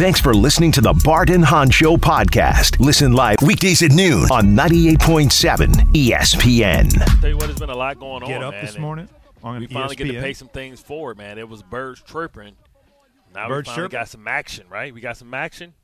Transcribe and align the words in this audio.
Thanks 0.00 0.18
for 0.18 0.32
listening 0.32 0.72
to 0.72 0.80
the 0.80 0.94
Bart 1.04 1.28
and 1.28 1.44
Hahn 1.44 1.68
Show 1.68 1.98
podcast. 1.98 2.80
Listen 2.80 3.12
live 3.12 3.36
weekdays 3.42 3.82
at 3.82 3.92
noon 3.92 4.22
on 4.30 4.56
98.7 4.56 5.68
ESPN. 5.92 7.20
Tell 7.20 7.28
you 7.28 7.36
what, 7.36 7.44
there's 7.44 7.58
been 7.58 7.68
a 7.68 7.76
lot 7.76 8.00
going 8.00 8.24
Get 8.24 8.38
on. 8.38 8.44
up 8.44 8.54
man, 8.54 8.64
this 8.64 8.78
morning 8.78 9.10
on 9.42 9.60
We 9.60 9.66
finally 9.66 9.96
get 9.96 10.06
to 10.06 10.18
pay 10.18 10.32
some 10.32 10.48
things 10.48 10.80
forward, 10.80 11.18
man. 11.18 11.36
It 11.36 11.46
was 11.46 11.62
birds 11.62 12.00
chirping. 12.00 12.56
Now 13.34 13.48
Birds 13.48 13.68
we 13.68 13.74
finally 13.74 13.88
chirping? 13.88 13.98
got 13.98 14.08
some 14.08 14.26
action, 14.26 14.66
right? 14.70 14.94
We 14.94 15.02
got 15.02 15.18
some 15.18 15.34
action. 15.34 15.74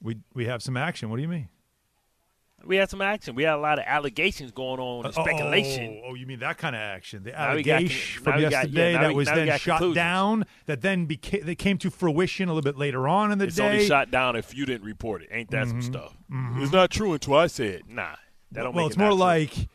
We 0.00 0.16
we 0.32 0.46
have 0.46 0.62
some 0.62 0.78
action. 0.78 1.10
What 1.10 1.16
do 1.16 1.22
you 1.22 1.28
mean? 1.28 1.50
We 2.64 2.76
had 2.76 2.90
some 2.90 3.00
action. 3.00 3.34
We 3.34 3.44
had 3.44 3.54
a 3.54 3.60
lot 3.60 3.78
of 3.78 3.84
allegations 3.86 4.50
going 4.52 4.80
on 4.80 5.06
and 5.06 5.16
uh, 5.16 5.20
oh, 5.20 5.24
speculation. 5.24 6.02
Oh, 6.04 6.10
oh, 6.10 6.14
you 6.14 6.26
mean 6.26 6.40
that 6.40 6.58
kind 6.58 6.76
of 6.76 6.80
action? 6.80 7.22
The 7.22 7.32
Now 7.32 7.54
we 7.54 7.62
got 7.62 7.76
allegation 7.76 8.22
from 8.22 8.36
we 8.36 8.42
got- 8.42 8.50
yesterday 8.52 8.92
yeah, 8.92 9.00
that 9.00 9.08
we- 9.08 9.14
was 9.14 9.28
then 9.28 9.58
shot 9.58 9.94
down. 9.94 10.44
That 10.66 10.82
then 10.82 11.06
became 11.06 11.44
they 11.44 11.54
came 11.54 11.78
to 11.78 11.90
fruition 11.90 12.48
a 12.48 12.52
little 12.52 12.70
bit 12.70 12.78
later 12.78 13.08
on 13.08 13.32
in 13.32 13.38
the 13.38 13.46
It's 13.46 13.56
day. 13.56 13.64
It's 13.64 13.72
only 13.74 13.86
shot 13.86 14.10
down 14.10 14.36
if 14.36 14.54
you 14.54 14.66
didn't 14.66 14.86
report 14.86 15.22
it. 15.22 15.28
Ain't 15.32 15.50
that 15.50 15.68
some 15.68 15.80
mm-hmm. 15.80 15.92
stuff? 15.92 16.16
Mm-hmm. 16.30 16.62
It's 16.62 16.72
not 16.72 16.90
true 16.90 17.12
until 17.12 17.34
I 17.34 17.46
said. 17.46 17.82
Nah, 17.88 18.16
that 18.52 18.62
don't 18.62 18.74
well, 18.74 18.86
it's 18.86 18.96
more 18.96 19.14
like, 19.14 19.68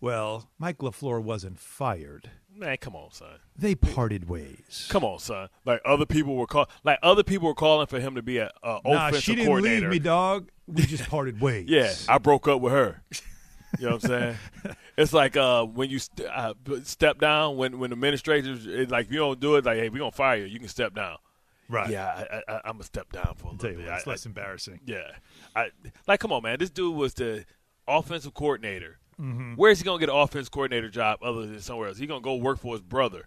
well, 0.00 0.50
Mike 0.58 0.78
LaFleur 0.78 1.22
wasn't 1.22 1.58
fired. 1.58 2.30
Man, 2.58 2.76
come 2.78 2.96
on, 2.96 3.10
son. 3.12 3.28
They 3.56 3.74
parted 3.74 4.28
ways. 4.28 4.86
Come 4.90 5.04
on, 5.04 5.18
son. 5.18 5.48
Like 5.64 5.80
other 5.84 6.06
people 6.06 6.36
were 6.36 6.46
call, 6.46 6.68
like 6.84 6.98
other 7.02 7.22
people 7.22 7.48
were 7.48 7.54
calling 7.54 7.86
for 7.86 8.00
him 8.00 8.14
to 8.16 8.22
be 8.22 8.38
a, 8.38 8.50
a 8.62 8.80
Nah, 8.84 9.08
offensive 9.08 9.22
she 9.22 9.34
didn't 9.34 9.46
coordinator. 9.46 9.90
leave 9.90 10.02
me, 10.02 10.04
dog. 10.04 10.48
We 10.66 10.82
just 10.82 11.04
parted 11.10 11.40
ways. 11.40 11.66
Yeah, 11.68 11.92
I 12.08 12.18
broke 12.18 12.46
up 12.48 12.60
with 12.60 12.72
her. 12.72 13.02
You 13.78 13.86
know 13.86 13.94
what 13.96 14.04
I'm 14.04 14.08
saying? 14.10 14.36
it's 14.96 15.12
like 15.12 15.36
uh, 15.36 15.64
when 15.64 15.90
you 15.90 15.98
st- 15.98 16.26
uh, 16.28 16.54
step 16.84 17.18
down 17.20 17.56
when 17.58 17.78
when 17.78 17.92
administrators 17.92 18.66
it's 18.66 18.90
like 18.90 19.06
if 19.06 19.12
you 19.12 19.18
don't 19.18 19.38
do 19.40 19.56
it, 19.56 19.64
like 19.64 19.76
hey, 19.78 19.88
we're 19.90 19.98
gonna 19.98 20.10
fire 20.12 20.36
you. 20.38 20.46
You 20.46 20.58
can 20.58 20.68
step 20.68 20.94
down. 20.94 21.16
right. 21.68 21.90
Yeah, 21.90 22.24
I, 22.48 22.52
I, 22.52 22.56
I'm 22.64 22.72
gonna 22.72 22.84
step 22.84 23.12
down 23.12 23.34
for 23.36 23.48
a 23.48 23.50
I'll 23.50 23.56
little 23.56 23.76
bit. 23.76 23.86
what, 23.86 23.94
it's 23.98 24.06
I- 24.06 24.10
less 24.10 24.26
embarrassing. 24.26 24.80
yeah, 24.86 25.02
I, 25.54 25.68
like 26.06 26.18
come 26.20 26.32
on, 26.32 26.42
man. 26.42 26.58
This 26.58 26.70
dude 26.70 26.96
was 26.96 27.12
the 27.14 27.44
offensive 27.86 28.32
coordinator. 28.34 28.98
Mm-hmm. 29.20 29.54
Where's 29.54 29.78
he 29.78 29.84
gonna 29.84 29.98
get 30.00 30.08
an 30.08 30.16
offense 30.16 30.48
coordinator 30.48 30.88
job 30.88 31.18
other 31.22 31.46
than 31.46 31.60
somewhere 31.60 31.88
else? 31.88 31.98
He 31.98 32.06
gonna 32.06 32.20
go 32.20 32.36
work 32.36 32.58
for 32.58 32.74
his 32.74 32.82
brother 32.82 33.26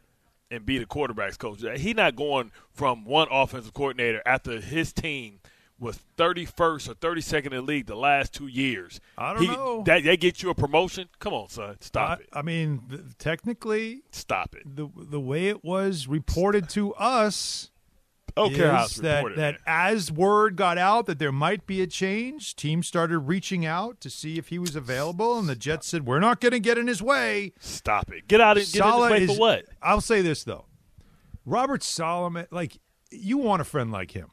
and 0.50 0.66
be 0.66 0.78
the 0.78 0.86
quarterbacks 0.86 1.38
coach. 1.38 1.62
He's 1.80 1.96
not 1.96 2.16
going 2.16 2.52
from 2.72 3.06
one 3.06 3.28
offensive 3.32 3.74
coordinator 3.74 4.22
after 4.26 4.60
his 4.62 4.92
team 4.94 5.40
was 5.80 6.00
31st 6.16 6.90
or 6.90 6.94
32nd 6.94 7.46
in 7.48 7.52
the 7.54 7.62
league 7.64 7.88
the 7.88 7.96
last 7.96 8.34
two 8.34 8.46
years. 8.46 9.00
I 9.18 9.34
don't 9.34 9.42
He- 9.42 9.48
know. 9.48 9.82
That, 9.84 10.04
that 10.04 10.20
get 10.20 10.44
you 10.44 10.52
a 10.52 10.54
promotion? 10.56 11.10
Come 11.18 11.34
on, 11.34 11.50
son. 11.50 11.78
Stop 11.80 12.20
I, 12.20 12.22
it. 12.22 12.30
I 12.34 12.42
mean, 12.44 12.84
th- 12.88 13.02
technically, 13.18 14.04
Stop 14.12 14.54
it. 14.56 14.76
the 14.76 14.88
the 14.96 15.20
way 15.20 15.48
it 15.48 15.64
was 15.64 16.08
reported 16.08 16.70
to 16.70 16.94
us 16.96 17.71
I 18.38 18.42
don't 18.42 18.54
care 18.56 18.72
how 18.72 18.84
it's 18.84 18.96
is 18.96 19.02
that 19.02 19.18
reported, 19.18 19.38
that 19.40 19.58
as 19.66 20.12
word 20.12 20.56
got 20.56 20.78
out 20.78 21.06
that 21.08 21.20
there 21.20 21.32
might 21.32 21.66
be 21.66 21.82
a 21.82 21.88
change, 21.88 22.56
teams 22.56 22.88
started 22.88 23.20
reaching 23.20 23.66
out 23.66 24.00
to 24.02 24.10
see 24.10 24.38
if 24.38 24.48
he 24.48 24.58
was 24.60 24.76
available, 24.76 25.38
and 25.38 25.50
the 25.50 25.56
Jets 25.56 25.88
said, 25.88 26.06
"We're 26.06 26.20
not 26.20 26.40
going 26.40 26.52
to 26.54 26.60
get 26.60 26.78
in 26.78 26.88
his 26.88 27.02
way." 27.02 27.54
Stop 27.60 28.12
it. 28.12 28.28
Get 28.28 28.40
out 28.42 28.58
of 28.58 28.64
get 28.64 28.76
in 28.76 28.82
Saleh 28.82 29.10
this 29.10 29.12
way 29.12 29.24
is- 29.26 29.32
for 29.36 29.40
what? 29.40 29.66
I'll 29.82 30.02
say 30.02 30.22
this 30.22 30.44
though, 30.44 30.66
Robert 31.46 31.84
Solomon, 31.84 32.48
like 32.52 32.78
you 33.12 33.38
want 33.38 33.62
a 33.62 33.66
friend 33.66 33.92
like 33.92 34.12
him. 34.12 34.30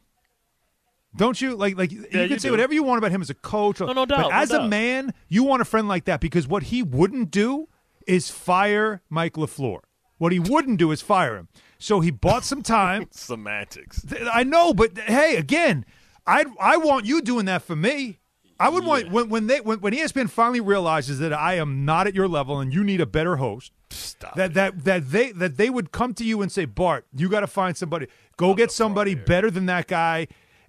Don't 1.16 1.40
you 1.40 1.56
like 1.56 1.76
like 1.76 1.90
you 1.90 2.02
you 2.02 2.28
can 2.28 2.38
say 2.38 2.48
do. 2.48 2.52
whatever 2.52 2.74
you 2.74 2.82
want 2.82 2.98
about 2.98 3.10
him 3.10 3.22
as 3.22 3.30
a 3.30 3.34
coach, 3.34 3.80
no 3.80 3.86
no 3.92 4.06
doubt, 4.06 4.22
but 4.24 4.28
no 4.28 4.34
as 4.34 4.50
a 4.50 4.58
doubt. 4.58 4.68
man, 4.68 5.14
you 5.28 5.42
want 5.42 5.62
a 5.62 5.64
friend 5.64 5.88
like 5.88 6.04
that 6.04 6.20
because 6.20 6.46
what 6.46 6.64
he 6.64 6.82
wouldn't 6.82 7.30
do 7.30 7.68
is 8.06 8.30
fire 8.30 9.02
Mike 9.08 9.34
LaFleur. 9.34 9.80
What 10.18 10.32
he 10.32 10.38
wouldn't 10.38 10.78
do 10.78 10.90
is 10.90 11.00
fire 11.00 11.36
him. 11.36 11.48
So 11.78 12.00
he 12.00 12.10
bought 12.10 12.44
some 12.44 12.62
time. 12.62 13.06
Semantics. 13.10 14.04
I 14.32 14.42
know, 14.44 14.74
but 14.74 14.98
hey, 14.98 15.36
again, 15.36 15.84
I 16.26 16.44
I 16.60 16.76
want 16.76 17.06
you 17.06 17.22
doing 17.22 17.46
that 17.46 17.62
for 17.62 17.76
me. 17.76 18.18
I 18.60 18.68
would 18.68 18.84
want 18.84 19.10
when 19.12 19.28
when 19.28 19.46
they 19.46 19.60
when, 19.60 19.80
when 19.80 19.92
ESPN 19.94 20.28
finally 20.28 20.60
realizes 20.60 21.20
that 21.20 21.32
I 21.32 21.54
am 21.54 21.84
not 21.84 22.08
at 22.08 22.14
your 22.14 22.26
level 22.26 22.58
and 22.58 22.74
you 22.74 22.82
need 22.82 23.00
a 23.00 23.06
better 23.06 23.36
host. 23.36 23.72
Stop 23.90 24.34
That 24.34 24.50
it. 24.50 24.54
that 24.54 24.84
that 24.84 25.10
they 25.12 25.30
that 25.32 25.56
they 25.56 25.70
would 25.70 25.92
come 25.92 26.12
to 26.14 26.24
you 26.24 26.42
and 26.42 26.50
say, 26.50 26.64
Bart, 26.64 27.06
you 27.16 27.28
got 27.28 27.40
to 27.40 27.46
find 27.46 27.76
somebody. 27.76 28.08
Go 28.36 28.54
get 28.54 28.72
somebody 28.72 29.14
better 29.14 29.50
than 29.50 29.66
that 29.66 29.86
guy, 29.86 30.26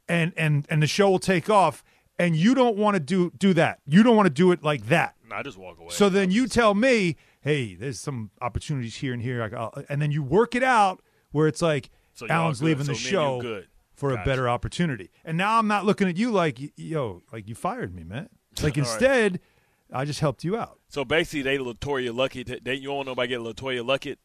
and 0.08 0.32
and 0.38 0.68
and 0.70 0.84
the 0.84 0.88
show 0.88 1.09
will 1.09 1.20
take 1.20 1.50
off. 1.50 1.84
And 2.20 2.36
you 2.36 2.54
don't 2.54 2.78
want 2.78 2.96
to 2.96 3.00
do 3.00 3.32
do 3.38 3.54
that. 3.56 3.80
You 3.88 4.04
don't 4.04 4.16
want 4.16 4.28
to 4.28 4.34
do 4.34 4.52
it 4.52 4.62
like 4.64 4.86
that. 4.88 5.16
I 5.32 5.42
just 5.42 5.58
walk 5.58 5.80
away. 5.80 5.90
So 5.90 6.09
then 6.09 6.32
you 6.32 6.48
tell 6.48 6.74
me, 6.76 7.16
hey, 7.42 7.76
there's 7.76 8.00
some 8.00 8.32
opportunities 8.42 8.96
here 8.96 9.14
and 9.14 9.22
here, 9.22 9.42
I'll- 9.54 9.74
uh, 9.76 9.84
and 9.90 10.02
then 10.02 10.12
you 10.12 10.22
work 10.24 10.56
it 10.56 10.64
out 10.64 11.02
where 11.32 11.48
it's 11.48 11.62
like 11.62 11.90
So 12.14 12.26
leaving 12.26 12.86
So 12.86 12.92
the 12.92 12.92
me 12.94 12.98
and 12.98 13.06
you 13.06 13.10
show 13.12 13.42
good. 13.42 13.68
for 13.96 14.12
a 14.14 14.24
better 14.26 14.50
opportunity. 14.50 15.10
And 15.24 15.38
now 15.38 15.58
I'm 15.58 15.68
not 15.68 15.86
looking 15.86 16.08
at 16.10 16.18
you 16.18 16.32
like, 16.32 16.60
yo, 16.78 17.24
like 17.32 17.48
you 17.48 17.56
fired 17.56 17.94
me, 17.96 18.04
man. 18.04 18.30
Like 18.62 18.78
All 18.78 18.84
right. 18.84 18.92
instead, 18.92 19.40
I 19.94 20.06
just 20.06 20.20
helped 20.20 20.44
you 20.44 20.58
out. 20.58 20.80
So 20.90 21.06
basically, 21.06 21.44
they 21.44 21.58
LeToya 21.58 22.12
Luckett. 22.12 22.64
They 22.64 22.74
you 22.76 22.88
don't 22.88 22.96
want 22.98 23.08
nobody 23.08 23.30
get 23.30 23.40
LeToya 23.40 23.84
Luckett. 23.86 24.18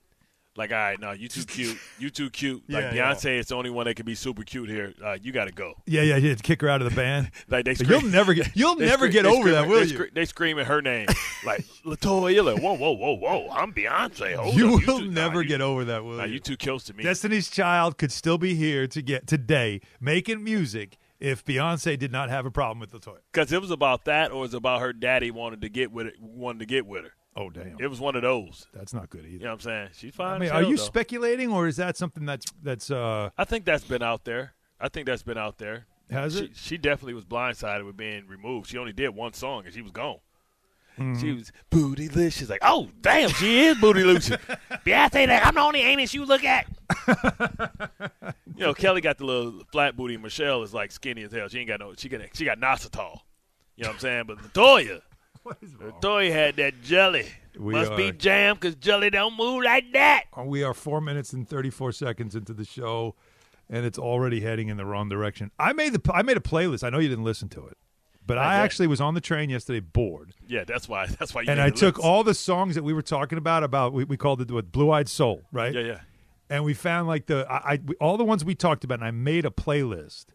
Like, 0.56 0.70
all 0.70 0.78
right, 0.78 1.00
no, 1.00 1.10
you 1.12 1.26
too 1.28 1.44
cute. 1.44 1.76
You 1.98 2.10
too 2.10 2.30
cute. 2.30 2.62
Like 2.68 2.84
Yeah, 2.84 2.94
yeah. 2.94 3.12
Beyonce 3.14 3.38
is 3.40 3.46
the 3.48 3.56
only 3.56 3.70
one 3.70 3.86
that 3.86 3.94
can 3.96 4.06
be 4.06 4.14
super 4.14 4.42
cute 4.44 4.68
here. 4.68 4.94
Uh, 5.04 5.16
you 5.20 5.32
got 5.32 5.46
to 5.46 5.52
go. 5.52 5.74
Yeah, 5.86 6.02
yeah, 6.02 6.16
yeah. 6.16 6.34
Kick 6.36 6.60
her 6.60 6.68
out 6.68 6.80
of 6.80 6.88
the 6.88 6.94
band. 6.96 7.30
Like 7.48 7.64
they 7.64 7.74
scream, 7.74 7.90
you'll 8.00 8.10
never 8.10 8.34
get- 8.34 8.50
you'll 8.54 8.76
never 8.76 9.10
scream- 9.10 9.12
get 9.12 9.26
over 9.26 9.50
that, 9.52 9.66
will 9.68 9.80
you? 9.84 9.88
scre- 9.96 10.04
they 10.14 10.24
screaming 10.24 10.64
her 10.66 10.80
name 10.80 11.06
like 11.44 11.64
LeToya. 11.84 12.44
Like, 12.54 12.62
whoa, 12.62 12.74
whoa, 12.76 12.92
whoa, 12.92 13.12
whoa! 13.16 13.48
I'm 13.50 13.72
Beyonce. 13.72 14.34
Hold 14.36 14.54
you 14.54 14.76
up. 14.76 14.86
will 14.86 14.98
too- 15.00 15.10
never 15.10 15.34
nah, 15.36 15.40
you- 15.40 15.48
get 15.48 15.60
over 15.60 15.84
that, 15.86 16.04
will 16.04 16.16
Nah, 16.18 16.24
you? 16.24 16.34
you 16.34 16.38
too 16.40 16.56
close 16.56 16.84
to 16.84 16.94
me. 16.94 17.02
Destiny's 17.04 17.50
Child 17.50 17.98
could 17.98 18.12
still 18.12 18.38
be 18.38 18.54
here 18.54 18.86
to 18.86 19.02
get 19.02 19.26
today 19.26 19.80
making 20.00 20.42
music 20.44 20.98
if 21.20 21.44
Beyonce 21.44 21.98
did 21.98 22.12
not 22.12 22.28
have 22.30 22.46
a 22.46 22.50
problem 22.50 22.78
with 22.80 22.92
LeToya. 22.92 23.18
Because 23.32 23.52
it 23.52 23.60
was 23.60 23.70
about 23.70 24.04
that, 24.06 24.30
or 24.30 24.36
it 24.38 24.40
was 24.40 24.54
about 24.54 24.80
her 24.80 24.92
daddy 24.92 25.30
wanted 25.30 25.60
to 25.62 25.68
get 25.68 25.90
with 25.92 26.06
it, 26.06 26.14
wanted 26.20 26.60
to 26.60 26.66
get 26.66 26.86
with 26.86 27.04
her. 27.04 27.12
Oh 27.36 27.50
damn, 27.50 27.76
It 27.80 27.88
was 27.88 27.98
one 28.00 28.14
of 28.16 28.22
those. 28.22 28.66
that's 28.72 28.94
not 28.94 29.10
good 29.10 29.24
either. 29.24 29.28
You 29.32 29.38
know 29.40 29.46
what 29.46 29.52
I'm 29.54 29.60
saying? 29.60 29.88
She's 29.94 30.14
fine. 30.14 30.34
I 30.36 30.38
mean, 30.38 30.50
are 30.50 30.60
hell, 30.60 30.70
you 30.70 30.76
though. 30.76 30.82
speculating, 30.84 31.50
or 31.50 31.66
is 31.66 31.76
that 31.76 31.96
something 31.96 32.24
that's 32.24 32.46
that's 32.62 32.90
uh 32.90 33.30
I 33.36 33.44
think 33.44 33.64
that's 33.64 33.84
been 33.84 34.02
out 34.02 34.24
there. 34.24 34.52
I 34.80 34.88
think 34.88 35.06
that's 35.06 35.22
been 35.22 35.38
out 35.38 35.58
there. 35.58 35.86
has 36.10 36.36
She, 36.36 36.44
it? 36.44 36.50
she 36.56 36.78
definitely 36.78 37.14
was 37.14 37.24
blindsided 37.24 37.84
with 37.86 37.96
being 37.96 38.26
removed. 38.28 38.68
She 38.70 38.78
only 38.78 38.92
did 38.92 39.08
one 39.10 39.32
song 39.32 39.64
and 39.64 39.74
she 39.74 39.82
was 39.82 39.90
gone. 39.92 40.18
Mm-hmm. 40.98 41.20
She 41.20 41.32
was 41.32 41.50
bootylicious. 41.72 42.48
Like, 42.48 42.60
oh 42.62 42.88
damn, 43.00 43.28
she 43.30 43.64
is 43.64 43.76
bootylicious. 43.78 44.38
Beyonce, 44.86 45.26
like, 45.26 45.44
I'm 45.44 45.54
the 45.54 45.60
only 45.60 45.80
anus 45.80 46.14
you 46.14 46.24
look 46.24 46.44
at. 46.44 46.68
you 48.56 48.60
know, 48.64 48.74
Kelly 48.74 49.00
got 49.00 49.18
the 49.18 49.24
little 49.24 49.62
flat 49.72 49.96
booty. 49.96 50.16
Michelle 50.16 50.62
is 50.62 50.72
like 50.72 50.92
skinny 50.92 51.22
as 51.24 51.32
hell. 51.32 51.48
She 51.48 51.58
ain't 51.58 51.68
got 51.68 51.80
no. 51.80 51.94
She 51.96 52.08
got 52.08 52.20
she 52.34 52.44
got 52.44 52.58
Nositol. 52.60 53.20
You 53.76 53.82
know 53.82 53.88
what 53.90 53.94
I'm 53.94 54.00
saying? 54.00 54.24
But 54.28 54.38
LeToya, 54.38 55.00
LeToya 55.80 56.30
had 56.32 56.56
that 56.56 56.82
jelly. 56.82 57.26
We 57.58 57.72
Must 57.74 57.94
be 57.96 58.10
jam 58.12 58.56
because 58.56 58.74
jelly 58.76 59.10
don't 59.10 59.36
move 59.36 59.62
like 59.62 59.92
that. 59.92 60.24
Uh, 60.36 60.42
We 60.44 60.62
are 60.64 60.74
four 60.74 61.00
minutes 61.00 61.32
and 61.32 61.48
thirty 61.48 61.70
four 61.70 61.92
seconds 61.92 62.34
into 62.34 62.52
the 62.52 62.64
show, 62.64 63.14
and 63.70 63.84
it's 63.86 63.98
already 63.98 64.40
heading 64.40 64.68
in 64.68 64.76
the 64.76 64.84
wrong 64.84 65.08
direction. 65.08 65.50
I 65.58 65.72
made 65.72 65.92
the 65.92 66.12
I 66.12 66.22
made 66.22 66.36
a 66.36 66.40
playlist. 66.40 66.82
I 66.82 66.90
know 66.90 66.98
you 66.98 67.08
didn't 67.08 67.24
listen 67.24 67.48
to 67.50 67.66
it, 67.66 67.76
but 68.26 68.38
I, 68.38 68.54
I 68.54 68.56
actually 68.56 68.88
was 68.88 69.00
on 69.00 69.14
the 69.14 69.20
train 69.20 69.50
yesterday, 69.50 69.80
bored, 69.80 70.32
Yeah, 70.48 70.64
that's 70.64 70.88
why. 70.88 71.06
That's 71.06 71.32
why. 71.34 71.42
You 71.42 71.50
and 71.50 71.60
I 71.60 71.70
took 71.70 71.96
list. 71.98 72.06
all 72.06 72.24
the 72.24 72.34
songs 72.34 72.74
that 72.74 72.82
we 72.82 72.92
were 72.92 73.02
talking 73.02 73.38
about. 73.38 73.62
About 73.62 73.92
we, 73.92 74.04
we 74.04 74.16
called 74.16 74.40
it 74.40 74.50
what 74.50 74.72
Blue 74.72 74.90
Eyed 74.90 75.08
Soul, 75.08 75.42
right? 75.52 75.72
Yeah, 75.74 75.80
yeah. 75.82 76.00
and 76.50 76.64
we 76.64 76.74
found 76.74 77.06
like 77.06 77.26
the 77.26 77.46
I, 77.48 77.74
I 77.74 77.80
all 78.00 78.16
the 78.16 78.24
ones 78.24 78.44
we 78.44 78.54
talked 78.56 78.82
about, 78.82 78.98
and 78.98 79.04
I 79.06 79.10
made 79.12 79.44
a 79.44 79.50
playlist. 79.50 80.26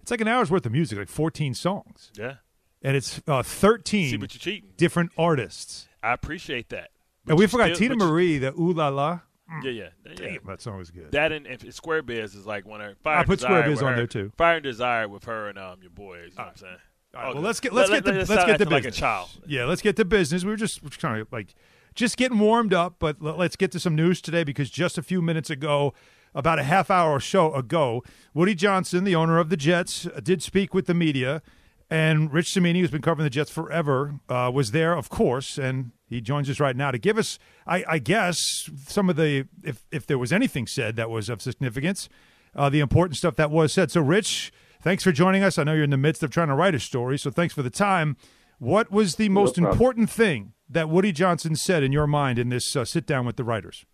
It's 0.00 0.12
like 0.12 0.20
an 0.20 0.28
hour's 0.28 0.48
worth 0.52 0.64
of 0.64 0.70
music, 0.70 0.96
like 0.96 1.08
fourteen 1.08 1.54
songs, 1.54 2.12
Yeah. 2.16 2.34
And 2.82 2.96
it's 2.96 3.20
uh, 3.26 3.42
See, 3.42 3.48
thirteen 3.48 4.20
but 4.20 4.34
you're 4.34 4.38
cheating. 4.40 4.70
different 4.76 5.10
artists. 5.18 5.88
I 6.02 6.12
appreciate 6.12 6.68
that. 6.70 6.90
But 7.24 7.32
and 7.32 7.38
we 7.38 7.46
forgot 7.46 7.74
still- 7.74 7.90
Teena 7.90 7.96
Marie, 7.98 8.38
the 8.38 8.52
Ooh 8.52 8.72
La 8.72 8.88
La. 8.88 9.20
Yeah, 9.62 9.70
yeah, 9.70 9.88
yeah. 10.20 10.36
That 10.46 10.60
song 10.60 10.78
was 10.78 10.90
good. 10.90 11.12
That 11.12 11.30
and, 11.32 11.46
and 11.46 11.72
Square 11.72 12.02
Biz 12.02 12.34
is 12.34 12.46
like 12.46 12.66
one 12.66 12.80
of 12.80 12.98
Fire 12.98 13.18
I 13.18 13.24
put 13.24 13.40
Square 13.40 13.62
Biz 13.68 13.82
on 13.82 13.90
her- 13.92 13.96
there, 13.98 14.06
too. 14.06 14.32
Fire 14.36 14.56
and 14.56 14.62
Desire 14.64 15.08
with 15.08 15.24
her 15.24 15.48
and 15.48 15.58
um 15.58 15.78
your 15.80 15.90
boys. 15.90 16.32
You 16.32 16.38
know 16.38 16.44
what 16.44 16.48
I'm 16.50 16.56
saying? 16.56 16.76
All 17.14 17.22
right, 17.22 17.34
well, 17.34 17.42
let's 17.42 17.60
get 17.60 17.72
let's 17.72 17.90
Let- 17.90 18.04
get 18.04 18.10
to 18.12 18.18
let- 18.18 18.28
let's 18.28 18.44
get 18.44 18.58
the 18.58 18.64
acting 18.64 18.68
like 18.70 18.84
a 18.84 18.90
child. 18.90 19.30
Yeah, 19.46 19.64
let's 19.64 19.82
get 19.82 19.96
to 19.96 20.04
business. 20.04 20.44
We 20.44 20.50
were 20.50 20.56
just 20.56 20.84
trying 20.92 21.24
to 21.24 21.28
like 21.32 21.54
just 21.94 22.16
getting 22.16 22.38
warmed 22.38 22.74
up, 22.74 22.96
but 22.98 23.22
let- 23.22 23.38
let's 23.38 23.56
get 23.56 23.72
to 23.72 23.80
some 23.80 23.94
news 23.94 24.20
today 24.20 24.44
because 24.44 24.68
just 24.68 24.98
a 24.98 25.02
few 25.02 25.22
minutes 25.22 25.48
ago, 25.48 25.94
about 26.34 26.58
a 26.58 26.64
half 26.64 26.90
hour 26.90 27.12
or 27.12 27.20
so 27.20 27.54
ago. 27.54 28.02
Woody 28.34 28.54
Johnson, 28.54 29.04
the 29.04 29.14
owner 29.14 29.38
of 29.38 29.48
the 29.48 29.56
Jets, 29.56 30.06
did 30.22 30.42
speak 30.42 30.74
with 30.74 30.86
the 30.86 30.94
media, 30.94 31.40
and 31.88 32.32
Rich 32.32 32.52
Cimini, 32.52 32.80
who's 32.80 32.90
been 32.90 33.02
covering 33.02 33.24
the 33.24 33.30
Jets 33.30 33.50
forever, 33.50 34.18
uh, 34.28 34.50
was 34.52 34.72
there, 34.72 34.96
of 34.96 35.08
course, 35.08 35.56
and 35.56 35.92
he 36.08 36.20
joins 36.20 36.50
us 36.50 36.58
right 36.58 36.76
now 36.76 36.90
to 36.90 36.98
give 36.98 37.16
us, 37.16 37.38
I, 37.66 37.84
I 37.88 37.98
guess, 37.98 38.70
some 38.86 39.08
of 39.08 39.16
the 39.16 39.46
if 39.62 39.86
if 39.92 40.06
there 40.06 40.18
was 40.18 40.32
anything 40.32 40.66
said 40.66 40.96
that 40.96 41.10
was 41.10 41.28
of 41.28 41.40
significance, 41.42 42.08
uh, 42.54 42.68
the 42.68 42.80
important 42.80 43.16
stuff 43.16 43.36
that 43.36 43.50
was 43.50 43.72
said. 43.72 43.90
So, 43.90 44.00
Rich, 44.00 44.52
thanks 44.82 45.04
for 45.04 45.12
joining 45.12 45.44
us. 45.44 45.58
I 45.58 45.64
know 45.64 45.74
you're 45.74 45.84
in 45.84 45.90
the 45.90 45.96
midst 45.96 46.22
of 46.22 46.30
trying 46.30 46.48
to 46.48 46.54
write 46.54 46.74
a 46.74 46.80
story, 46.80 47.18
so 47.18 47.30
thanks 47.30 47.54
for 47.54 47.62
the 47.62 47.70
time. 47.70 48.16
What 48.58 48.90
was 48.90 49.16
the 49.16 49.28
most 49.28 49.54
problem. 49.56 49.72
important 49.72 50.10
thing 50.10 50.54
that 50.68 50.88
Woody 50.88 51.12
Johnson 51.12 51.54
said 51.54 51.82
in 51.82 51.92
your 51.92 52.06
mind 52.06 52.38
in 52.38 52.48
this 52.48 52.74
uh, 52.74 52.84
sit 52.84 53.06
down 53.06 53.26
with 53.26 53.36
the 53.36 53.44
writers? 53.44 53.84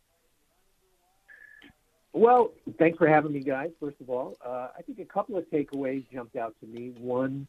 Well, 2.15 2.53
thanks 2.79 2.99
for 2.99 3.09
having 3.09 3.33
me, 3.33 3.41
guys. 3.41 3.71
First 3.81 4.01
of 4.01 4.11
all, 4.11 4.37
uh, 4.45 4.69
I 4.77 4.83
think 4.83 4.99
a 4.99 5.05
couple 5.05 5.37
of 5.37 5.45
takeaways 5.51 6.05
jumped 6.13 6.37
out 6.37 6.55
to 6.61 6.67
me. 6.67 6.93
One, 6.99 7.47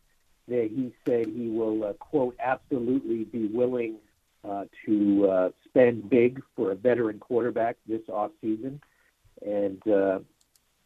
that 0.47 0.69
he 0.73 0.93
said 1.05 1.27
he 1.27 1.49
will, 1.49 1.83
uh, 1.85 1.93
quote, 1.93 2.35
absolutely 2.39 3.23
be 3.25 3.47
willing 3.47 3.95
uh, 4.47 4.65
to 4.85 5.29
uh, 5.29 5.49
spend 5.65 6.09
big 6.09 6.41
for 6.55 6.71
a 6.71 6.75
veteran 6.75 7.19
quarterback 7.19 7.77
this 7.87 8.01
offseason. 8.09 8.79
And 9.45 9.87
uh, 9.87 10.19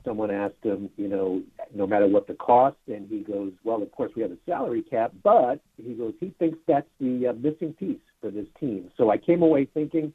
someone 0.05 0.31
asked 0.31 0.63
him, 0.63 0.89
you 0.95 1.07
know, 1.07 1.41
no 1.73 1.87
matter 1.87 2.07
what 2.07 2.27
the 2.27 2.35
cost, 2.35 2.77
and 2.87 3.07
he 3.09 3.19
goes, 3.19 3.51
well, 3.63 3.81
of 3.81 3.91
course 3.91 4.11
we 4.15 4.21
have 4.21 4.31
a 4.31 4.37
salary 4.45 4.83
cap, 4.83 5.11
but 5.23 5.59
he 5.83 5.93
goes, 5.93 6.13
he 6.19 6.29
thinks 6.39 6.57
that's 6.67 6.89
the 6.99 7.27
uh, 7.27 7.33
missing 7.33 7.73
piece 7.73 7.99
for 8.21 8.29
this 8.29 8.47
team. 8.59 8.91
So 8.95 9.09
I 9.09 9.17
came 9.17 9.41
away 9.41 9.65
thinking, 9.65 10.13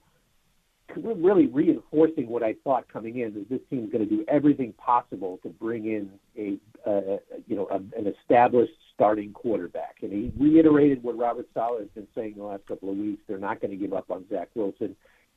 really 0.96 1.46
reinforcing 1.46 2.28
what 2.28 2.42
I 2.42 2.54
thought 2.64 2.86
coming 2.88 3.18
in 3.18 3.36
is 3.36 3.48
this 3.48 3.60
team's 3.70 3.90
going 3.92 4.06
to 4.06 4.16
do 4.16 4.24
everything 4.28 4.72
possible 4.74 5.38
to 5.42 5.48
bring 5.48 5.86
in 5.86 6.10
a, 6.36 6.58
uh, 6.88 7.18
you 7.46 7.56
know, 7.56 7.66
a, 7.70 7.76
an 7.98 8.06
established 8.06 8.72
starting 8.94 9.32
quarterback. 9.32 9.96
And 10.02 10.12
he 10.12 10.32
reiterated 10.38 11.02
what 11.02 11.18
Robert 11.18 11.46
Saleh 11.54 11.80
has 11.80 11.88
been 11.90 12.08
saying 12.14 12.34
the 12.36 12.44
last 12.44 12.66
couple 12.66 12.90
of 12.90 12.96
weeks. 12.96 13.22
They're 13.26 13.38
not 13.38 13.60
going 13.60 13.70
to 13.70 13.76
give 13.76 13.92
up 13.92 14.10
on 14.10 14.24
Zach 14.30 14.48
Wilson. 14.54 14.96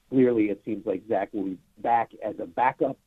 Clearly, 0.10 0.46
it 0.46 0.62
seems 0.66 0.86
like 0.86 1.04
Zach 1.08 1.34
will 1.34 1.46
be 1.46 1.58
back 1.80 2.12
as 2.24 2.36
a 2.40 2.46
backup. 2.46 2.98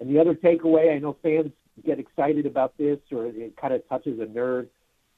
And 0.00 0.14
the 0.14 0.20
other 0.20 0.34
takeaway, 0.34 0.94
I 0.94 0.98
know 0.98 1.16
fans 1.22 1.52
get 1.84 1.98
excited 1.98 2.46
about 2.46 2.76
this, 2.76 2.98
or 3.10 3.26
it 3.26 3.56
kind 3.56 3.74
of 3.74 3.88
touches 3.88 4.20
a 4.20 4.26
nerve. 4.26 4.66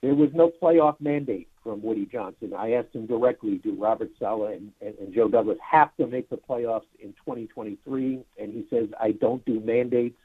There 0.02 0.14
was 0.14 0.31
no 0.34 0.52
playoff 0.62 1.00
mandate 1.00 1.49
from 1.62 1.82
Woody 1.82 2.06
Johnson. 2.06 2.52
I 2.56 2.73
asked 2.73 2.94
him 2.94 3.06
directly, 3.06 3.56
do 3.56 3.75
Robert 3.75 4.11
Saleh 4.19 4.56
and, 4.56 4.73
and, 4.81 4.94
and 4.99 5.14
Joe 5.14 5.28
Douglas 5.28 5.58
have 5.69 5.96
to 5.96 6.06
make 6.06 6.31
the 6.31 6.37
playoffs 6.37 6.87
in 7.00 7.08
2023? 7.14 8.20
And 8.38 8.52
he 8.52 8.67
says, 8.70 8.88
I 9.00 9.12
don't 9.12 9.44
do 9.44 9.61
mandates. 9.61 10.17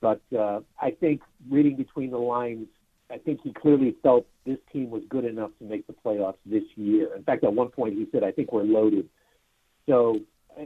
But 0.00 0.20
uh, 0.36 0.60
I 0.80 0.92
think 0.92 1.20
reading 1.50 1.76
between 1.76 2.10
the 2.10 2.18
lines, 2.18 2.68
I 3.12 3.18
think 3.18 3.40
he 3.42 3.52
clearly 3.52 3.94
felt 4.02 4.26
this 4.46 4.58
team 4.72 4.90
was 4.90 5.02
good 5.08 5.24
enough 5.24 5.50
to 5.58 5.64
make 5.64 5.86
the 5.86 5.92
playoffs 5.92 6.38
this 6.46 6.62
year. 6.76 7.14
In 7.14 7.22
fact, 7.22 7.44
at 7.44 7.52
one 7.52 7.68
point 7.68 7.94
he 7.94 8.06
said, 8.10 8.24
I 8.24 8.32
think 8.32 8.52
we're 8.52 8.62
loaded. 8.62 9.08
So 9.86 10.20
uh, 10.58 10.64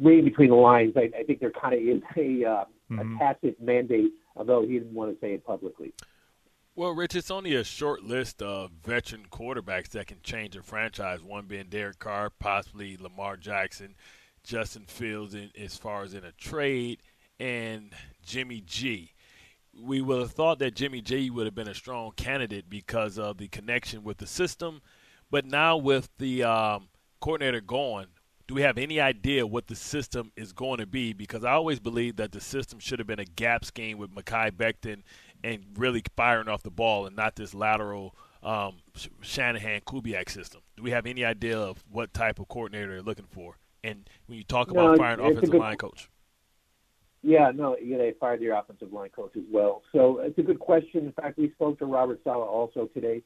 reading 0.00 0.24
between 0.24 0.50
the 0.50 0.56
lines, 0.56 0.94
I, 0.96 1.10
I 1.16 1.22
think 1.22 1.40
there 1.40 1.50
kind 1.52 1.74
of 1.74 1.80
is 1.80 2.02
a, 2.16 2.44
uh, 2.44 2.64
Mhm. 2.90 3.14
a 3.14 3.18
tacit 3.20 3.60
mandate, 3.62 4.10
although 4.34 4.62
he 4.62 4.72
didn't 4.72 4.94
want 4.94 5.14
to 5.14 5.20
say 5.20 5.34
it 5.34 5.44
publicly. 5.46 5.92
Well, 6.74 6.90
Rich, 6.90 7.14
it's 7.14 7.30
only 7.30 7.54
a 7.54 7.62
short 7.62 8.02
list 8.02 8.42
of 8.42 8.72
veteran 8.72 9.26
quarterbacks 9.30 9.90
that 9.90 10.08
can 10.08 10.18
change 10.22 10.56
a 10.56 10.62
franchise. 10.62 11.22
One 11.22 11.46
being 11.46 11.68
Derek 11.68 12.00
Carr, 12.00 12.30
possibly 12.30 12.96
Lamar 12.96 13.36
Jackson, 13.36 13.94
Justin 14.42 14.86
Fields, 14.86 15.34
in, 15.34 15.50
as 15.56 15.76
far 15.76 16.02
as 16.02 16.14
in 16.14 16.24
a 16.24 16.32
trade, 16.32 17.00
and 17.38 17.92
Jimmy 18.24 18.60
G. 18.60 19.12
We 19.82 20.00
would 20.00 20.20
have 20.20 20.32
thought 20.32 20.58
that 20.58 20.74
Jimmy 20.74 21.00
G 21.00 21.30
would 21.30 21.46
have 21.46 21.54
been 21.54 21.68
a 21.68 21.74
strong 21.74 22.12
candidate 22.16 22.68
because 22.68 23.18
of 23.18 23.38
the 23.38 23.48
connection 23.48 24.02
with 24.04 24.18
the 24.18 24.26
system, 24.26 24.82
but 25.30 25.44
now 25.44 25.76
with 25.76 26.10
the 26.18 26.42
um, 26.44 26.88
coordinator 27.20 27.60
gone, 27.60 28.06
do 28.46 28.54
we 28.54 28.62
have 28.62 28.78
any 28.78 29.00
idea 29.00 29.46
what 29.46 29.68
the 29.68 29.76
system 29.76 30.32
is 30.36 30.52
going 30.52 30.78
to 30.80 30.86
be? 30.86 31.12
Because 31.12 31.44
I 31.44 31.52
always 31.52 31.78
believe 31.78 32.16
that 32.16 32.32
the 32.32 32.40
system 32.40 32.78
should 32.80 32.98
have 32.98 33.06
been 33.06 33.20
a 33.20 33.24
gap 33.24 33.64
scheme 33.64 33.96
with 33.96 34.10
Mekhi 34.14 34.50
Becton 34.50 35.02
and 35.44 35.64
really 35.76 36.02
firing 36.16 36.48
off 36.48 36.62
the 36.62 36.70
ball 36.70 37.06
and 37.06 37.14
not 37.16 37.36
this 37.36 37.54
lateral 37.54 38.14
um, 38.42 38.78
Shanahan 39.22 39.82
Kubiak 39.82 40.28
system. 40.28 40.60
Do 40.76 40.82
we 40.82 40.90
have 40.90 41.06
any 41.06 41.24
idea 41.24 41.58
of 41.58 41.82
what 41.90 42.12
type 42.12 42.38
of 42.40 42.48
coordinator 42.48 42.88
they're 42.90 43.02
looking 43.02 43.28
for? 43.30 43.56
And 43.84 44.08
when 44.26 44.36
you 44.36 44.44
talk 44.44 44.72
No, 44.72 44.80
about 44.80 44.98
firing 44.98 45.20
offensive 45.20 45.50
good- 45.52 45.60
line 45.60 45.76
coach, 45.76 46.08
Yeah, 47.22 47.50
no, 47.54 47.76
yeah, 47.82 47.98
they 47.98 48.14
fired 48.18 48.40
their 48.40 48.58
offensive 48.58 48.92
line 48.92 49.10
coach 49.10 49.32
as 49.36 49.44
well. 49.52 49.82
So 49.92 50.20
it's 50.20 50.38
a 50.38 50.42
good 50.42 50.58
question. 50.58 51.04
In 51.04 51.12
fact, 51.12 51.38
we 51.38 51.50
spoke 51.50 51.78
to 51.80 51.86
Robert 51.86 52.20
Saleh 52.24 52.48
also 52.48 52.88
today, 52.94 53.22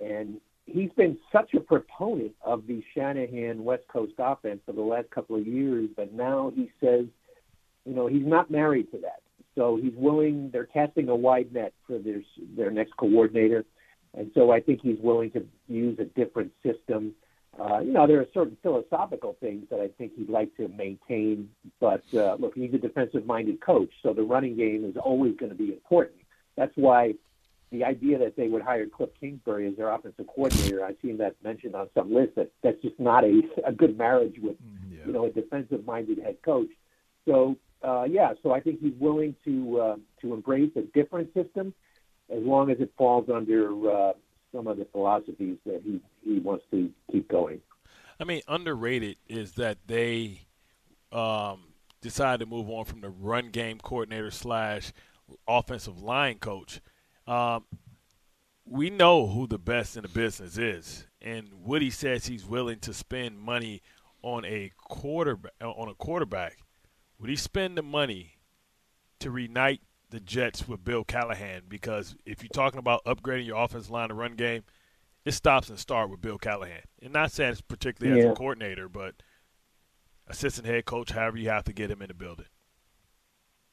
and 0.00 0.40
he's 0.64 0.90
been 0.96 1.18
such 1.32 1.54
a 1.54 1.60
proponent 1.60 2.32
of 2.44 2.66
the 2.66 2.82
Shanahan 2.94 3.64
West 3.64 3.84
Coast 3.92 4.12
offense 4.18 4.60
for 4.64 4.72
the 4.72 4.80
last 4.82 5.10
couple 5.10 5.36
of 5.36 5.46
years, 5.46 5.88
but 5.96 6.12
now 6.12 6.52
he 6.54 6.70
says, 6.80 7.06
you 7.84 7.94
know, 7.94 8.06
he's 8.06 8.26
not 8.26 8.50
married 8.50 8.90
to 8.92 8.98
that. 8.98 9.22
So 9.56 9.78
he's 9.80 9.94
willing. 9.96 10.50
They're 10.52 10.66
casting 10.66 11.08
a 11.08 11.16
wide 11.16 11.52
net 11.52 11.72
for 11.86 11.98
their 11.98 12.20
their 12.56 12.70
next 12.70 12.96
coordinator, 12.96 13.64
and 14.14 14.30
so 14.34 14.50
I 14.50 14.60
think 14.60 14.80
he's 14.82 14.98
willing 15.00 15.30
to 15.30 15.46
use 15.66 15.98
a 15.98 16.04
different 16.04 16.52
system. 16.62 17.14
Uh, 17.58 17.80
you 17.80 17.92
know, 17.92 18.06
there 18.06 18.20
are 18.20 18.26
certain 18.34 18.56
philosophical 18.62 19.36
things 19.40 19.66
that 19.70 19.80
I 19.80 19.88
think 19.88 20.12
he'd 20.16 20.28
like 20.28 20.54
to 20.56 20.68
maintain. 20.68 21.48
But 21.80 22.02
uh, 22.14 22.36
look, 22.38 22.54
he's 22.54 22.74
a 22.74 22.78
defensive-minded 22.78 23.60
coach, 23.60 23.90
so 24.02 24.12
the 24.12 24.22
running 24.22 24.56
game 24.56 24.84
is 24.84 24.96
always 24.96 25.36
going 25.36 25.50
to 25.50 25.56
be 25.56 25.72
important. 25.72 26.16
That's 26.56 26.72
why 26.76 27.14
the 27.72 27.84
idea 27.84 28.18
that 28.18 28.36
they 28.36 28.48
would 28.48 28.62
hire 28.62 28.86
Cliff 28.86 29.10
Kingsbury 29.18 29.68
as 29.68 29.76
their 29.76 29.90
offensive 29.90 30.26
coordinator, 30.26 30.84
I've 30.84 30.96
seen 31.02 31.16
that 31.18 31.34
mentioned 31.42 31.74
on 31.74 31.88
some 31.94 32.12
lists. 32.12 32.34
That 32.36 32.50
that's 32.62 32.80
just 32.82 32.98
not 33.00 33.24
a 33.24 33.42
a 33.66 33.72
good 33.72 33.96
marriage 33.96 34.36
with 34.40 34.56
you 35.06 35.12
know 35.12 35.24
a 35.24 35.30
defensive-minded 35.30 36.18
head 36.18 36.36
coach. 36.42 36.70
So 37.26 37.56
uh, 37.82 38.04
yeah, 38.04 38.32
so 38.42 38.52
I 38.52 38.60
think 38.60 38.80
he's 38.80 38.94
willing 38.98 39.34
to 39.44 39.80
uh, 39.80 39.96
to 40.20 40.34
embrace 40.34 40.72
a 40.76 40.82
different 40.82 41.32
system 41.34 41.74
as 42.30 42.42
long 42.42 42.70
as 42.70 42.80
it 42.80 42.92
falls 42.96 43.28
under 43.32 43.90
uh, 43.90 44.12
some 44.52 44.66
of 44.66 44.78
the 44.78 44.86
philosophies 44.92 45.58
that 45.66 45.82
he 45.84 46.00
he 46.24 46.38
wants 46.38 46.64
to 46.70 46.90
keep 47.10 47.28
going. 47.28 47.60
I 48.18 48.24
mean, 48.24 48.42
underrated 48.48 49.16
is 49.28 49.52
that 49.52 49.78
they 49.86 50.46
um, 51.12 51.64
decided 52.00 52.44
to 52.44 52.46
move 52.46 52.70
on 52.70 52.84
from 52.84 53.00
the 53.00 53.10
run 53.10 53.50
game 53.50 53.78
coordinator 53.78 54.30
slash 54.30 54.92
offensive 55.46 56.02
line 56.02 56.38
coach. 56.38 56.80
Um, 57.26 57.64
we 58.64 58.90
know 58.90 59.26
who 59.26 59.46
the 59.46 59.58
best 59.58 59.96
in 59.96 60.02
the 60.02 60.08
business 60.08 60.58
is, 60.58 61.06
and 61.20 61.48
Woody 61.64 61.90
says 61.90 62.26
he's 62.26 62.44
willing 62.44 62.78
to 62.80 62.94
spend 62.94 63.38
money 63.38 63.82
on 64.22 64.44
a 64.44 64.72
quarterback. 64.76 65.52
On 65.60 65.88
a 65.88 65.94
quarterback, 65.94 66.58
would 67.18 67.30
he 67.30 67.36
spend 67.36 67.76
the 67.76 67.82
money 67.82 68.32
to 69.20 69.30
reunite 69.30 69.80
the 70.10 70.20
Jets 70.20 70.68
with 70.68 70.84
Bill 70.84 71.04
Callahan? 71.04 71.62
Because 71.68 72.16
if 72.24 72.42
you're 72.42 72.48
talking 72.48 72.78
about 72.78 73.04
upgrading 73.04 73.46
your 73.46 73.62
offensive 73.62 73.90
line 73.90 74.08
to 74.08 74.14
run 74.14 74.34
game, 74.34 74.64
it 75.24 75.32
stops 75.32 75.68
and 75.68 75.78
starts 75.78 76.10
with 76.10 76.20
Bill 76.20 76.38
Callahan. 76.38 76.82
And 77.02 77.12
not 77.12 77.32
saying 77.32 77.52
it's 77.52 77.60
particularly 77.60 78.20
as 78.20 78.26
a 78.26 78.34
coordinator, 78.34 78.88
but 78.88 79.14
assistant 80.28 80.66
head 80.66 80.84
coach, 80.84 81.10
however 81.10 81.38
you 81.38 81.48
have 81.48 81.64
to 81.64 81.72
get 81.72 81.90
him 81.90 82.02
in 82.02 82.08
the 82.08 82.14
building. 82.14 82.46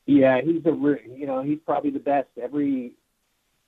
Yeah, 0.05 0.41
he's 0.43 0.65
a 0.65 0.71
re- 0.71 1.09
you 1.15 1.25
know 1.25 1.41
he's 1.41 1.59
probably 1.65 1.91
the 1.91 1.99
best. 1.99 2.27
Every 2.41 2.93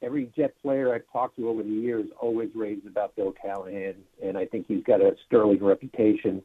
every 0.02 0.32
Jet 0.36 0.54
player 0.62 0.94
I've 0.94 1.10
talked 1.12 1.38
to 1.38 1.48
over 1.48 1.64
the 1.64 1.70
years 1.70 2.08
always 2.20 2.50
raves 2.54 2.86
about 2.86 3.16
Bill 3.16 3.34
Callahan, 3.42 3.96
and 4.22 4.38
I 4.38 4.46
think 4.46 4.66
he's 4.68 4.84
got 4.84 5.02
a 5.02 5.16
sterling 5.26 5.64
reputation. 5.64 6.44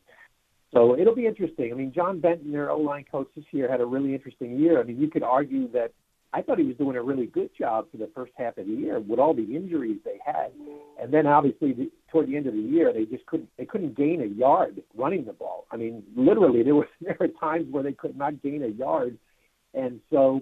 So 0.72 0.96
it'll 0.96 1.16
be 1.16 1.26
interesting. 1.26 1.72
I 1.72 1.74
mean, 1.74 1.92
John 1.92 2.20
Benton, 2.20 2.52
their 2.52 2.70
O 2.70 2.78
line 2.78 3.04
coach 3.10 3.28
this 3.34 3.44
year, 3.50 3.68
had 3.68 3.80
a 3.80 3.86
really 3.86 4.14
interesting 4.14 4.56
year. 4.56 4.78
I 4.78 4.84
mean, 4.84 5.00
you 5.00 5.08
could 5.08 5.24
argue 5.24 5.70
that 5.72 5.92
I 6.32 6.42
thought 6.42 6.58
he 6.58 6.64
was 6.64 6.76
doing 6.76 6.96
a 6.96 7.02
really 7.02 7.26
good 7.26 7.50
job 7.58 7.86
for 7.90 7.96
the 7.96 8.08
first 8.14 8.32
half 8.36 8.56
of 8.56 8.66
the 8.66 8.72
year 8.72 9.00
with 9.00 9.18
all 9.18 9.34
the 9.34 9.56
injuries 9.56 9.98
they 10.04 10.18
had, 10.24 10.52
and 11.00 11.12
then 11.12 11.26
obviously 11.26 11.72
the, 11.72 11.90
toward 12.10 12.28
the 12.28 12.36
end 12.36 12.46
of 12.46 12.54
the 12.54 12.60
year 12.60 12.92
they 12.92 13.04
just 13.04 13.26
couldn't 13.26 13.48
they 13.58 13.64
couldn't 13.64 13.96
gain 13.96 14.22
a 14.22 14.26
yard 14.26 14.80
running 14.96 15.24
the 15.24 15.32
ball. 15.32 15.66
I 15.72 15.76
mean, 15.76 16.04
literally 16.16 16.62
there 16.62 16.74
were 16.74 16.88
there 17.00 17.16
were 17.18 17.28
times 17.28 17.66
where 17.70 17.82
they 17.82 17.92
could 17.92 18.16
not 18.16 18.42
gain 18.42 18.62
a 18.62 18.68
yard, 18.68 19.18
and 19.74 20.00
so 20.10 20.40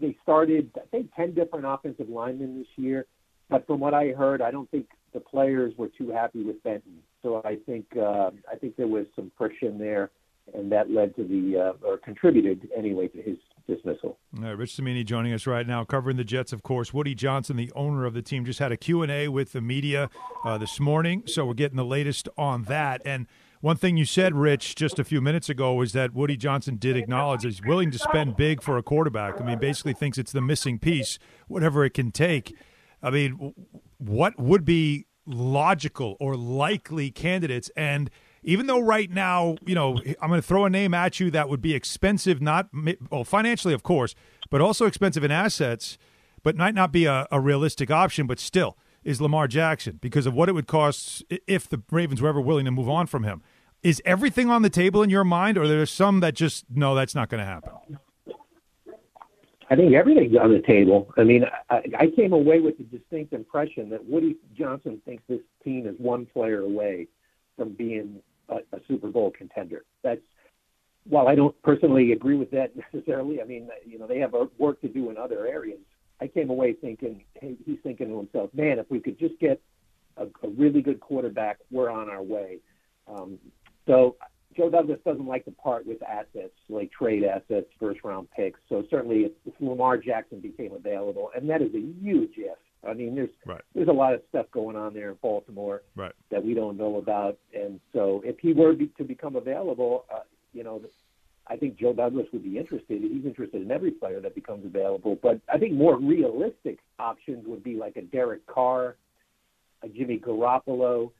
they 0.00 0.16
started 0.22 0.70
I 0.76 0.86
think 0.90 1.14
ten 1.14 1.34
different 1.34 1.66
offensive 1.66 2.08
linemen 2.08 2.58
this 2.58 2.68
year. 2.76 3.06
But 3.50 3.66
from 3.66 3.80
what 3.80 3.94
I 3.94 4.08
heard, 4.08 4.42
I 4.42 4.50
don't 4.50 4.70
think 4.70 4.86
the 5.12 5.20
players 5.20 5.72
were 5.76 5.88
too 5.96 6.10
happy 6.10 6.42
with 6.42 6.62
Benton. 6.62 6.98
So 7.22 7.42
I 7.44 7.56
think 7.66 7.86
uh, 7.96 8.30
I 8.50 8.56
think 8.58 8.76
there 8.76 8.86
was 8.86 9.06
some 9.14 9.30
friction 9.36 9.78
there, 9.78 10.10
and 10.54 10.72
that 10.72 10.90
led 10.90 11.16
to 11.16 11.24
the 11.24 11.74
uh, 11.74 11.86
or 11.86 11.98
contributed 11.98 12.68
anyway 12.76 13.08
to 13.08 13.20
his 13.22 13.36
dismissal. 13.68 14.18
Rich 14.32 14.76
Cimini 14.76 15.04
joining 15.04 15.32
us 15.32 15.46
right 15.46 15.66
now, 15.66 15.84
covering 15.84 16.16
the 16.16 16.24
Jets, 16.24 16.52
of 16.52 16.62
course. 16.62 16.92
Woody 16.92 17.14
Johnson, 17.14 17.56
the 17.56 17.70
owner 17.76 18.04
of 18.06 18.14
the 18.14 18.22
team, 18.22 18.44
just 18.44 18.58
had 18.58 18.72
a 18.72 18.76
Q&A 18.76 19.28
with 19.28 19.52
the 19.52 19.60
media 19.60 20.10
uh, 20.44 20.58
this 20.58 20.80
morning, 20.80 21.22
so 21.26 21.46
we're 21.46 21.54
getting 21.54 21.76
the 21.76 21.84
latest 21.84 22.28
on 22.36 22.64
that. 22.64 23.00
And 23.04 23.26
One 23.60 23.76
thing 23.76 23.96
you 23.96 24.04
said, 24.04 24.34
Rich, 24.36 24.76
just 24.76 24.98
a 25.00 25.04
few 25.04 25.20
minutes 25.20 25.48
ago 25.48 25.74
was 25.74 25.92
that 25.92 26.14
Woody 26.14 26.36
Johnson 26.36 26.76
did 26.76 26.96
acknowledge 26.96 27.42
he's 27.42 27.60
willing 27.62 27.90
to 27.90 27.98
spend 27.98 28.36
big 28.36 28.62
for 28.62 28.78
a 28.78 28.82
quarterback. 28.82 29.40
I 29.40 29.44
mean, 29.44 29.58
basically 29.58 29.94
thinks 29.94 30.16
it's 30.16 30.30
the 30.32 30.40
missing 30.40 30.78
piece, 30.78 31.18
whatever 31.48 31.84
it 31.84 31.94
can 31.94 32.12
take. 32.12 32.56
I 33.02 33.10
mean, 33.10 33.54
what 33.98 34.38
would 34.38 34.64
be 34.64 35.06
logical 35.26 36.16
or 36.20 36.36
likely 36.36 37.10
candidates? 37.10 37.68
And 37.76 38.10
even 38.48 38.66
though 38.66 38.80
right 38.80 39.10
now, 39.10 39.56
you 39.66 39.74
know, 39.74 39.98
I'm 40.22 40.30
going 40.30 40.40
to 40.40 40.46
throw 40.46 40.64
a 40.64 40.70
name 40.70 40.94
at 40.94 41.20
you 41.20 41.30
that 41.32 41.50
would 41.50 41.60
be 41.60 41.74
expensive, 41.74 42.40
not 42.40 42.70
well 43.10 43.22
financially, 43.22 43.74
of 43.74 43.82
course, 43.82 44.14
but 44.48 44.62
also 44.62 44.86
expensive 44.86 45.22
in 45.22 45.30
assets, 45.30 45.98
but 46.42 46.56
might 46.56 46.74
not 46.74 46.90
be 46.90 47.04
a, 47.04 47.26
a 47.30 47.40
realistic 47.40 47.90
option. 47.90 48.26
But 48.26 48.38
still, 48.40 48.78
is 49.04 49.20
Lamar 49.20 49.48
Jackson 49.48 49.98
because 50.00 50.24
of 50.24 50.32
what 50.32 50.48
it 50.48 50.52
would 50.52 50.66
cost 50.66 51.22
if 51.46 51.68
the 51.68 51.82
Ravens 51.90 52.22
were 52.22 52.28
ever 52.30 52.40
willing 52.40 52.64
to 52.64 52.70
move 52.70 52.88
on 52.88 53.06
from 53.06 53.22
him. 53.22 53.42
Is 53.82 54.00
everything 54.06 54.48
on 54.48 54.62
the 54.62 54.70
table 54.70 55.02
in 55.02 55.10
your 55.10 55.24
mind, 55.24 55.58
or 55.58 55.68
there's 55.68 55.90
some 55.90 56.20
that 56.20 56.34
just 56.34 56.64
no, 56.70 56.94
that's 56.94 57.14
not 57.14 57.28
going 57.28 57.40
to 57.40 57.46
happen? 57.46 57.98
I 59.68 59.76
think 59.76 59.92
everything's 59.92 60.34
on 60.38 60.54
the 60.54 60.62
table. 60.66 61.12
I 61.18 61.24
mean, 61.24 61.44
I, 61.68 61.82
I 61.98 62.06
came 62.16 62.32
away 62.32 62.60
with 62.60 62.78
the 62.78 62.84
distinct 62.84 63.34
impression 63.34 63.90
that 63.90 64.06
Woody 64.06 64.36
Johnson 64.56 65.02
thinks 65.04 65.22
this 65.28 65.40
team 65.62 65.86
is 65.86 65.96
one 65.98 66.24
player 66.24 66.62
away 66.62 67.08
from 67.58 67.74
being 67.74 68.22
a, 68.48 68.56
a 68.76 68.80
Super 68.86 69.08
Bowl 69.08 69.30
contender. 69.30 69.84
That's 70.02 70.20
while 71.04 71.28
I 71.28 71.34
don't 71.34 71.60
personally 71.62 72.12
agree 72.12 72.36
with 72.36 72.50
that 72.50 72.72
necessarily. 72.92 73.40
I 73.40 73.44
mean, 73.44 73.68
you 73.84 73.98
know, 73.98 74.06
they 74.06 74.18
have 74.18 74.34
work 74.58 74.80
to 74.82 74.88
do 74.88 75.10
in 75.10 75.16
other 75.16 75.46
areas. 75.46 75.78
I 76.20 76.26
came 76.26 76.50
away 76.50 76.72
thinking 76.72 77.24
he's 77.40 77.78
thinking 77.82 78.08
to 78.08 78.18
himself, 78.18 78.50
man, 78.52 78.78
if 78.78 78.90
we 78.90 79.00
could 79.00 79.18
just 79.18 79.38
get 79.38 79.60
a, 80.16 80.24
a 80.24 80.48
really 80.56 80.82
good 80.82 81.00
quarterback, 81.00 81.58
we're 81.70 81.90
on 81.90 82.10
our 82.10 82.22
way. 82.22 82.58
Um, 83.06 83.38
so 83.86 84.16
Joe 84.56 84.68
Douglas 84.68 84.98
doesn't 85.04 85.26
like 85.26 85.44
to 85.44 85.52
part 85.52 85.86
with 85.86 86.02
assets 86.02 86.52
like 86.68 86.90
trade 86.90 87.22
assets, 87.24 87.66
first 87.78 88.00
round 88.02 88.28
picks. 88.32 88.58
So 88.68 88.84
certainly, 88.90 89.20
if, 89.20 89.32
if 89.46 89.54
Lamar 89.60 89.96
Jackson 89.96 90.40
became 90.40 90.72
available, 90.72 91.30
and 91.36 91.48
that 91.48 91.62
is 91.62 91.72
a 91.74 91.80
huge 92.02 92.32
if. 92.36 92.58
I 92.88 92.94
mean, 92.94 93.14
there's 93.14 93.30
right. 93.46 93.62
there's 93.74 93.88
a 93.88 93.92
lot 93.92 94.14
of 94.14 94.22
stuff 94.28 94.46
going 94.52 94.76
on 94.76 94.94
there 94.94 95.10
in 95.10 95.16
Baltimore 95.22 95.82
right. 95.96 96.12
that 96.30 96.44
we 96.44 96.54
don't 96.54 96.76
know 96.76 96.96
about, 96.96 97.38
and 97.54 97.80
so 97.92 98.22
if 98.24 98.38
he 98.38 98.52
were 98.52 98.72
be, 98.72 98.90
to 98.98 99.04
become 99.04 99.36
available, 99.36 100.04
uh, 100.12 100.20
you 100.52 100.64
know, 100.64 100.80
I 101.46 101.56
think 101.56 101.78
Joe 101.78 101.92
Douglas 101.92 102.26
would 102.32 102.44
be 102.44 102.58
interested. 102.58 103.00
He's 103.00 103.24
interested 103.24 103.62
in 103.62 103.70
every 103.70 103.90
player 103.90 104.20
that 104.20 104.34
becomes 104.34 104.66
available. 104.66 105.18
But 105.22 105.40
I 105.52 105.58
think 105.58 105.74
more 105.74 105.98
realistic 105.98 106.78
options 106.98 107.44
would 107.46 107.64
be 107.64 107.76
like 107.76 107.96
a 107.96 108.02
Derek 108.02 108.46
Carr, 108.46 108.96
a 109.82 109.88
Jimmy 109.88 110.18
Garoppolo. 110.18 111.10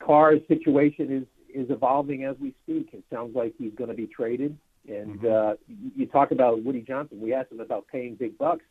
Carr's 0.00 0.40
situation 0.48 1.12
is 1.12 1.24
is 1.54 1.70
evolving 1.70 2.24
as 2.24 2.34
we 2.40 2.52
speak. 2.64 2.88
It 2.92 3.04
sounds 3.12 3.36
like 3.36 3.54
he's 3.56 3.72
going 3.76 3.88
to 3.88 3.94
be 3.94 4.08
traded. 4.08 4.58
And 4.88 5.20
mm-hmm. 5.20 5.26
uh, 5.26 5.54
you 5.96 6.06
talk 6.06 6.32
about 6.32 6.64
Woody 6.64 6.82
Johnson. 6.82 7.20
We 7.20 7.32
asked 7.32 7.52
him 7.52 7.60
about 7.60 7.86
paying 7.86 8.16
big 8.16 8.36
bucks. 8.36 8.64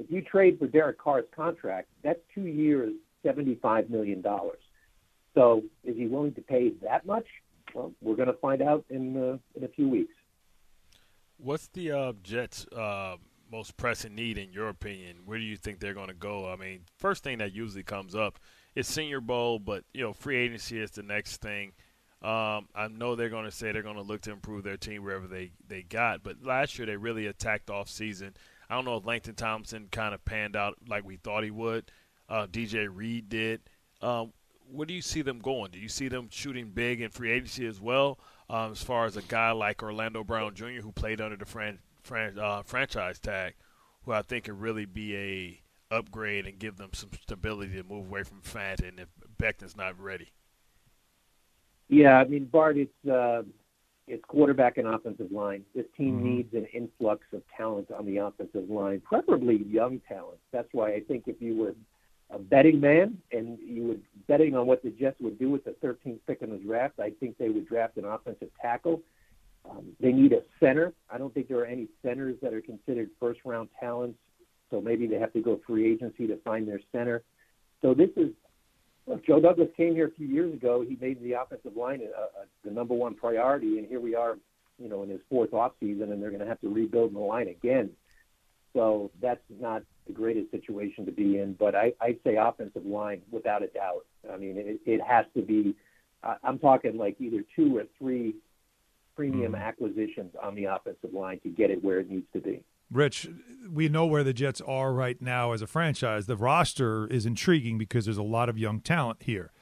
If 0.00 0.10
you 0.10 0.22
trade 0.22 0.58
for 0.58 0.66
Derek 0.66 0.98
Carr's 0.98 1.26
contract, 1.34 1.88
that's 2.02 2.20
two 2.34 2.46
years, 2.46 2.92
seventy-five 3.22 3.90
million 3.90 4.22
dollars. 4.22 4.60
So, 5.34 5.62
is 5.84 5.96
he 5.96 6.06
willing 6.06 6.34
to 6.34 6.40
pay 6.40 6.70
that 6.82 7.04
much? 7.04 7.26
Well, 7.74 7.92
we're 8.00 8.16
going 8.16 8.28
to 8.28 8.34
find 8.34 8.62
out 8.62 8.84
in 8.88 9.16
uh, 9.16 9.38
in 9.54 9.64
a 9.64 9.68
few 9.68 9.88
weeks. 9.88 10.14
What's 11.36 11.68
the 11.68 11.92
uh, 11.92 12.12
Jets' 12.22 12.66
uh, 12.68 13.16
most 13.52 13.76
pressing 13.76 14.14
need, 14.14 14.38
in 14.38 14.52
your 14.52 14.68
opinion? 14.68 15.18
Where 15.24 15.38
do 15.38 15.44
you 15.44 15.56
think 15.56 15.80
they're 15.80 15.94
going 15.94 16.08
to 16.08 16.14
go? 16.14 16.50
I 16.50 16.56
mean, 16.56 16.80
first 16.98 17.22
thing 17.22 17.38
that 17.38 17.52
usually 17.52 17.82
comes 17.82 18.14
up 18.14 18.38
is 18.74 18.86
Senior 18.86 19.20
Bowl, 19.20 19.58
but 19.58 19.84
you 19.92 20.02
know, 20.02 20.12
free 20.14 20.36
agency 20.38 20.80
is 20.80 20.92
the 20.92 21.02
next 21.02 21.38
thing. 21.38 21.72
Um, 22.22 22.68
I 22.74 22.88
know 22.90 23.16
they're 23.16 23.30
going 23.30 23.46
to 23.46 23.50
say 23.50 23.72
they're 23.72 23.82
going 23.82 23.96
to 23.96 24.02
look 24.02 24.22
to 24.22 24.32
improve 24.32 24.62
their 24.62 24.76
team 24.76 25.02
wherever 25.02 25.26
they, 25.26 25.52
they 25.66 25.82
got, 25.82 26.22
but 26.22 26.42
last 26.42 26.78
year 26.78 26.86
they 26.86 26.96
really 26.96 27.26
attacked 27.26 27.70
off 27.70 27.88
season. 27.88 28.34
I 28.70 28.74
don't 28.76 28.84
know 28.84 28.96
if 28.96 29.04
Laken 29.04 29.36
Tomlinson 29.36 29.88
kind 29.90 30.14
of 30.14 30.24
panned 30.24 30.56
out 30.56 30.76
like 30.88 31.04
we 31.04 31.16
thought 31.16 31.44
he 31.44 31.50
would. 31.50 31.90
Uh, 32.28 32.46
DJ 32.46 32.88
Reed 32.90 33.28
did. 33.28 33.60
Um, 34.00 34.32
where 34.70 34.86
do 34.86 34.94
you 34.94 35.02
see 35.02 35.22
them 35.22 35.40
going? 35.40 35.72
Do 35.72 35.80
you 35.80 35.88
see 35.88 36.08
them 36.08 36.28
shooting 36.30 36.70
big 36.70 37.00
in 37.00 37.10
free 37.10 37.32
agency 37.32 37.66
as 37.66 37.80
well? 37.80 38.18
um, 38.50 38.72
as 38.72 38.82
far 38.82 39.06
as 39.06 39.16
a 39.16 39.22
guy 39.22 39.52
like 39.52 39.82
Orlando 39.82 40.24
Brown 40.24 40.54
Jr., 40.54 40.82
who 40.82 40.90
played 40.90 41.20
under 41.20 41.36
the 41.36 41.46
fran- 41.46 41.78
fran- 42.02 42.38
uh, 42.38 42.62
franchise 42.62 43.20
tag, 43.20 43.54
who 44.02 44.12
I 44.12 44.22
think 44.22 44.44
could 44.44 44.60
really 44.60 44.86
be 44.86 45.16
a 45.16 45.94
upgrade 45.94 46.46
and 46.46 46.58
give 46.58 46.76
them 46.76 46.90
some 46.92 47.10
stability 47.22 47.74
to 47.76 47.84
move 47.84 48.06
away 48.06 48.24
from 48.24 48.40
Fant 48.40 48.86
and 48.86 48.98
if 48.98 49.08
Becton's 49.38 49.76
not 49.76 49.98
ready. 50.00 50.32
Yeah, 51.88 52.16
I 52.18 52.24
mean 52.24 52.44
Bart, 52.44 52.76
it's 52.76 53.08
uh, 53.08 53.42
it's 54.10 54.24
quarterback 54.26 54.76
and 54.76 54.88
offensive 54.88 55.30
line. 55.30 55.64
This 55.74 55.86
team 55.96 56.16
mm-hmm. 56.16 56.36
needs 56.36 56.54
an 56.54 56.66
influx 56.74 57.24
of 57.32 57.42
talent 57.56 57.90
on 57.92 58.04
the 58.06 58.18
offensive 58.18 58.68
line, 58.68 59.00
preferably 59.00 59.64
young 59.68 60.00
talent. 60.08 60.38
That's 60.52 60.68
why 60.72 60.92
I 60.92 61.00
think 61.00 61.24
if 61.26 61.40
you 61.40 61.56
were 61.56 61.74
a 62.30 62.38
betting 62.38 62.80
man 62.80 63.18
and 63.32 63.58
you 63.64 63.84
were 63.88 63.96
betting 64.26 64.56
on 64.56 64.66
what 64.66 64.82
the 64.82 64.90
Jets 64.90 65.16
would 65.20 65.38
do 65.38 65.48
with 65.48 65.64
the 65.64 65.76
13th 65.82 66.18
pick 66.26 66.42
in 66.42 66.50
the 66.50 66.58
draft, 66.58 66.98
I 66.98 67.10
think 67.20 67.38
they 67.38 67.48
would 67.48 67.68
draft 67.68 67.96
an 67.96 68.04
offensive 68.04 68.50
tackle. 68.60 69.00
Um, 69.68 69.92
they 70.00 70.12
need 70.12 70.32
a 70.32 70.42
center. 70.58 70.92
I 71.08 71.18
don't 71.18 71.32
think 71.32 71.48
there 71.48 71.58
are 71.58 71.66
any 71.66 71.88
centers 72.02 72.36
that 72.42 72.52
are 72.52 72.62
considered 72.62 73.10
first 73.20 73.40
round 73.44 73.68
talents, 73.78 74.18
so 74.70 74.80
maybe 74.80 75.06
they 75.06 75.18
have 75.18 75.32
to 75.34 75.40
go 75.40 75.60
free 75.66 75.92
agency 75.92 76.26
to 76.26 76.36
find 76.38 76.66
their 76.66 76.80
center. 76.92 77.22
So 77.82 77.94
this 77.94 78.10
is 78.16 78.30
look, 79.06 79.24
Joe 79.26 79.40
Douglas 79.40 79.68
came 79.76 79.94
here 79.94 80.06
a 80.06 80.10
few 80.10 80.26
years 80.26 80.52
ago. 80.52 80.84
He 80.86 80.96
made 81.00 81.22
the 81.22 81.32
offensive 81.32 81.76
line 81.76 82.00
a, 82.00 82.20
a, 82.20 82.46
the 82.64 82.70
number 82.70 82.94
one 82.94 83.14
priority, 83.14 83.78
and 83.78 83.86
here 83.86 84.00
we 84.00 84.14
are, 84.14 84.38
you 84.78 84.88
know, 84.88 85.02
in 85.02 85.10
his 85.10 85.20
fourth 85.28 85.52
off 85.52 85.72
season, 85.80 86.12
and 86.12 86.22
they're 86.22 86.30
going 86.30 86.40
to 86.40 86.48
have 86.48 86.60
to 86.60 86.68
rebuild 86.68 87.14
the 87.14 87.18
line 87.18 87.48
again. 87.48 87.90
So 88.72 89.10
that's 89.20 89.42
not 89.60 89.82
the 90.06 90.12
greatest 90.12 90.50
situation 90.50 91.04
to 91.06 91.12
be 91.12 91.38
in. 91.38 91.54
But 91.54 91.74
I, 91.74 91.92
I'd 92.00 92.18
say 92.24 92.36
offensive 92.36 92.86
line 92.86 93.22
without 93.30 93.62
a 93.62 93.66
doubt. 93.68 94.06
I 94.32 94.36
mean, 94.36 94.56
it, 94.56 94.80
it 94.86 95.00
has 95.02 95.26
to 95.34 95.42
be. 95.42 95.74
I'm 96.44 96.58
talking 96.58 96.98
like 96.98 97.16
either 97.18 97.42
two 97.56 97.78
or 97.78 97.84
three 97.98 98.34
premium 99.16 99.52
mm. 99.52 99.60
acquisitions 99.60 100.34
on 100.42 100.54
the 100.54 100.64
offensive 100.64 101.14
line 101.14 101.40
to 101.40 101.48
get 101.48 101.70
it 101.70 101.82
where 101.82 102.00
it 102.00 102.10
needs 102.10 102.26
to 102.34 102.40
be. 102.40 102.62
Rich, 102.90 103.28
we 103.70 103.88
know 103.88 104.06
where 104.06 104.24
the 104.24 104.32
Jets 104.32 104.60
are 104.60 104.92
right 104.92 105.20
now 105.20 105.52
as 105.52 105.62
a 105.62 105.66
franchise. 105.66 106.26
The 106.26 106.36
roster 106.36 107.06
is 107.06 107.24
intriguing 107.24 107.78
because 107.78 108.04
there's 108.04 108.18
a 108.18 108.22
lot 108.22 108.48
of 108.48 108.58
young 108.58 108.80
talent 108.80 109.22
here. 109.22 109.52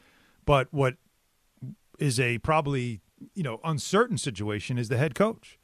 But 0.44 0.68
what 0.70 0.96
is 1.98 2.18
a 2.18 2.38
probably, 2.38 3.00
you 3.34 3.42
know, 3.42 3.60
uncertain 3.64 4.16
situation 4.16 4.78
is 4.78 4.88
the 4.88 4.96
head 4.96 5.14
coach. 5.14 5.58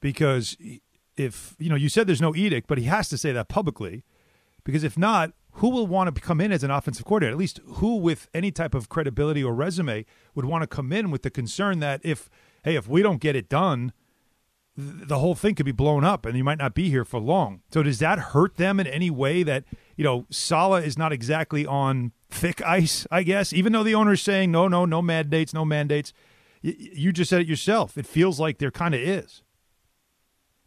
Because 0.00 0.56
if, 1.16 1.54
you 1.58 1.70
know, 1.70 1.76
you 1.76 1.88
said 1.88 2.06
there's 2.06 2.20
no 2.20 2.34
edict, 2.34 2.66
but 2.66 2.78
he 2.78 2.84
has 2.84 3.08
to 3.08 3.16
say 3.16 3.32
that 3.32 3.48
publicly 3.48 4.04
because 4.66 4.84
if 4.84 4.98
not, 4.98 5.32
who 5.52 5.70
will 5.70 5.86
want 5.86 6.14
to 6.14 6.20
come 6.20 6.40
in 6.40 6.52
as 6.52 6.62
an 6.62 6.70
offensive 6.70 7.06
coordinator? 7.06 7.32
At 7.32 7.38
least 7.38 7.60
who 7.64 7.96
with 7.96 8.28
any 8.34 8.50
type 8.50 8.74
of 8.74 8.88
credibility 8.90 9.42
or 9.42 9.54
resume 9.54 10.04
would 10.34 10.44
want 10.44 10.62
to 10.62 10.66
come 10.66 10.92
in 10.92 11.10
with 11.10 11.22
the 11.22 11.30
concern 11.30 11.78
that 11.78 12.00
if, 12.02 12.28
hey, 12.64 12.74
if 12.74 12.86
we 12.86 13.00
don't 13.00 13.20
get 13.20 13.36
it 13.36 13.48
done, 13.48 13.92
the 14.76 15.18
whole 15.18 15.34
thing 15.34 15.54
could 15.54 15.66
be 15.66 15.72
blown 15.72 16.04
up 16.04 16.26
and 16.26 16.36
you 16.36 16.44
might 16.44 16.58
not 16.58 16.74
be 16.74 16.90
here 16.90 17.04
for 17.04 17.18
long. 17.18 17.62
So 17.72 17.82
does 17.82 17.98
that 18.00 18.18
hurt 18.18 18.56
them 18.56 18.78
in 18.78 18.86
any 18.86 19.10
way 19.10 19.42
that, 19.42 19.64
you 19.96 20.04
know, 20.04 20.26
Saleh 20.30 20.84
is 20.84 20.98
not 20.98 21.12
exactly 21.12 21.64
on 21.64 22.12
thick 22.30 22.60
ice, 22.62 23.06
I 23.10 23.22
guess, 23.22 23.52
even 23.52 23.72
though 23.72 23.82
the 23.82 23.94
owner 23.94 24.12
is 24.12 24.22
saying, 24.22 24.50
no, 24.50 24.68
no, 24.68 24.84
no 24.84 25.00
mandates, 25.00 25.54
no 25.54 25.64
mandates. 25.64 26.12
Y- 26.62 26.74
you 26.78 27.12
just 27.12 27.30
said 27.30 27.40
it 27.40 27.46
yourself. 27.46 27.96
It 27.96 28.06
feels 28.06 28.38
like 28.38 28.58
there 28.58 28.70
kind 28.70 28.94
of 28.94 29.00
is. 29.00 29.42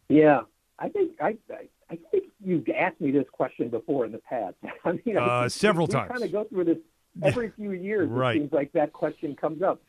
Yeah. 0.08 0.42
I 0.80 0.89
think 0.89 1.12
I, 1.22 1.38
I 1.51 1.68
I 1.92 1.98
think 2.12 2.25
you've 2.44 2.68
asked 2.70 3.01
me 3.01 3.12
this 3.12 3.25
question 3.32 3.70
before 3.70 4.06
in 4.06 4.12
the 4.12 4.20
past. 4.20 4.56
I 4.86 5.00
mean, 5.06 5.18
uh, 5.18 5.50
several 5.50 5.88
we, 5.88 5.94
times. 5.94 6.10
We 6.10 6.20
kind 6.20 6.25
of 6.25 6.32
go 6.32 6.44
through 6.46 6.66
this 6.66 6.78
every 7.24 7.51
few 7.56 7.72
years. 7.72 8.10
right. 8.10 8.36
It 8.36 8.39
seems 8.39 8.54
like 8.54 8.72
that 8.74 8.94
question 8.94 9.36
comes 9.36 9.62
up. 9.62 9.82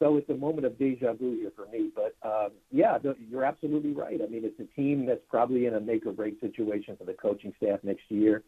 So 0.00 0.16
it's 0.16 0.30
a 0.30 0.34
moment 0.34 0.66
of 0.66 0.78
deja 0.78 1.12
vu 1.12 1.36
here 1.36 1.52
for 1.54 1.66
me. 1.66 1.90
But 1.94 2.16
um, 2.26 2.52
yeah, 2.72 2.98
you're 3.28 3.44
absolutely 3.44 3.92
right. 3.92 4.18
I 4.22 4.26
mean, 4.26 4.42
it's 4.44 4.58
a 4.58 4.74
team 4.74 5.06
that's 5.06 5.20
probably 5.28 5.66
in 5.66 5.74
a 5.74 5.80
make 5.80 6.06
or 6.06 6.12
break 6.12 6.40
situation 6.40 6.96
for 6.96 7.04
the 7.04 7.12
coaching 7.12 7.52
staff 7.62 7.80
next 7.82 8.04
year. 8.08 8.42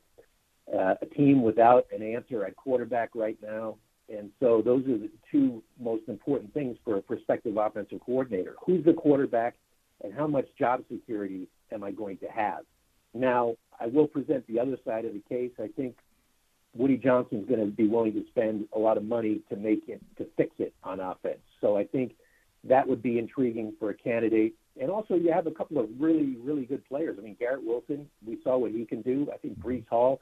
Uh, 0.73 0.94
a 1.02 1.06
team 1.06 1.42
without 1.42 1.87
an 1.94 2.02
answer 2.02 2.44
at 2.47 2.56
quarterback 2.56 3.11
right 3.14 3.38
now. 3.42 3.76
And 4.09 4.30
so 4.40 4.62
those 4.64 4.85
are 4.85 4.99
the 4.99 5.11
two 5.30 5.62
most 5.78 6.04
important 6.09 6.52
things 6.54 6.76
for 6.85 6.97
a 6.97 7.02
prospective 7.02 7.56
offensive 7.56 8.00
coordinator. 8.04 8.56
Who's 8.64 8.85
the 8.85 8.94
quarterback 8.94 9.54
and 10.02 10.12
how 10.14 10.26
much 10.26 10.47
job 10.59 10.82
security 10.90 11.49
am 11.71 11.85
I 11.85 11.92
going 11.92 12.18
to 12.18 12.26
have? 12.26 12.64
Now, 13.14 13.56
I 13.78 13.87
will 13.87 14.06
present 14.06 14.47
the 14.47 14.59
other 14.59 14.78
side 14.87 15.04
of 15.04 15.12
the 15.12 15.23
case. 15.28 15.52
I 15.59 15.68
think 15.76 15.97
Woody 16.75 16.97
Johnson's 16.97 17.47
going 17.49 17.61
to 17.61 17.67
be 17.67 17.87
willing 17.87 18.14
to 18.14 18.25
spend 18.29 18.67
a 18.75 18.79
lot 18.79 18.97
of 18.97 19.05
money 19.05 19.41
to 19.50 19.57
make 19.57 19.83
it 19.88 20.00
to 20.19 20.26
fix 20.37 20.55
it 20.59 20.75
on 20.83 21.00
offense. 21.00 21.41
So 21.61 21.76
I 21.76 21.85
think 21.85 22.12
that 22.64 22.87
would 22.87 23.02
be 23.02 23.19
intriguing 23.19 23.75
for 23.79 23.91
a 23.91 23.95
candidate. 23.95 24.55
And 24.81 24.91
also, 24.91 25.14
you 25.14 25.31
have 25.33 25.47
a 25.47 25.50
couple 25.50 25.79
of 25.79 25.88
really, 25.99 26.37
really 26.43 26.64
good 26.64 26.87
players. 26.88 27.17
I 27.19 27.23
mean, 27.23 27.37
Garrett 27.38 27.62
Wilson, 27.62 28.09
we 28.26 28.38
saw 28.43 28.57
what 28.57 28.71
he 28.71 28.87
can 28.87 29.02
do. 29.02 29.29
I 29.33 29.37
think 29.37 29.59
Breece 29.59 29.87
Hall 29.88 30.21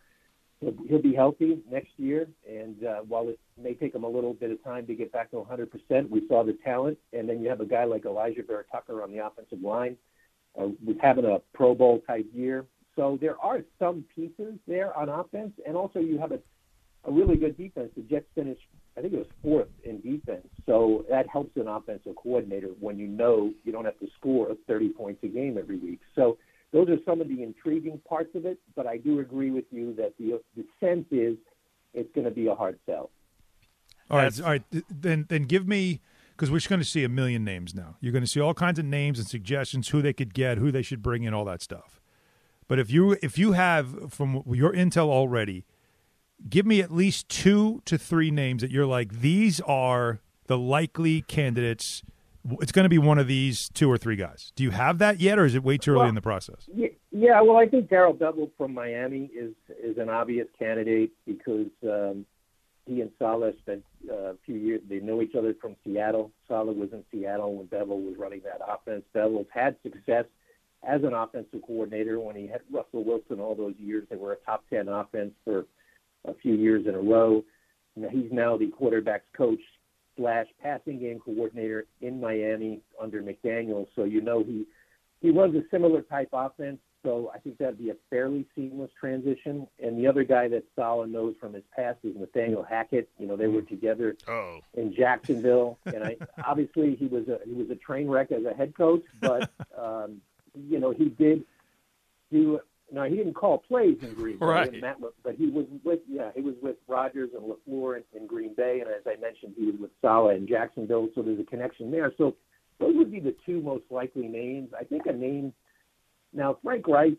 he'll, 0.61 0.75
he'll 0.88 1.02
be 1.02 1.14
healthy 1.14 1.61
next 1.71 1.90
year. 1.97 2.28
And 2.49 2.85
uh, 2.85 3.00
while 3.09 3.28
it 3.28 3.38
may 3.61 3.75
take 3.75 3.95
him 3.95 4.04
a 4.04 4.09
little 4.09 4.35
bit 4.35 4.50
of 4.50 4.62
time 4.62 4.87
to 4.87 4.95
get 4.95 5.12
back 5.12 5.30
to 5.30 5.37
100%, 5.37 6.11
we 6.11 6.26
saw 6.28 6.45
the 6.45 6.57
talent. 6.64 6.99
And 7.12 7.28
then 7.28 7.40
you 7.42 7.49
have 7.49 7.61
a 7.61 7.66
guy 7.66 7.85
like 7.85 8.04
Alijah 8.04 8.47
Vera-Tucker 8.47 9.02
on 9.02 9.11
the 9.11 9.25
offensive 9.25 9.61
line, 9.62 9.97
uh, 10.61 10.69
was 10.85 10.97
having 11.00 11.25
a 11.25 11.40
Pro 11.54 11.75
Bowl 11.75 12.00
type 12.07 12.26
year. 12.33 12.66
So 12.97 13.18
there 13.20 13.38
are 13.40 13.61
some 13.78 14.04
pieces 14.14 14.54
there 14.66 14.97
on 14.97 15.09
offense, 15.09 15.52
and 15.66 15.76
also 15.76 16.00
you 16.00 16.18
have 16.18 16.32
a, 16.32 16.40
a 17.04 17.12
really 17.12 17.37
good 17.37 17.56
defense. 17.56 17.90
The 17.97 18.02
Jets 18.02 18.26
finished, 18.35 18.66
I 18.97 19.00
think 19.00 19.14
it 19.14 19.18
was 19.18 19.28
fourth 19.42 19.68
in 19.85 20.00
defense. 20.00 20.47
So 20.66 21.04
that 21.09 21.28
helps 21.28 21.56
an 21.56 21.68
offensive 21.68 22.16
coordinator 22.16 22.68
when 22.80 22.99
you 22.99 23.06
know 23.06 23.52
you 23.64 23.73
don't 23.73 23.85
have 23.85 23.99
to 24.00 24.09
score 24.18 24.54
30 24.66 24.90
points 24.90 25.23
a 25.23 25.28
game 25.28 25.56
every 25.59 25.78
week. 25.78 26.00
So 26.14 26.37
those 26.73 26.88
are 26.88 26.99
some 27.04 27.20
of 27.20 27.28
the 27.28 27.42
intriguing 27.42 28.00
parts 28.09 28.35
of 28.35 28.44
it. 28.44 28.59
But 28.76 28.87
I 28.87 28.97
do 28.97 29.20
agree 29.20 29.50
with 29.50 29.64
you 29.70 29.94
that 29.94 30.14
the 30.18 30.40
the 30.56 30.64
sense 30.78 31.06
is 31.11 31.37
it's 31.94 32.12
going 32.14 32.25
to 32.25 32.30
be 32.30 32.47
a 32.47 32.54
hard 32.54 32.78
sell. 32.87 33.11
All 34.11 34.18
right, 34.18 34.40
all 34.40 34.47
right. 34.47 34.62
Then 34.90 35.26
then 35.28 35.44
give 35.44 35.66
me 35.66 36.00
because 36.32 36.50
we're 36.50 36.59
just 36.59 36.68
going 36.68 36.80
to 36.80 36.87
see 36.87 37.04
a 37.04 37.09
million 37.09 37.44
names 37.44 37.75
now. 37.75 37.97
You're 38.00 38.12
going 38.12 38.25
to 38.25 38.30
see 38.30 38.40
all 38.40 38.54
kinds 38.54 38.78
of 38.78 38.85
names 38.85 39.18
and 39.18 39.28
suggestions, 39.28 39.88
who 39.88 40.00
they 40.00 40.12
could 40.12 40.32
get, 40.32 40.59
who 40.59 40.73
they 40.73 40.82
should 40.82 41.02
bring 41.02 41.25
in, 41.25 41.35
all 41.35 41.44
that 41.44 41.61
stuff. 41.61 42.00
But 42.70 42.78
if 42.78 42.88
you 42.88 43.16
if 43.20 43.36
you 43.36 43.50
have 43.50 44.12
from 44.12 44.44
your 44.46 44.72
intel 44.72 45.08
already, 45.08 45.64
give 46.48 46.64
me 46.64 46.80
at 46.80 46.92
least 46.92 47.28
two 47.28 47.82
to 47.84 47.98
three 47.98 48.30
names 48.30 48.62
that 48.62 48.70
you're 48.70 48.86
like 48.86 49.22
these 49.22 49.58
are 49.62 50.20
the 50.46 50.56
likely 50.56 51.22
candidates. 51.22 52.04
It's 52.60 52.70
going 52.70 52.84
to 52.84 52.88
be 52.88 52.96
one 52.96 53.18
of 53.18 53.26
these 53.26 53.70
two 53.70 53.90
or 53.90 53.98
three 53.98 54.14
guys. 54.14 54.52
Do 54.54 54.62
you 54.62 54.70
have 54.70 54.98
that 54.98 55.18
yet, 55.18 55.36
or 55.36 55.46
is 55.46 55.56
it 55.56 55.64
way 55.64 55.78
too 55.78 55.90
early 55.90 55.98
Well, 56.02 56.08
in 56.10 56.14
the 56.14 56.22
process? 56.22 56.68
Yeah, 57.10 57.40
well, 57.40 57.56
I 57.56 57.66
think 57.66 57.90
Daryl 57.90 58.16
Douglas 58.16 58.50
from 58.56 58.72
Miami 58.72 59.28
is 59.36 59.52
is 59.82 59.98
an 59.98 60.08
obvious 60.08 60.46
candidate 60.56 61.10
because 61.26 61.72
um, 61.82 62.24
he 62.86 63.00
and 63.00 63.10
Saleh 63.18 63.52
spent 63.62 63.82
uh, 64.08 64.14
a 64.14 64.34
few 64.46 64.54
years. 64.54 64.80
They 64.88 65.00
know 65.00 65.22
each 65.22 65.34
other 65.34 65.56
from 65.60 65.74
Seattle. 65.84 66.30
Saleh 66.46 66.76
was 66.76 66.90
in 66.92 67.02
Seattle 67.10 67.56
when 67.56 67.66
Bevell 67.66 68.00
was 68.00 68.14
running 68.16 68.42
that 68.44 68.60
offense. 68.64 69.02
Bevell's 69.12 69.48
had 69.52 69.74
success 69.82 70.26
as 70.82 71.02
an 71.02 71.12
offensive 71.12 71.60
coordinator 71.66 72.18
when 72.20 72.37
he 72.37 72.46
had 72.46 72.62
Russell 72.72 73.04
Wilson 73.04 73.40
all 73.40 73.54
those 73.54 73.75
years. 73.78 74.06
They 74.10 74.16
were 74.16 74.32
a 74.32 74.37
top 74.37 74.64
ten 74.70 74.88
offense 74.88 75.32
for 75.44 75.66
a 76.26 76.34
few 76.34 76.54
years 76.54 76.87
in 76.87 76.94
a 76.94 77.00
row. 77.00 77.44
Know, 77.96 78.08
he's 78.08 78.32
now 78.32 78.56
the 78.56 78.68
quarterbacks 78.68 79.28
coach 79.37 79.60
slash 80.16 80.46
passing 80.62 81.00
game 81.00 81.18
coordinator 81.18 81.87
in 82.00 82.20
Miami 82.20 82.80
under 83.00 83.22
McDaniel. 83.22 83.87
So 83.94 84.04
you 84.04 84.20
know 84.20 84.42
he 84.42 84.64
he 85.20 85.30
runs 85.30 85.54
a 85.54 85.62
similar 85.70 86.02
type 86.02 86.28
offense. 86.32 86.78
So 87.02 87.30
I 87.34 87.38
think 87.38 87.56
that'd 87.58 87.78
be 87.78 87.90
a 87.90 87.94
fairly 88.10 88.46
seamless 88.54 88.90
transition. 88.99 89.66
And 89.82 89.99
the 89.99 90.06
other 90.06 90.22
guy 90.22 90.49
that 90.49 90.64
Saleh 90.76 91.08
knows 91.08 91.34
from 91.40 91.54
his 91.54 91.62
past 91.75 91.99
is 92.04 92.14
Nathaniel 92.14 92.62
Hackett. 92.62 93.08
You 93.18 93.26
know, 93.26 93.37
they 93.37 93.46
were 93.46 93.62
together 93.62 94.16
Oh, 94.28 94.60
in 94.75 94.94
Jacksonville, 94.94 95.78
and 95.87 96.04
I 96.04 96.16
obviously 96.44 96.94
he 96.96 97.06
was 97.06 97.26
a 97.28 97.40
he 97.46 97.52
was 97.52 97.70
a 97.70 97.76
train 97.76 98.08
wreck 98.08 98.32
as 98.32 98.44
a 98.44 98.52
head 98.54 98.75
coach, 98.75 99.02
but 99.20 99.50
um, 99.78 100.20
you 100.54 100.78
know 100.80 100.90
he 100.92 101.07
did 101.11 101.45
do. 102.33 102.61
No, 102.92 103.04
he 103.04 103.14
didn't 103.14 103.35
call 103.35 103.59
plays 103.59 103.99
in 104.02 104.14
Green 104.14 104.37
Bay, 104.38 104.45
Right. 104.47 104.83
but 105.23 105.37
he 105.37 105.47
was 105.47 105.66
with 105.85 106.00
yeah 106.09 106.30
he 106.35 106.40
was 106.40 106.57
with 106.61 106.76
Rodgers 106.88 107.30
and 107.35 107.42
LaFleur 107.45 107.99
in, 107.99 108.21
in 108.21 108.26
Green 108.26 108.52
Bay, 108.54 108.80
and 108.80 108.90
as 108.90 109.02
I 109.07 109.21
mentioned, 109.21 109.54
he 109.57 109.66
was 109.66 109.76
with 109.80 109.90
Saleh 110.02 110.37
in 110.37 110.49
Jacksonville, 110.49 111.09
so 111.14 111.23
there's 111.23 111.38
a 111.38 111.45
connection 111.45 111.90
there. 111.92 112.12
So 112.19 112.35
those 112.80 112.97
would 112.97 113.12
be 113.12 113.21
the 113.21 113.35
two 113.47 113.61
most 113.62 113.85
likely 113.90 114.26
names. 114.26 114.71
I 114.78 114.83
think 114.85 115.07
a 115.07 115.12
name 115.12 115.52
now 116.33 116.59
Frank 116.62 116.88
Reich. 116.88 117.16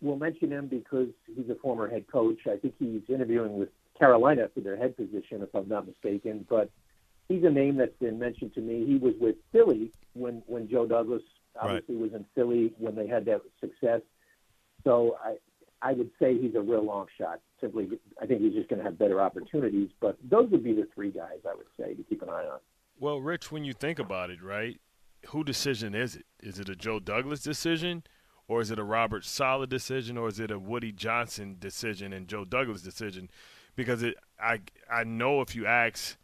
We'll 0.00 0.16
mention 0.16 0.50
him 0.52 0.66
because 0.68 1.08
he's 1.26 1.48
a 1.50 1.56
former 1.56 1.88
head 1.88 2.06
coach. 2.10 2.38
I 2.46 2.56
think 2.56 2.74
he's 2.78 3.02
interviewing 3.08 3.58
with 3.58 3.68
Carolina 3.98 4.48
for 4.54 4.60
their 4.60 4.76
head 4.76 4.96
position, 4.96 5.42
if 5.42 5.52
I'm 5.54 5.68
not 5.68 5.86
mistaken. 5.88 6.46
But 6.48 6.70
he's 7.28 7.42
a 7.42 7.50
name 7.50 7.76
that's 7.76 7.96
been 8.00 8.16
mentioned 8.18 8.54
to 8.54 8.60
me. 8.60 8.84
He 8.86 8.96
was 8.96 9.14
with 9.20 9.36
Philly 9.52 9.90
when 10.14 10.42
when 10.46 10.68
Joe 10.68 10.86
Douglas 10.86 11.22
obviously 11.60 11.96
was 11.96 12.12
in 12.14 12.24
Philly 12.34 12.72
when 12.78 12.94
they 12.94 13.06
had 13.06 13.24
that 13.26 13.42
success. 13.60 14.00
So 14.84 15.16
I 15.24 15.36
I 15.80 15.92
would 15.92 16.10
say 16.20 16.36
he's 16.36 16.54
a 16.54 16.60
real 16.60 16.84
long 16.84 17.06
shot. 17.18 17.40
Simply, 17.60 17.88
I 18.20 18.26
think 18.26 18.40
he's 18.40 18.54
just 18.54 18.68
going 18.68 18.78
to 18.78 18.84
have 18.84 18.98
better 18.98 19.20
opportunities. 19.20 19.90
But 20.00 20.16
those 20.28 20.50
would 20.50 20.64
be 20.64 20.72
the 20.72 20.88
three 20.94 21.10
guys 21.10 21.38
I 21.48 21.54
would 21.54 21.66
say 21.78 21.94
to 21.94 22.02
keep 22.02 22.22
an 22.22 22.28
eye 22.28 22.46
on. 22.46 22.58
well, 22.98 23.20
Rich, 23.20 23.52
when 23.52 23.64
you 23.64 23.72
think 23.72 23.98
about 23.98 24.30
it, 24.30 24.42
right? 24.42 24.80
Who 25.28 25.44
decision 25.44 25.94
is 25.94 26.16
it? 26.16 26.26
Is 26.40 26.58
it 26.58 26.68
a 26.68 26.76
Joe 26.76 27.00
Douglas 27.00 27.42
decision, 27.42 28.04
or 28.46 28.60
is 28.60 28.70
it 28.70 28.78
a 28.78 28.84
Robert 28.84 29.24
Saleh 29.24 29.68
decision, 29.68 30.16
or 30.16 30.28
is 30.28 30.40
it 30.40 30.50
a 30.50 30.58
Woody 30.58 30.92
Johnson 30.92 31.56
decision 31.58 32.12
and 32.12 32.28
Joe 32.28 32.44
Douglas 32.44 32.82
decision? 32.82 33.30
Because 33.76 34.02
it, 34.02 34.16
I, 34.40 34.60
I 34.90 35.04
know 35.04 35.40
if 35.40 35.54
you 35.54 35.66
ask 35.66 36.16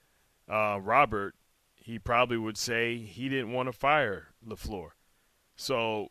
uh, 0.48 0.78
Robert, 0.80 1.34
he 1.74 1.98
probably 1.98 2.38
would 2.38 2.56
say 2.56 2.96
he 2.96 3.28
didn't 3.28 3.52
want 3.52 3.68
to 3.68 3.72
fire 3.72 4.28
LaFleur. 4.46 4.90
So, 5.56 6.08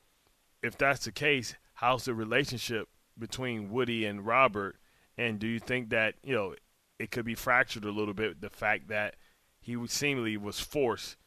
if 0.61 0.77
that's 0.77 1.05
the 1.05 1.11
case, 1.11 1.55
how's 1.75 2.05
the 2.05 2.13
relationship 2.13 2.87
between 3.17 3.69
Woody 3.69 4.05
and 4.05 4.25
Robert? 4.25 4.77
And 5.17 5.39
do 5.39 5.47
you 5.47 5.59
think 5.59 5.89
that 5.89 6.15
you 6.23 6.33
know 6.33 6.55
it 6.99 7.11
could 7.11 7.25
be 7.25 7.35
fractured 7.35 7.85
a 7.85 7.91
little 7.91 8.13
bit? 8.13 8.41
The 8.41 8.49
fact 8.49 8.87
that 8.87 9.15
he 9.59 9.77
seemingly 9.87 10.37
was 10.37 10.59
forced 10.59 11.17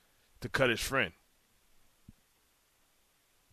to 0.40 0.48
cut 0.48 0.70
his 0.70 0.80
friend. 0.80 1.12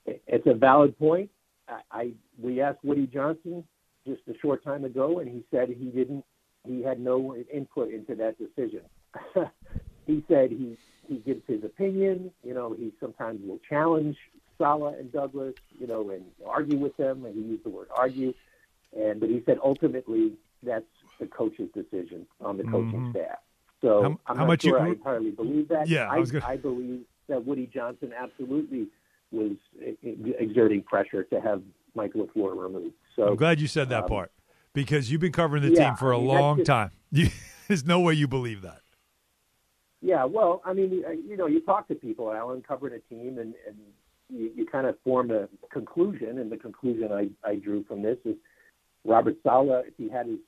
It's 0.06 0.46
a 0.48 0.54
valid 0.54 0.98
point. 1.00 1.30
I, 1.68 1.80
I 1.92 2.12
we 2.42 2.62
asked 2.62 2.84
Woody 2.84 3.08
Johnson 3.08 3.64
just 4.06 4.22
a 4.28 4.34
short 4.42 4.64
time 4.64 4.84
ago, 4.84 5.20
and 5.20 5.30
he 5.30 5.44
said 5.52 5.70
he 5.70 5.86
didn't. 5.86 6.26
He 6.66 6.82
had 6.82 7.00
no 7.00 7.36
input 7.54 7.92
into 7.92 8.16
that 8.16 8.38
decision. 8.38 8.82
he 10.08 10.24
said 10.28 10.52
he 10.52 10.78
he 11.08 11.18
gives 11.18 11.42
his 11.48 11.64
opinion. 11.64 12.32
You 12.44 12.54
know, 12.54 12.74
he 12.78 12.94
sometimes 13.00 13.40
will 13.46 13.60
challenge 13.70 14.18
Saleh 14.64 14.96
and 15.00 15.12
Douglas. 15.12 15.56
You 15.80 15.88
know, 15.88 16.10
and 16.12 16.24
argue 16.46 16.78
with 16.78 16.96
them. 16.98 17.26
And 17.26 17.36
he 17.36 17.42
used 17.42 17.64
the 17.66 17.70
word 17.70 17.88
argue. 17.96 18.34
And 18.98 19.20
but 19.20 19.30
he 19.30 19.42
said 19.46 19.58
ultimately 19.64 20.34
that's 20.62 20.86
the 21.20 21.28
coach's 21.28 21.70
decision 21.74 22.26
on 22.42 22.58
the 22.58 22.64
coaching 22.64 23.10
staff. 23.12 23.40
So 23.82 24.02
How- 24.02 24.08
I'm 24.08 24.18
how 24.28 24.34
not 24.36 24.48
much 24.48 24.62
sure 24.64 24.80
you- 24.80 24.86
I 24.86 24.90
entirely 24.90 25.32
believe 25.32 25.68
that. 25.70 25.88
Yeah, 25.90 26.10
I 26.10 26.16
I, 26.18 26.24
gonna- 26.26 26.46
I 26.46 26.58
believe 26.58 27.02
that 27.28 27.46
Woody 27.46 27.68
Johnson 27.68 28.14
absolutely 28.18 28.88
was 29.32 29.54
exerting 30.04 30.84
pressure 30.84 31.24
to 31.26 31.42
have 31.42 31.62
Mike 31.96 32.14
LaFleur 32.14 32.56
removed. 32.56 32.94
So 33.16 33.28
I'm 33.30 33.36
glad 33.36 33.60
you 33.60 33.68
said 33.68 33.90
that 33.90 34.04
um, 34.04 34.10
part 34.10 34.32
because 34.74 35.12
you've 35.12 35.22
been 35.22 35.32
covering 35.32 35.64
the 35.64 35.72
yeah, 35.72 35.88
team 35.90 35.96
for 35.98 36.12
a 36.12 36.18
I 36.18 36.20
mean, 36.20 36.28
long 36.30 36.58
just- 36.58 36.68
time. 36.68 36.92
You, 37.12 37.28
there's 37.68 37.86
no 37.86 38.00
way 38.00 38.14
you 38.16 38.28
believe 38.28 38.62
that. 38.64 38.82
Yeah, 40.02 40.26
well, 40.26 40.62
I 40.66 40.74
mean, 40.74 40.92
you- 40.92 41.24
you 41.28 41.38
know, 41.38 41.46
you 41.48 41.62
talk 41.62 41.88
to 41.90 41.96
people, 41.96 42.32
Alan, 42.34 42.62
covering 42.62 42.94
a 42.96 43.00
team, 43.14 43.38
and, 43.38 43.54
and 43.68 43.78
you, 44.30 44.52
you 44.56 44.66
kind 44.66 44.88
of 44.88 44.96
form 45.04 45.32
a 45.32 45.48
conclusion. 45.72 46.40
And 46.40 46.52
the 46.52 46.58
conclusion 46.58 47.12
I, 47.12 47.30
I 47.48 47.56
drew 47.56 47.84
from 47.84 48.02
this 48.02 48.18
is 48.26 48.36
Robert 49.06 49.36
Saleh, 49.44 49.86
if 49.88 49.94
he 49.98 50.10
had 50.10 50.28
his 50.28 50.40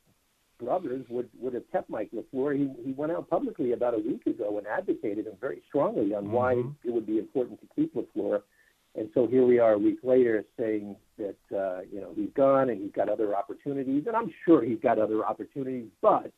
brothers, 0.60 1.06
would 1.10 1.30
would 1.40 1.54
have 1.54 1.70
kept 1.72 1.90
Mike 1.90 2.10
LaFleur. 2.14 2.58
He 2.58 2.72
he 2.84 2.94
went 2.94 3.12
out 3.12 3.30
publicly 3.30 3.74
about 3.74 3.94
a 3.94 3.98
week 3.98 4.26
ago 4.26 4.58
and 4.58 4.68
advocated 4.68 5.28
him 5.28 5.34
very 5.40 5.62
strongly 5.68 6.14
on 6.14 6.32
why 6.32 6.54
it 6.84 6.94
would 6.94 7.06
be 7.06 7.20
important 7.20 7.60
to 7.62 7.68
keep 7.76 7.94
LaFleur. 7.96 8.42
And 8.98 9.10
so 9.14 9.28
here 9.28 9.46
we 9.46 9.60
are 9.60 9.74
a 9.74 9.78
week 9.78 10.00
later 10.04 10.46
saying 10.58 10.96
that 11.18 11.36
uh, 11.56 11.82
you 11.92 12.00
know 12.00 12.12
he's 12.16 12.30
gone 12.36 12.70
and 12.70 12.82
he's 12.82 12.94
got 12.94 13.10
other 13.10 13.36
opportunities, 13.36 14.06
and 14.08 14.16
I'm 14.16 14.32
sure 14.46 14.64
he's 14.64 14.80
got 14.80 15.00
other 15.00 15.26
opportunities, 15.26 15.90
but 16.02 16.32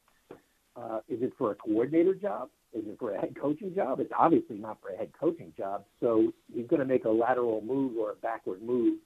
uh, 0.78 1.00
is 1.10 1.22
it 1.22 1.34
for 1.38 1.52
a 1.52 1.56
coordinator 1.56 2.14
job? 2.14 2.50
Is 2.74 2.84
it 2.86 2.98
for 3.00 3.14
a 3.14 3.20
head 3.20 3.36
coaching 3.40 3.74
job? 3.74 4.00
It's 4.00 4.12
obviously 4.18 4.58
not 4.58 4.78
for 4.82 4.90
a 4.90 4.98
head 4.98 5.12
coaching 5.20 5.54
job. 5.58 5.86
So 6.00 6.32
he's 6.54 6.68
going 6.68 6.80
to 6.80 6.86
make 6.86 7.06
a 7.06 7.10
lateral 7.10 7.62
move 7.62 7.98
or 7.98 8.12
a 8.12 8.16
backward 8.16 8.62
move. 8.62 9.00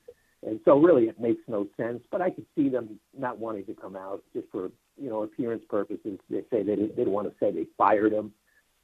And 0.45 0.59
so 0.65 0.77
really 0.79 1.05
it 1.05 1.19
makes 1.19 1.41
no 1.47 1.67
sense. 1.77 2.01
But 2.11 2.21
I 2.21 2.31
could 2.31 2.45
see 2.55 2.67
them 2.67 2.99
not 3.17 3.37
wanting 3.37 3.65
to 3.65 3.73
come 3.73 3.95
out 3.95 4.23
just 4.33 4.47
for, 4.51 4.71
you 4.99 5.09
know, 5.09 5.23
appearance 5.23 5.63
purposes. 5.69 6.19
They 6.29 6.41
say 6.51 6.63
they 6.63 6.75
didn't, 6.75 6.89
they 6.89 7.03
didn't 7.03 7.13
want 7.13 7.29
to 7.29 7.35
say 7.39 7.51
they 7.51 7.67
fired 7.77 8.11
him. 8.11 8.33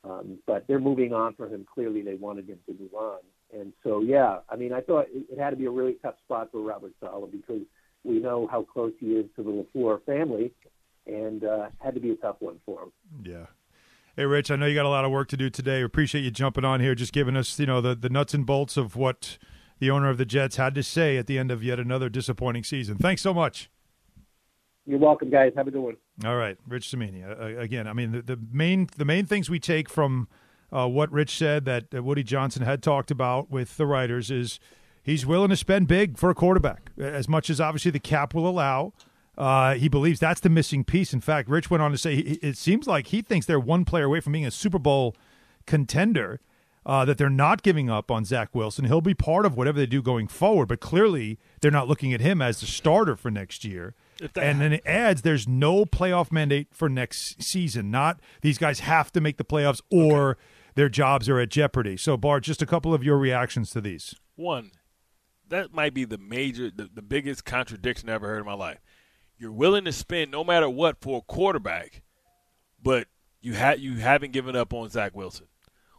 Um, 0.03 0.37
but 0.45 0.65
they're 0.67 0.79
moving 0.79 1.13
on 1.13 1.33
from 1.33 1.51
him. 1.51 1.65
Clearly 1.73 2.03
they 2.03 2.13
wanted 2.13 2.47
him 2.47 2.59
to 2.67 2.75
move 2.79 2.93
on. 2.93 3.19
And 3.53 3.73
so, 3.83 4.01
yeah, 4.01 4.39
I 4.49 4.55
mean, 4.55 4.71
I 4.71 4.81
thought 4.81 5.07
it, 5.11 5.25
it 5.31 5.39
had 5.39 5.49
to 5.49 5.55
be 5.55 5.65
a 5.65 5.71
really 5.71 5.97
tough 6.01 6.15
spot 6.23 6.49
for 6.51 6.61
Robert 6.61 6.93
Saleh 7.01 7.31
because 7.31 7.61
we 8.03 8.19
know 8.19 8.47
how 8.49 8.61
close 8.61 8.93
he 8.99 9.07
is 9.07 9.25
to 9.35 9.43
the 9.43 9.65
LaFleur 9.75 10.05
family 10.05 10.53
and 11.07 11.43
uh, 11.43 11.69
had 11.79 11.95
to 11.95 12.01
be 12.01 12.11
a 12.11 12.15
tough 12.15 12.37
one 12.39 12.59
for 12.65 12.83
him. 12.83 12.91
Yeah. 13.23 13.45
Hey, 14.15 14.25
Rich, 14.25 14.49
I 14.49 14.55
know 14.55 14.65
you 14.65 14.75
got 14.75 14.85
a 14.85 14.89
lot 14.89 15.05
of 15.05 15.11
work 15.11 15.27
to 15.29 15.37
do 15.37 15.49
today. 15.49 15.81
Appreciate 15.81 16.21
you 16.21 16.31
jumping 16.31 16.65
on 16.65 16.79
here, 16.79 16.95
just 16.95 17.13
giving 17.13 17.37
us, 17.37 17.59
you 17.59 17.67
know, 17.67 17.81
the, 17.81 17.93
the 17.93 18.09
nuts 18.09 18.33
and 18.33 18.45
bolts 18.45 18.75
of 18.75 18.95
what 18.95 19.37
the 19.79 19.91
owner 19.91 20.09
of 20.09 20.17
the 20.17 20.25
Jets 20.25 20.55
had 20.55 20.73
to 20.75 20.83
say 20.83 21.17
at 21.17 21.27
the 21.27 21.37
end 21.37 21.51
of 21.51 21.63
yet 21.63 21.79
another 21.79 22.09
disappointing 22.09 22.63
season. 22.63 22.97
Thanks 22.97 23.21
so 23.21 23.33
much. 23.33 23.69
You're 24.87 24.99
welcome, 24.99 25.29
guys. 25.29 25.51
Have 25.55 25.67
a 25.67 25.71
good 25.71 25.81
one. 25.81 25.97
All 26.25 26.37
right, 26.37 26.57
Rich 26.67 26.89
Cimini. 26.89 27.23
Uh, 27.23 27.59
again, 27.59 27.87
I 27.87 27.93
mean, 27.93 28.11
the, 28.13 28.21
the 28.21 28.39
main 28.51 28.87
the 28.95 29.03
main 29.03 29.25
things 29.25 29.49
we 29.49 29.59
take 29.59 29.89
from 29.89 30.29
uh, 30.71 30.87
what 30.87 31.11
Rich 31.11 31.37
said 31.37 31.65
that 31.65 31.93
uh, 31.93 32.01
Woody 32.01 32.23
Johnson 32.23 32.63
had 32.63 32.81
talked 32.81 33.11
about 33.11 33.51
with 33.51 33.75
the 33.75 33.85
writers 33.85 34.31
is 34.31 34.59
he's 35.03 35.25
willing 35.25 35.49
to 35.49 35.57
spend 35.57 35.89
big 35.89 36.17
for 36.17 36.29
a 36.29 36.35
quarterback, 36.35 36.91
as 36.97 37.27
much 37.27 37.49
as 37.49 37.59
obviously 37.59 37.91
the 37.91 37.99
cap 37.99 38.33
will 38.33 38.47
allow. 38.47 38.93
Uh, 39.37 39.75
he 39.75 39.87
believes 39.87 40.19
that's 40.19 40.41
the 40.41 40.49
missing 40.49 40.83
piece. 40.83 41.13
In 41.13 41.21
fact, 41.21 41.47
Rich 41.47 41.69
went 41.69 41.83
on 41.83 41.91
to 41.91 41.97
say 41.97 42.15
he- 42.15 42.39
it 42.41 42.57
seems 42.57 42.87
like 42.87 43.07
he 43.07 43.21
thinks 43.21 43.45
they're 43.45 43.59
one 43.59 43.85
player 43.85 44.05
away 44.05 44.19
from 44.19 44.33
being 44.33 44.45
a 44.45 44.51
Super 44.51 44.79
Bowl 44.79 45.15
contender. 45.65 46.39
Uh, 46.85 47.03
that 47.03 47.17
they're 47.17 47.29
not 47.29 47.63
giving 47.63 47.89
up 47.89 48.09
on 48.09 48.23
Zach 48.23 48.55
Wilson. 48.55 48.85
He'll 48.85 49.01
be 49.01 49.13
part 49.13 49.45
of 49.45 49.57
whatever 49.57 49.77
they 49.77 49.85
do 49.85 50.01
going 50.01 50.29
forward, 50.29 50.69
but 50.69 50.79
clearly 50.79 51.37
they're 51.59 51.69
not 51.69 51.89
looking 51.89 52.13
at 52.13 52.21
him 52.21 52.41
as 52.41 52.61
the 52.61 52.65
starter 52.65 53.17
for 53.17 53.29
next 53.29 53.65
year. 53.65 53.93
And 54.37 54.61
then 54.61 54.71
it 54.71 54.83
adds 54.85 55.21
there's 55.23 55.49
no 55.49 55.83
playoff 55.83 56.31
mandate 56.31 56.69
for 56.71 56.87
next 56.87 57.43
season. 57.43 57.91
Not 57.91 58.21
these 58.41 58.57
guys 58.57 58.79
have 58.79 59.11
to 59.11 59.19
make 59.19 59.35
the 59.35 59.43
playoffs 59.43 59.81
or 59.91 60.37
their 60.75 60.87
jobs 60.87 61.27
are 61.27 61.39
at 61.41 61.49
jeopardy. 61.49 61.97
So, 61.97 62.15
Bart, 62.15 62.43
just 62.43 62.61
a 62.61 62.65
couple 62.65 62.93
of 62.93 63.03
your 63.03 63.17
reactions 63.17 63.69
to 63.71 63.81
these. 63.81 64.15
One, 64.37 64.71
that 65.49 65.73
might 65.73 65.93
be 65.93 66.05
the 66.05 66.17
major, 66.17 66.71
the, 66.71 66.89
the 66.93 67.01
biggest 67.01 67.43
contradiction 67.43 68.07
I 68.09 68.13
ever 68.13 68.27
heard 68.27 68.39
in 68.39 68.45
my 68.45 68.53
life. 68.53 68.79
You're 69.37 69.51
willing 69.51 69.85
to 69.85 69.91
spend 69.91 70.31
no 70.31 70.43
matter 70.43 70.69
what 70.69 70.97
for 71.01 71.19
a 71.19 71.21
quarterback, 71.21 72.01
but 72.81 73.07
you 73.41 73.55
ha- 73.55 73.75
you 73.77 73.95
haven't 73.95 74.33
given 74.33 74.55
up 74.55 74.73
on 74.73 74.89
Zach 74.89 75.15
Wilson. 75.15 75.47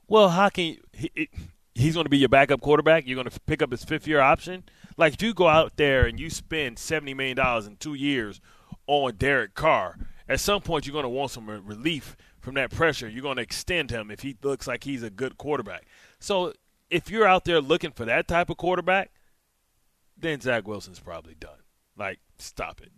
Well, 0.06 0.30
how 0.30 0.48
can 0.48 0.64
you, 0.64 0.76
he, 0.92 1.28
he's 1.74 1.94
going 1.94 2.04
to 2.04 2.10
be 2.10 2.18
your 2.18 2.28
backup 2.28 2.60
quarterback? 2.60 3.06
You're 3.06 3.16
going 3.16 3.30
to 3.30 3.40
pick 3.40 3.62
up 3.62 3.70
his 3.70 3.84
fifth 3.84 4.08
year 4.08 4.20
option? 4.20 4.64
Like 4.96 5.14
if 5.14 5.22
you 5.22 5.34
go 5.34 5.48
out 5.48 5.76
there 5.76 6.06
and 6.06 6.18
you 6.18 6.30
spend 6.30 6.78
seventy 6.78 7.14
million 7.14 7.36
dollars 7.36 7.66
in 7.66 7.76
two 7.76 7.94
years 7.94 8.40
on 8.86 9.14
Derek 9.16 9.54
Carr, 9.54 9.96
at 10.28 10.40
some 10.40 10.60
point 10.60 10.86
you're 10.86 10.92
going 10.92 11.04
to 11.04 11.08
want 11.08 11.30
some 11.30 11.48
relief 11.48 12.16
from 12.40 12.54
that 12.54 12.70
pressure. 12.70 13.08
You're 13.08 13.22
going 13.22 13.36
to 13.36 13.42
extend 13.42 13.90
him 13.90 14.10
if 14.10 14.20
he 14.20 14.36
looks 14.42 14.66
like 14.66 14.84
he's 14.84 15.02
a 15.02 15.10
good 15.10 15.38
quarterback. 15.38 15.86
So 16.18 16.54
if 16.90 17.10
you're 17.10 17.26
out 17.26 17.44
there 17.44 17.60
looking 17.60 17.92
for 17.92 18.04
that 18.06 18.26
type 18.26 18.50
of 18.50 18.56
quarterback, 18.56 19.10
then 20.16 20.40
Zach 20.40 20.66
Wilson's 20.66 21.00
probably 21.00 21.34
done. 21.34 21.58
Like, 21.96 22.18
stop 22.38 22.80
it. 22.80 22.90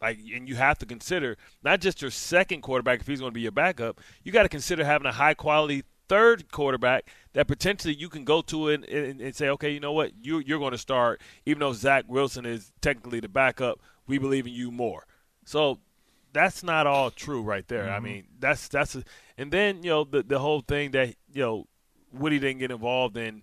Like, 0.00 0.18
and 0.34 0.48
you 0.48 0.56
have 0.56 0.78
to 0.78 0.86
consider 0.86 1.36
not 1.62 1.80
just 1.80 2.02
your 2.02 2.10
second 2.10 2.60
quarterback 2.60 3.00
if 3.00 3.06
he's 3.06 3.20
going 3.20 3.30
to 3.30 3.34
be 3.34 3.40
your 3.40 3.52
backup. 3.52 4.00
You 4.22 4.32
got 4.32 4.42
to 4.42 4.48
consider 4.48 4.84
having 4.84 5.06
a 5.06 5.12
high 5.12 5.34
quality 5.34 5.84
third 6.08 6.50
quarterback 6.50 7.08
that 7.32 7.46
potentially 7.48 7.94
you 7.94 8.08
can 8.08 8.24
go 8.24 8.42
to 8.42 8.68
and, 8.68 8.84
and, 8.84 9.20
and 9.20 9.34
say, 9.34 9.48
okay, 9.48 9.70
you 9.70 9.80
know 9.80 9.92
what, 9.92 10.12
you, 10.20 10.38
you're 10.40 10.58
going 10.58 10.72
to 10.72 10.78
start, 10.78 11.20
even 11.46 11.60
though 11.60 11.72
Zach 11.72 12.04
Wilson 12.08 12.44
is 12.44 12.72
technically 12.80 13.20
the 13.20 13.28
backup. 13.28 13.80
We 14.06 14.18
believe 14.18 14.46
in 14.46 14.52
you 14.52 14.70
more. 14.70 15.06
So 15.46 15.78
that's 16.34 16.62
not 16.62 16.86
all 16.86 17.10
true 17.10 17.42
right 17.42 17.66
there. 17.68 17.88
I 17.88 17.94
mm-hmm. 17.94 18.04
mean, 18.04 18.24
that's 18.38 18.68
that's 18.68 18.94
a, 18.96 19.04
and 19.38 19.50
then 19.50 19.82
you 19.82 19.90
know 19.90 20.04
the 20.04 20.22
the 20.22 20.38
whole 20.38 20.60
thing 20.60 20.90
that 20.90 21.14
you 21.32 21.40
know 21.40 21.66
Woody 22.12 22.38
didn't 22.38 22.58
get 22.58 22.70
involved 22.70 23.16
in 23.16 23.42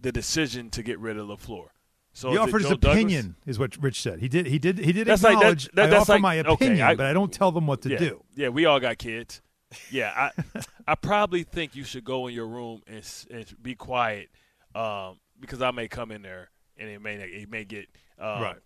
the 0.00 0.12
decision 0.12 0.70
to 0.70 0.82
get 0.84 1.00
rid 1.00 1.18
of 1.18 1.26
LaFleur. 1.26 1.68
So 2.18 2.32
he 2.32 2.36
offered 2.36 2.62
his 2.62 2.70
Joe 2.70 2.76
Douglas? 2.76 2.94
opinion, 2.96 3.36
is 3.46 3.60
what 3.60 3.76
Rich 3.80 4.02
said. 4.02 4.18
He 4.18 4.28
did. 4.28 4.46
He 4.46 4.58
did. 4.58 4.78
He 4.78 4.92
did 4.92 5.06
That's 5.06 5.22
like 5.22 5.34
that- 5.34 5.38
acknowledge. 5.38 5.68
that- 5.74 5.94
I 5.94 5.96
offer 5.98 6.12
like- 6.14 6.20
my 6.22 6.38
okay, 6.40 6.52
opinion, 6.52 6.80
I- 6.86 6.94
but 6.96 7.06
I 7.06 7.12
don't 7.12 7.32
tell 7.32 7.52
them 7.52 7.68
what 7.68 7.82
to 7.82 7.90
yeah, 7.90 7.98
do. 7.98 8.24
Yeah, 8.34 8.48
we 8.48 8.64
all 8.66 8.80
got 8.80 8.98
kids. 8.98 9.40
Yeah, 9.92 10.12
I 10.16 10.60
I 10.88 10.94
probably 10.96 11.44
think 11.44 11.76
you 11.76 11.84
should 11.84 12.02
go 12.04 12.26
in 12.26 12.34
your 12.34 12.48
room 12.48 12.82
and, 12.88 13.04
and 13.30 13.62
be 13.62 13.76
quiet 13.76 14.30
um, 14.74 15.20
because 15.38 15.62
I 15.62 15.70
may 15.70 15.86
come 15.86 16.10
in 16.10 16.22
there 16.22 16.50
and 16.76 16.88
it 16.88 17.00
may 17.00 17.14
it 17.16 17.48
may 17.48 17.64
get 17.64 17.86
um, 18.18 18.42
Right. 18.42 18.56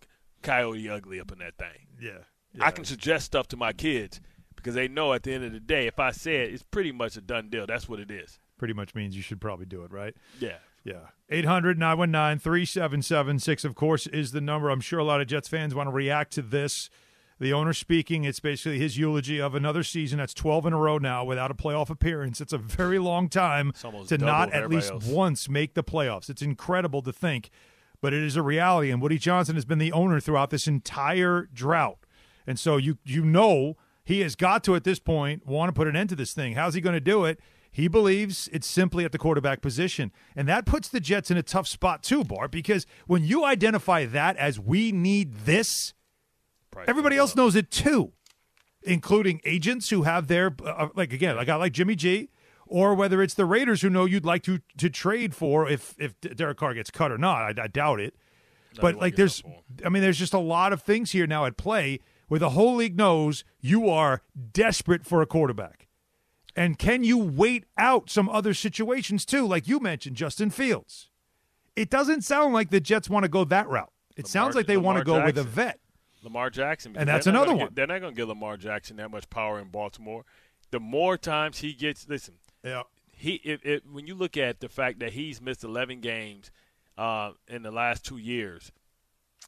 coyote 0.41 0.89
ugly 0.89 1.19
up 1.19 1.31
in 1.31 1.37
that 1.39 1.55
thing. 1.57 1.87
Yeah. 2.01 2.19
I 2.59 2.71
can 2.71 2.85
suggest 2.85 3.25
stuff 3.25 3.47
to 3.49 3.57
my 3.57 3.71
kids 3.73 4.19
because 4.55 4.73
they 4.73 4.87
know 4.87 5.13
at 5.13 5.23
the 5.23 5.33
end 5.33 5.43
of 5.43 5.51
the 5.51 5.59
day, 5.59 5.85
if 5.87 5.99
I 5.99 6.09
say 6.11 6.37
it, 6.45 6.53
it's 6.53 6.63
pretty 6.63 6.91
much 6.91 7.17
a 7.17 7.21
done 7.21 7.49
deal. 7.49 7.67
That's 7.67 7.87
what 7.87 7.99
it 7.99 8.09
is. 8.09 8.39
Pretty 8.57 8.73
much 8.73 8.95
means 8.95 9.15
you 9.15 9.21
should 9.21 9.41
probably 9.41 9.65
do 9.65 9.83
it, 9.83 9.91
right? 9.91 10.15
Yeah. 10.39 10.57
Yeah. 10.83 11.07
800 11.33 11.79
919 11.79 12.39
3776, 12.39 13.65
of 13.65 13.75
course, 13.75 14.07
is 14.07 14.31
the 14.31 14.41
number. 14.41 14.69
I'm 14.69 14.81
sure 14.81 14.99
a 14.99 15.03
lot 15.03 15.19
of 15.19 15.27
Jets 15.27 15.47
fans 15.47 15.73
want 15.73 15.87
to 15.87 15.91
react 15.91 16.31
to 16.33 16.41
this. 16.41 16.89
The 17.39 17.51
owner 17.51 17.73
speaking, 17.73 18.23
it's 18.23 18.39
basically 18.39 18.77
his 18.77 18.97
eulogy 18.97 19.41
of 19.41 19.55
another 19.55 19.83
season. 19.83 20.19
That's 20.19 20.33
12 20.33 20.67
in 20.67 20.73
a 20.73 20.77
row 20.77 20.99
now 20.99 21.25
without 21.25 21.49
a 21.49 21.55
playoff 21.55 21.89
appearance. 21.89 22.39
It's 22.39 22.53
a 22.53 22.57
very 22.57 22.99
long 22.99 23.27
time 23.27 23.73
to 24.07 24.17
not 24.17 24.53
at 24.53 24.69
least 24.69 24.91
else. 24.91 25.05
once 25.05 25.49
make 25.49 25.73
the 25.73 25.83
playoffs. 25.83 26.29
It's 26.29 26.43
incredible 26.43 27.01
to 27.01 27.11
think, 27.11 27.49
but 27.99 28.13
it 28.13 28.21
is 28.21 28.35
a 28.35 28.43
reality. 28.43 28.91
And 28.91 29.01
Woody 29.01 29.17
Johnson 29.17 29.55
has 29.55 29.65
been 29.65 29.79
the 29.79 29.91
owner 29.91 30.19
throughout 30.19 30.51
this 30.51 30.67
entire 30.67 31.49
drought. 31.51 32.05
And 32.45 32.59
so 32.59 32.77
you 32.77 32.99
you 33.03 33.25
know 33.25 33.75
he 34.03 34.19
has 34.19 34.35
got 34.35 34.63
to 34.65 34.75
at 34.75 34.83
this 34.83 34.99
point 34.99 35.45
want 35.45 35.69
to 35.69 35.73
put 35.73 35.87
an 35.87 35.95
end 35.95 36.09
to 36.09 36.15
this 36.15 36.33
thing. 36.33 36.53
How's 36.53 36.75
he 36.75 36.81
going 36.81 36.93
to 36.93 37.01
do 37.01 37.25
it? 37.25 37.39
He 37.73 37.87
believes 37.87 38.47
it's 38.53 38.67
simply 38.67 39.03
at 39.03 39.11
the 39.11 39.17
quarterback 39.17 39.59
position. 39.59 40.11
And 40.35 40.47
that 40.47 40.65
puts 40.67 40.87
the 40.87 40.99
Jets 40.99 41.31
in 41.31 41.37
a 41.37 41.43
tough 41.43 41.67
spot 41.67 42.03
too, 42.03 42.23
Bart, 42.23 42.51
because 42.51 42.85
when 43.07 43.23
you 43.23 43.43
identify 43.43 44.05
that 44.05 44.37
as 44.37 44.59
we 44.59 44.91
need 44.91 45.33
this, 45.45 45.95
everybody 46.87 47.17
else 47.17 47.35
knows 47.35 47.55
it 47.55 47.71
too, 47.71 48.13
including 48.83 49.41
agents 49.43 49.89
who 49.89 50.03
have 50.03 50.27
their 50.27 50.55
uh, 50.63 50.89
like 50.95 51.11
again, 51.13 51.35
like 51.35 51.49
I 51.49 51.55
like 51.55 51.73
Jimmy 51.73 51.95
G, 51.95 52.29
or 52.67 52.93
whether 52.93 53.23
it's 53.23 53.33
the 53.33 53.45
Raiders 53.45 53.81
who 53.81 53.89
know 53.89 54.05
you'd 54.05 54.23
like 54.25 54.43
to 54.43 54.59
to 54.77 54.89
trade 54.89 55.33
for 55.33 55.67
if 55.67 55.95
if 55.97 56.19
Derek 56.21 56.57
Carr 56.57 56.75
gets 56.75 56.91
cut 56.91 57.11
or 57.11 57.17
not. 57.17 57.59
I, 57.59 57.63
I 57.63 57.67
doubt 57.67 57.99
it. 57.99 58.13
but 58.81 58.95
like 59.01 59.15
there's, 59.15 59.43
I 59.85 59.89
mean, 59.89 60.01
there's 60.03 60.17
just 60.19 60.33
a 60.33 60.39
lot 60.39 60.73
of 60.73 60.81
things 60.83 61.11
here 61.11 61.25
now 61.27 61.45
at 61.45 61.57
play 61.57 61.99
where 62.27 62.39
the 62.39 62.51
whole 62.51 62.75
league 62.75 62.97
knows 62.97 63.43
you 63.61 63.89
are 63.89 64.21
desperate 64.51 65.05
for 65.05 65.21
a 65.21 65.25
quarterback. 65.27 65.87
And 66.55 66.77
can 66.77 67.03
you 67.03 67.17
wait 67.17 67.65
out 67.77 68.09
some 68.09 68.29
other 68.29 68.53
situations 68.53 69.25
too? 69.25 69.47
Like 69.47 69.67
you 69.67 69.79
mentioned, 69.79 70.15
Justin 70.15 70.49
Fields. 70.49 71.09
It 71.75 71.89
doesn't 71.89 72.21
sound 72.21 72.53
like 72.53 72.69
the 72.69 72.79
Jets 72.79 73.09
want 73.09 73.23
to 73.23 73.29
go 73.29 73.43
that 73.45 73.67
route. 73.67 73.91
It 74.15 74.27
sounds 74.27 74.55
like 74.55 74.67
they 74.67 74.77
want 74.77 75.03
to 75.03 75.11
Lamar 75.11 75.21
go 75.21 75.25
with 75.25 75.37
a 75.39 75.43
vet. 75.43 75.79
Lamar 76.21 76.49
Jackson. 76.51 76.95
And 76.95 77.09
that's 77.09 77.25
another 77.27 77.51
one. 77.55 77.67
Get, 77.67 77.75
they're 77.75 77.87
not 77.87 77.99
going 77.99 78.13
to 78.13 78.17
give 78.17 78.27
Lamar 78.29 78.57
Jackson 78.57 78.97
that 78.97 79.09
much 79.09 79.29
power 79.29 79.59
in 79.59 79.69
Baltimore. 79.69 80.23
The 80.69 80.79
more 80.79 81.17
times 81.17 81.59
he 81.59 81.73
gets, 81.73 82.07
listen, 82.07 82.35
Yeah. 82.63 82.83
he 83.11 83.35
if, 83.43 83.65
if, 83.65 83.85
when 83.85 84.05
you 84.07 84.13
look 84.15 84.37
at 84.37 84.59
the 84.59 84.69
fact 84.69 84.99
that 84.99 85.13
he's 85.13 85.41
missed 85.41 85.63
11 85.63 86.01
games 86.01 86.51
uh, 86.97 87.31
in 87.47 87.63
the 87.63 87.71
last 87.71 88.05
two 88.05 88.17
years, 88.17 88.71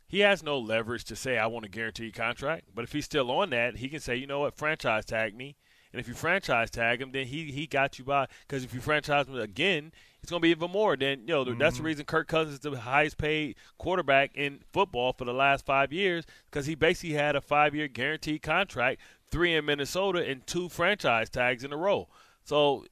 he 0.07 0.19
has 0.21 0.43
no 0.43 0.57
leverage 0.57 1.03
to 1.05 1.15
say 1.15 1.37
I 1.37 1.45
want 1.47 1.65
a 1.65 1.69
guaranteed 1.69 2.15
contract. 2.15 2.65
But 2.73 2.83
if 2.83 2.91
he's 2.91 3.05
still 3.05 3.29
on 3.31 3.51
that, 3.51 3.77
he 3.77 3.87
can 3.87 3.99
say, 3.99 4.15
you 4.15 4.27
know 4.27 4.39
what, 4.41 4.57
franchise 4.57 5.05
tag 5.05 5.35
me. 5.35 5.55
And 5.95 6.01
if 6.01 6.09
you 6.09 6.13
franchise 6.13 6.69
tag 6.69 7.01
him, 7.01 7.13
then 7.13 7.25
he 7.25 7.51
he 7.51 7.67
got 7.67 7.97
you 7.97 8.03
by. 8.03 8.27
Because 8.45 8.65
if 8.65 8.73
you 8.73 8.81
franchise 8.81 9.29
him 9.29 9.39
again, 9.39 9.93
it's 10.21 10.29
going 10.29 10.41
to 10.41 10.43
be 10.43 10.49
even 10.49 10.69
more. 10.69 10.97
Then 10.97 11.21
you 11.21 11.27
know 11.27 11.45
that's 11.45 11.55
the 11.55 11.63
mm-hmm. 11.77 11.85
reason 11.85 12.03
Kirk 12.03 12.27
Cousins 12.27 12.55
is 12.55 12.59
the 12.59 12.77
highest 12.77 13.17
paid 13.17 13.55
quarterback 13.77 14.31
in 14.35 14.59
football 14.73 15.13
for 15.13 15.23
the 15.23 15.31
last 15.33 15.65
five 15.65 15.93
years 15.93 16.25
because 16.47 16.65
he 16.65 16.75
basically 16.75 17.15
had 17.15 17.37
a 17.37 17.39
five 17.39 17.73
year 17.73 17.87
guaranteed 17.87 18.41
contract, 18.41 18.99
three 19.31 19.55
in 19.55 19.63
Minnesota 19.63 20.19
and 20.19 20.45
two 20.45 20.67
franchise 20.67 21.29
tags 21.29 21.63
in 21.63 21.71
a 21.71 21.77
row. 21.77 22.09
So 22.43 22.83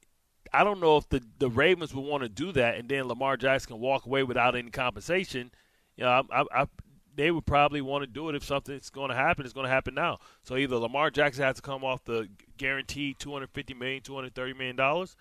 I 0.54 0.64
don't 0.64 0.80
know 0.80 0.96
if 0.96 1.06
the 1.10 1.22
the 1.38 1.50
Ravens 1.50 1.94
would 1.94 2.06
want 2.06 2.22
to 2.22 2.30
do 2.30 2.52
that, 2.52 2.76
and 2.76 2.88
then 2.88 3.04
Lamar 3.04 3.36
Jackson 3.36 3.74
can 3.74 3.80
walk 3.80 4.06
away 4.06 4.22
without 4.22 4.56
any 4.56 4.70
compensation. 4.70 5.50
You 5.98 6.04
know, 6.04 6.22
I, 6.30 6.40
I, 6.40 6.62
I, 6.62 6.66
they 7.16 7.30
would 7.30 7.46
probably 7.46 7.80
want 7.80 8.02
to 8.02 8.06
do 8.06 8.28
it 8.28 8.34
if 8.34 8.44
something's 8.44 8.90
going 8.90 9.10
to 9.10 9.16
happen. 9.16 9.44
It's 9.44 9.54
going 9.54 9.66
to 9.66 9.70
happen 9.70 9.94
now. 9.94 10.18
So 10.42 10.56
either 10.56 10.76
Lamar 10.76 11.10
Jackson 11.10 11.44
has 11.44 11.56
to 11.56 11.62
come 11.62 11.84
off 11.84 12.04
the 12.04 12.28
guaranteed 12.56 13.18
two 13.18 13.32
hundred 13.32 13.50
fifty 13.50 13.74
million, 13.74 14.02
two 14.02 14.14
hundred 14.14 14.34
thirty 14.34 14.54
million 14.54 14.76
dollars, 14.76 15.16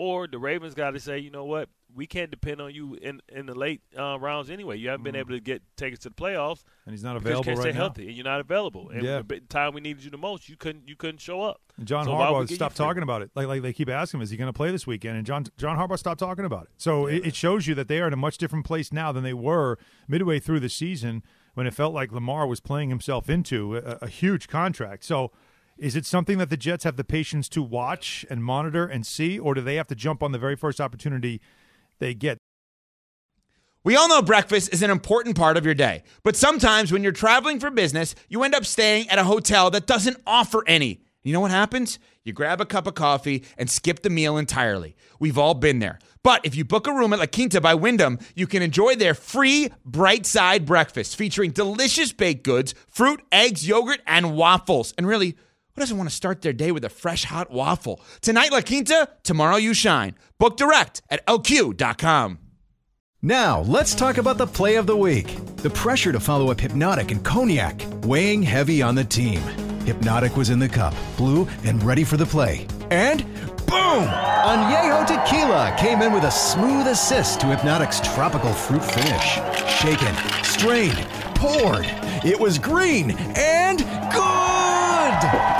or 0.00 0.26
the 0.26 0.38
Ravens 0.38 0.72
got 0.72 0.92
to 0.92 1.00
say, 1.00 1.18
you 1.18 1.30
know 1.30 1.44
what, 1.44 1.68
we 1.94 2.06
can't 2.06 2.30
depend 2.30 2.58
on 2.60 2.72
you 2.72 2.94
in 2.94 3.20
in 3.28 3.44
the 3.44 3.54
late 3.54 3.82
uh, 3.98 4.18
rounds 4.18 4.48
anyway. 4.48 4.78
You 4.78 4.88
haven't 4.88 5.04
been 5.04 5.14
able 5.16 5.30
to 5.30 5.40
get 5.40 5.60
take 5.76 5.92
us 5.92 5.98
to 6.00 6.08
the 6.08 6.14
playoffs 6.14 6.62
And 6.86 6.94
he's 6.94 7.02
not 7.04 7.14
because 7.18 7.24
you 7.24 7.30
available 7.32 7.44
can't 7.44 7.58
right 7.58 7.64
stay 7.64 7.72
now. 7.72 7.78
healthy, 7.84 8.06
and 8.06 8.16
you're 8.16 8.24
not 8.24 8.40
available. 8.40 8.88
And 8.88 9.02
Yeah. 9.02 9.20
the 9.26 9.40
time 9.40 9.74
we 9.74 9.82
needed 9.82 10.02
you 10.04 10.10
the 10.10 10.16
most, 10.16 10.48
you 10.48 10.56
couldn't 10.56 10.88
you 10.88 10.96
couldn't 10.96 11.20
show 11.20 11.42
up. 11.42 11.60
And 11.76 11.86
John 11.86 12.06
So 12.06 12.12
why 12.12 12.30
would 12.30 12.38
we 12.38 12.44
Harbaugh 12.46 12.54
stopped 12.54 12.76
talking 12.76 13.02
about 13.02 13.20
it. 13.20 13.30
Like, 13.34 13.46
like 13.48 13.60
they 13.60 13.72
keep 13.74 13.90
asking 13.90 14.20
him, 14.20 14.22
is 14.22 14.30
he 14.30 14.36
going 14.38 14.48
to 14.48 14.52
play 14.56 14.70
this 14.70 14.86
weekend? 14.86 15.18
And 15.18 15.26
John 15.26 15.44
John 15.58 15.76
Harbaugh 15.76 15.98
stopped 15.98 16.20
talking 16.20 16.46
about 16.46 16.64
it. 16.64 16.70
So 16.78 17.06
it, 17.06 17.26
it 17.26 17.34
shows 17.34 17.66
you 17.66 17.74
that 17.74 17.88
they 17.88 18.00
are 18.00 18.06
in 18.06 18.12
a 18.14 18.22
much 18.26 18.38
different 18.38 18.64
place 18.64 18.92
now 18.92 19.12
than 19.12 19.22
they 19.22 19.34
were 19.34 19.76
midway 20.08 20.38
through 20.40 20.60
the 20.60 20.70
season 20.70 21.22
when 21.54 21.66
it 21.66 21.74
felt 21.74 21.92
like 21.92 22.10
Lamar 22.12 22.46
was 22.46 22.60
playing 22.60 22.88
himself 22.88 23.28
into 23.28 23.76
a, 23.76 23.98
a 24.02 24.08
huge 24.08 24.48
contract. 24.48 25.04
So 25.04 25.32
is 25.80 25.96
it 25.96 26.04
something 26.04 26.38
that 26.38 26.50
the 26.50 26.56
Jets 26.56 26.84
have 26.84 26.96
the 26.96 27.04
patience 27.04 27.48
to 27.48 27.62
watch 27.62 28.26
and 28.28 28.44
monitor 28.44 28.84
and 28.84 29.06
see, 29.06 29.38
or 29.38 29.54
do 29.54 29.62
they 29.62 29.76
have 29.76 29.86
to 29.88 29.94
jump 29.94 30.22
on 30.22 30.32
the 30.32 30.38
very 30.38 30.54
first 30.54 30.80
opportunity 30.80 31.40
they 31.98 32.14
get? 32.14 32.36
We 33.82 33.96
all 33.96 34.08
know 34.08 34.20
breakfast 34.20 34.74
is 34.74 34.82
an 34.82 34.90
important 34.90 35.36
part 35.36 35.56
of 35.56 35.64
your 35.64 35.74
day, 35.74 36.02
but 36.22 36.36
sometimes 36.36 36.92
when 36.92 37.02
you're 37.02 37.12
traveling 37.12 37.58
for 37.58 37.70
business, 37.70 38.14
you 38.28 38.42
end 38.42 38.54
up 38.54 38.66
staying 38.66 39.08
at 39.08 39.18
a 39.18 39.24
hotel 39.24 39.70
that 39.70 39.86
doesn't 39.86 40.18
offer 40.26 40.62
any. 40.66 41.00
You 41.22 41.32
know 41.32 41.40
what 41.40 41.50
happens? 41.50 41.98
You 42.24 42.34
grab 42.34 42.60
a 42.60 42.66
cup 42.66 42.86
of 42.86 42.94
coffee 42.94 43.44
and 43.56 43.70
skip 43.70 44.02
the 44.02 44.10
meal 44.10 44.36
entirely. 44.36 44.96
We've 45.18 45.38
all 45.38 45.54
been 45.54 45.78
there. 45.78 45.98
But 46.22 46.44
if 46.44 46.54
you 46.54 46.64
book 46.66 46.86
a 46.86 46.92
room 46.92 47.14
at 47.14 47.18
La 47.18 47.26
Quinta 47.26 47.60
by 47.60 47.74
Wyndham, 47.74 48.18
you 48.34 48.46
can 48.46 48.62
enjoy 48.62 48.96
their 48.96 49.14
free 49.14 49.70
bright 49.84 50.26
side 50.26 50.66
breakfast 50.66 51.16
featuring 51.16 51.50
delicious 51.50 52.12
baked 52.12 52.44
goods, 52.44 52.74
fruit, 52.88 53.22
eggs, 53.32 53.66
yogurt, 53.66 54.00
and 54.06 54.36
waffles. 54.36 54.92
And 54.98 55.06
really, 55.06 55.36
who 55.74 55.80
doesn't 55.80 55.96
want 55.96 56.08
to 56.08 56.14
start 56.14 56.42
their 56.42 56.52
day 56.52 56.72
with 56.72 56.84
a 56.84 56.88
fresh 56.88 57.24
hot 57.24 57.50
waffle? 57.50 58.00
Tonight, 58.20 58.52
La 58.52 58.60
Quinta, 58.60 59.08
tomorrow, 59.22 59.56
you 59.56 59.74
shine. 59.74 60.14
Book 60.38 60.56
direct 60.56 61.02
at 61.10 61.24
lq.com. 61.26 62.38
Now, 63.22 63.60
let's 63.60 63.94
talk 63.94 64.16
about 64.16 64.38
the 64.38 64.46
play 64.46 64.76
of 64.76 64.86
the 64.86 64.96
week. 64.96 65.36
The 65.56 65.68
pressure 65.68 66.10
to 66.10 66.20
follow 66.20 66.50
up 66.50 66.56
Hpnotiq 66.56 67.10
and 67.10 67.22
Cognac. 67.22 67.82
weighing 68.04 68.42
heavy 68.42 68.80
on 68.80 68.94
the 68.94 69.04
team. 69.04 69.40
Hpnotiq 69.84 70.36
was 70.36 70.48
in 70.48 70.58
the 70.58 70.68
cup, 70.68 70.94
blue 71.18 71.46
and 71.64 71.82
ready 71.82 72.02
for 72.02 72.16
the 72.16 72.24
play. 72.24 72.66
And 72.90 73.24
boom! 73.66 74.06
Añejo 74.06 75.06
Tequila 75.06 75.76
came 75.78 76.00
in 76.00 76.12
with 76.12 76.24
a 76.24 76.30
smooth 76.30 76.86
assist 76.86 77.40
to 77.40 77.46
Hpnotiq's 77.46 78.00
tropical 78.14 78.54
fruit 78.54 78.82
finish. 78.82 79.38
Shaken, 79.68 80.14
strained, 80.42 81.06
poured. 81.34 81.86
It 82.24 82.40
was 82.40 82.58
green 82.58 83.10
and 83.36 83.80
good! 84.12 85.59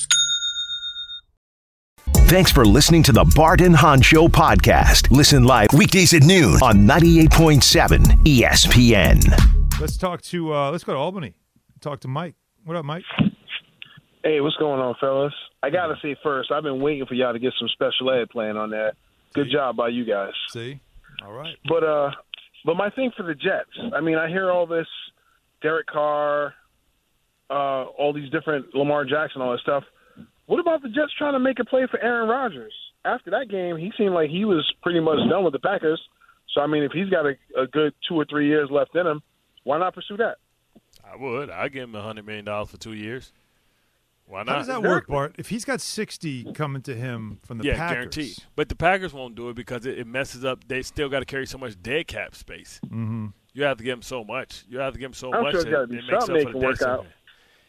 Thanks 2.31 2.49
for 2.49 2.63
listening 2.63 3.03
to 3.03 3.11
the 3.11 3.25
Bart 3.35 3.59
and 3.59 3.75
Hahn 3.75 3.99
Show 3.99 4.29
podcast. 4.29 5.11
Listen 5.11 5.43
live 5.43 5.67
weekdays 5.73 6.13
at 6.13 6.23
noon 6.23 6.53
on 6.63 6.87
98.7 6.87 7.99
ESPN. 8.23 9.81
Let's 9.81 9.97
talk 9.97 10.21
to 10.21 10.53
uh, 10.53 10.71
let's 10.71 10.85
go 10.85 10.93
to 10.93 10.97
Albany. 10.97 11.33
Talk 11.81 11.99
to 11.99 12.07
Mike. 12.07 12.35
What 12.63 12.77
up, 12.77 12.85
Mike? 12.85 13.03
Hey, 14.23 14.39
what's 14.39 14.55
going 14.55 14.79
on, 14.79 14.95
fellas? 15.01 15.33
I 15.61 15.71
gotta 15.71 15.95
say 16.01 16.15
first, 16.23 16.53
I've 16.53 16.63
been 16.63 16.79
waiting 16.79 17.05
for 17.05 17.15
y'all 17.15 17.33
to 17.33 17.39
get 17.39 17.51
some 17.59 17.67
special 17.67 18.09
ed 18.09 18.29
playing 18.29 18.55
on 18.55 18.69
that. 18.69 18.93
Good 19.33 19.47
job 19.51 19.75
by 19.75 19.89
you 19.89 20.05
guys. 20.05 20.31
See, 20.51 20.79
all 21.25 21.33
right. 21.33 21.57
But 21.67 21.83
uh, 21.83 22.11
but 22.63 22.77
my 22.77 22.91
thing 22.91 23.11
for 23.17 23.23
the 23.23 23.35
Jets, 23.35 23.93
I 23.93 23.99
mean, 23.99 24.15
I 24.15 24.29
hear 24.29 24.49
all 24.49 24.67
this, 24.67 24.87
Derek 25.61 25.87
Carr, 25.87 26.53
uh, 27.49 27.83
all 27.83 28.13
these 28.13 28.31
different 28.31 28.73
Lamar 28.73 29.03
Jackson, 29.03 29.41
all 29.41 29.51
that 29.51 29.59
stuff. 29.59 29.83
What 30.51 30.59
about 30.59 30.81
the 30.81 30.89
Jets 30.89 31.13
trying 31.17 31.31
to 31.31 31.39
make 31.39 31.59
a 31.59 31.63
play 31.63 31.87
for 31.89 31.97
Aaron 32.01 32.27
Rodgers? 32.27 32.73
After 33.05 33.31
that 33.31 33.47
game, 33.49 33.77
he 33.77 33.89
seemed 33.97 34.13
like 34.13 34.29
he 34.29 34.43
was 34.43 34.69
pretty 34.83 34.99
much 34.99 35.19
done 35.29 35.45
with 35.45 35.53
the 35.53 35.59
Packers. 35.59 36.01
So 36.53 36.59
I 36.59 36.67
mean, 36.67 36.83
if 36.83 36.91
he's 36.91 37.07
got 37.07 37.25
a, 37.25 37.35
a 37.57 37.67
good 37.67 37.93
two 38.05 38.15
or 38.15 38.25
three 38.29 38.47
years 38.49 38.67
left 38.69 38.93
in 38.93 39.07
him, 39.07 39.21
why 39.63 39.79
not 39.79 39.95
pursue 39.95 40.17
that? 40.17 40.39
I 41.09 41.15
would. 41.15 41.49
I'd 41.49 41.71
give 41.71 41.83
him 41.83 41.95
a 41.95 42.01
hundred 42.01 42.25
million 42.25 42.43
dollars 42.43 42.69
for 42.69 42.75
two 42.75 42.91
years. 42.91 43.31
Why 44.27 44.43
not? 44.43 44.49
How 44.49 44.57
does 44.57 44.67
that 44.67 44.83
work, 44.83 45.07
Bart? 45.07 45.35
If 45.37 45.47
he's 45.47 45.63
got 45.63 45.79
sixty 45.79 46.51
coming 46.51 46.81
to 46.81 46.95
him 46.95 47.39
from 47.43 47.59
the 47.59 47.63
Packers. 47.63 47.77
yeah, 47.77 47.87
Packers, 47.87 47.95
guaranteed. 47.95 48.37
But 48.57 48.67
the 48.67 48.75
Packers 48.75 49.13
won't 49.13 49.35
do 49.35 49.47
it 49.47 49.55
because 49.55 49.85
it, 49.85 49.99
it 49.99 50.05
messes 50.05 50.43
up. 50.43 50.67
They 50.67 50.81
still 50.81 51.07
got 51.07 51.19
to 51.19 51.25
carry 51.25 51.47
so 51.47 51.59
much 51.59 51.81
dead 51.81 52.07
cap 52.07 52.35
space. 52.35 52.81
Mm-hmm. 52.87 53.27
You 53.53 53.63
have 53.63 53.77
to 53.77 53.85
give 53.85 53.93
them 53.93 54.01
so 54.01 54.25
much. 54.25 54.65
You 54.67 54.79
have 54.79 54.91
to 54.95 54.99
give 54.99 55.11
them 55.11 55.13
so 55.13 55.33
I'm 55.33 55.43
much. 55.43 55.51
sure 55.53 55.61
it's 55.61 55.69
gotta 55.69 55.87
be 55.87 55.97
it 55.99 56.03
makes 56.11 56.23
up 56.25 56.29
for 56.29 56.51
the 56.51 56.57
work 56.57 56.77
dead 56.77 56.87
out. 56.89 57.03
cap. 57.03 57.11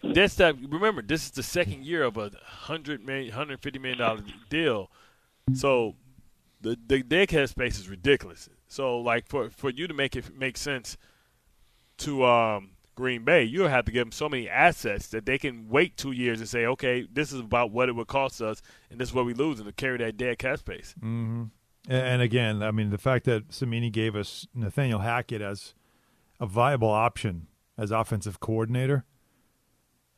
That's 0.03 0.35
that. 0.37 0.57
Remember, 0.69 1.03
this 1.03 1.25
is 1.25 1.31
the 1.31 1.43
second 1.43 1.85
year 1.85 2.03
of 2.03 2.17
a 2.17 2.31
hundred 2.45 3.05
million, 3.05 3.33
hundred 3.33 3.61
fifty 3.61 3.79
million 3.79 3.99
dollar 3.99 4.23
deal. 4.49 4.91
So 5.55 5.97
the 6.61 6.77
the 6.87 7.03
dead 7.03 7.29
cap 7.29 7.49
space 7.49 7.79
is 7.79 7.89
ridiculous. 7.89 8.49
So 8.69 8.99
like 8.99 9.29
for 9.29 9.51
for 9.51 9.71
you 9.71 9.87
to 9.87 9.95
make 9.95 10.17
it 10.17 10.37
make 10.37 10.57
sense 10.57 10.97
to 11.99 12.25
um, 12.25 12.71
Green 12.95 13.25
Bay, 13.25 13.45
you 13.45 13.63
have 13.63 13.85
to 13.85 13.93
give 13.93 14.05
them 14.07 14.13
so 14.13 14.29
many 14.29 14.49
assets 14.49 15.09
that 15.09 15.25
they 15.25 15.39
can 15.39 15.69
wait 15.69 15.97
two 15.97 16.13
years 16.13 16.41
and 16.41 16.49
say, 16.49 16.67
okay, 16.67 17.07
this 17.13 17.33
is 17.33 17.41
about 17.41 17.71
what 17.71 17.89
it 17.89 17.93
would 17.93 18.09
cost 18.09 18.43
us, 18.43 18.61
and 18.91 18.99
this 19.01 19.11
is 19.11 19.15
what 19.15 19.25
we 19.25 19.35
lose, 19.35 19.59
and 19.59 19.67
to 19.67 19.73
carry 19.73 19.99
that 19.99 20.17
dead 20.17 20.39
cap 20.39 20.59
space. 20.59 20.95
Mm-hmm. 20.99 21.45
And 21.89 22.23
again, 22.23 22.63
I 22.63 22.71
mean, 22.71 22.91
the 22.91 22.99
fact 22.99 23.25
that 23.25 23.53
Cimini 23.53 23.91
gave 23.91 24.15
us 24.15 24.47
Nathaniel 24.55 25.01
Hackett 25.01 25.43
as 25.43 25.75
a 26.39 26.47
viable 26.47 26.91
option 26.91 27.49
as 27.77 27.91
offensive 27.91 28.39
coordinator, 28.39 29.05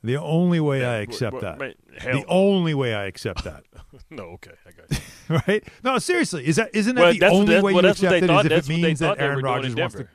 the 0.04 0.16
only 0.20 0.60
way 0.60 0.80
Yeah, 0.80 0.90
I 0.92 0.94
accept 0.96 1.32
but, 1.34 1.40
that, 1.42 1.58
man, 1.58 1.74
hell 1.98 2.12
the 2.20 2.26
only 2.26 2.74
way 2.74 2.94
I 2.94 3.06
accept 3.06 3.44
that, 3.44 3.64
no, 4.10 4.24
okay, 4.34 4.52
I 4.66 4.70
got 4.70 4.90
you. 5.28 5.40
right? 5.48 5.64
No, 5.82 5.98
seriously, 5.98 6.46
is 6.46 6.56
that 6.56 6.70
isn't 6.74 6.94
that 6.96 7.02
Well, 7.02 7.14
the 7.14 7.26
only 7.28 7.60
way 7.60 7.72
well, 7.74 7.84
you 7.84 7.90
accept 7.90 8.22
it? 8.22 8.26
thought- 8.26 8.46
Is 8.46 8.52
if 8.52 8.70
it 8.70 8.82
means 8.82 9.00
that 9.00 9.18
Aaron 9.18 9.42
Rodgers 9.42 9.74
wants 9.74 9.94
to. 9.96 10.08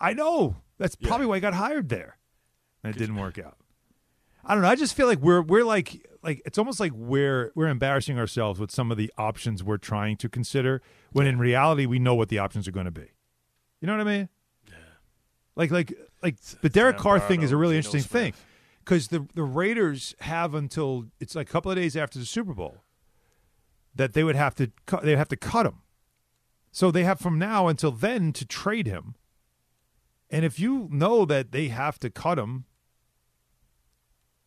I 0.00 0.12
know 0.12 0.56
that's 0.78 0.96
probably 0.96 1.26
why 1.26 1.36
I 1.36 1.40
got 1.40 1.54
hired 1.54 1.88
there, 1.88 2.18
and 2.82 2.94
it 2.94 2.98
didn't 2.98 3.16
work 3.16 3.38
out. 3.38 3.56
I 4.44 4.52
don't 4.54 4.62
know. 4.62 4.68
I 4.68 4.74
just 4.74 4.94
feel 4.94 5.06
like 5.06 5.20
we're 5.20 5.40
we're 5.40 5.64
like 5.64 6.06
like 6.22 6.42
it's 6.44 6.58
almost 6.58 6.78
like 6.80 6.92
we're 6.92 7.50
we're 7.54 7.68
embarrassing 7.68 8.18
ourselves 8.18 8.60
with 8.60 8.70
some 8.70 8.90
of 8.90 8.96
the 8.98 9.10
options 9.16 9.62
we're 9.64 9.78
trying 9.78 10.16
to 10.18 10.28
consider 10.28 10.82
when 11.12 11.26
in 11.26 11.38
reality 11.38 11.86
we 11.86 11.98
know 11.98 12.14
what 12.14 12.28
the 12.28 12.38
options 12.38 12.68
are 12.68 12.72
going 12.72 12.84
to 12.84 12.90
be. 12.90 13.06
You 13.80 13.86
know 13.86 13.96
what 13.96 14.06
I 14.06 14.18
mean? 14.18 14.28
Yeah. 14.68 14.74
Like 15.56 15.70
like 15.70 15.94
like 16.22 16.36
the 16.60 16.68
Derek 16.68 16.96
Sam 16.96 17.02
Carr 17.02 17.20
thing 17.20 17.40
is 17.42 17.52
a 17.52 17.56
really 17.56 17.72
Geno 17.74 17.78
interesting 17.78 18.02
thing 18.02 18.32
Smith. 18.32 18.44
Because 18.84 19.08
the 19.08 19.26
the 19.34 19.42
Raiders 19.42 20.14
have 20.20 20.54
until 20.54 21.06
it's 21.20 21.34
like 21.34 21.48
a 21.48 21.52
couple 21.52 21.70
of 21.70 21.76
days 21.76 21.96
after 21.96 22.18
the 22.18 22.26
Super 22.26 22.54
Bowl 22.54 22.82
that 23.94 24.12
they 24.12 24.24
would 24.24 24.36
have 24.36 24.54
to 24.56 24.70
cut 24.86 25.04
they 25.04 25.16
have 25.16 25.28
to 25.28 25.36
cut 25.36 25.66
him. 25.66 25.80
So 26.72 26.90
they 26.90 27.04
have 27.04 27.20
from 27.20 27.38
now 27.38 27.68
until 27.68 27.92
then 27.92 28.32
to 28.32 28.44
trade 28.44 28.86
him. 28.86 29.14
And 30.30 30.44
if 30.44 30.58
you 30.58 30.88
know 30.90 31.24
that 31.24 31.52
they 31.52 31.68
have 31.68 32.00
to 32.00 32.10
cut 32.10 32.38
him, 32.38 32.64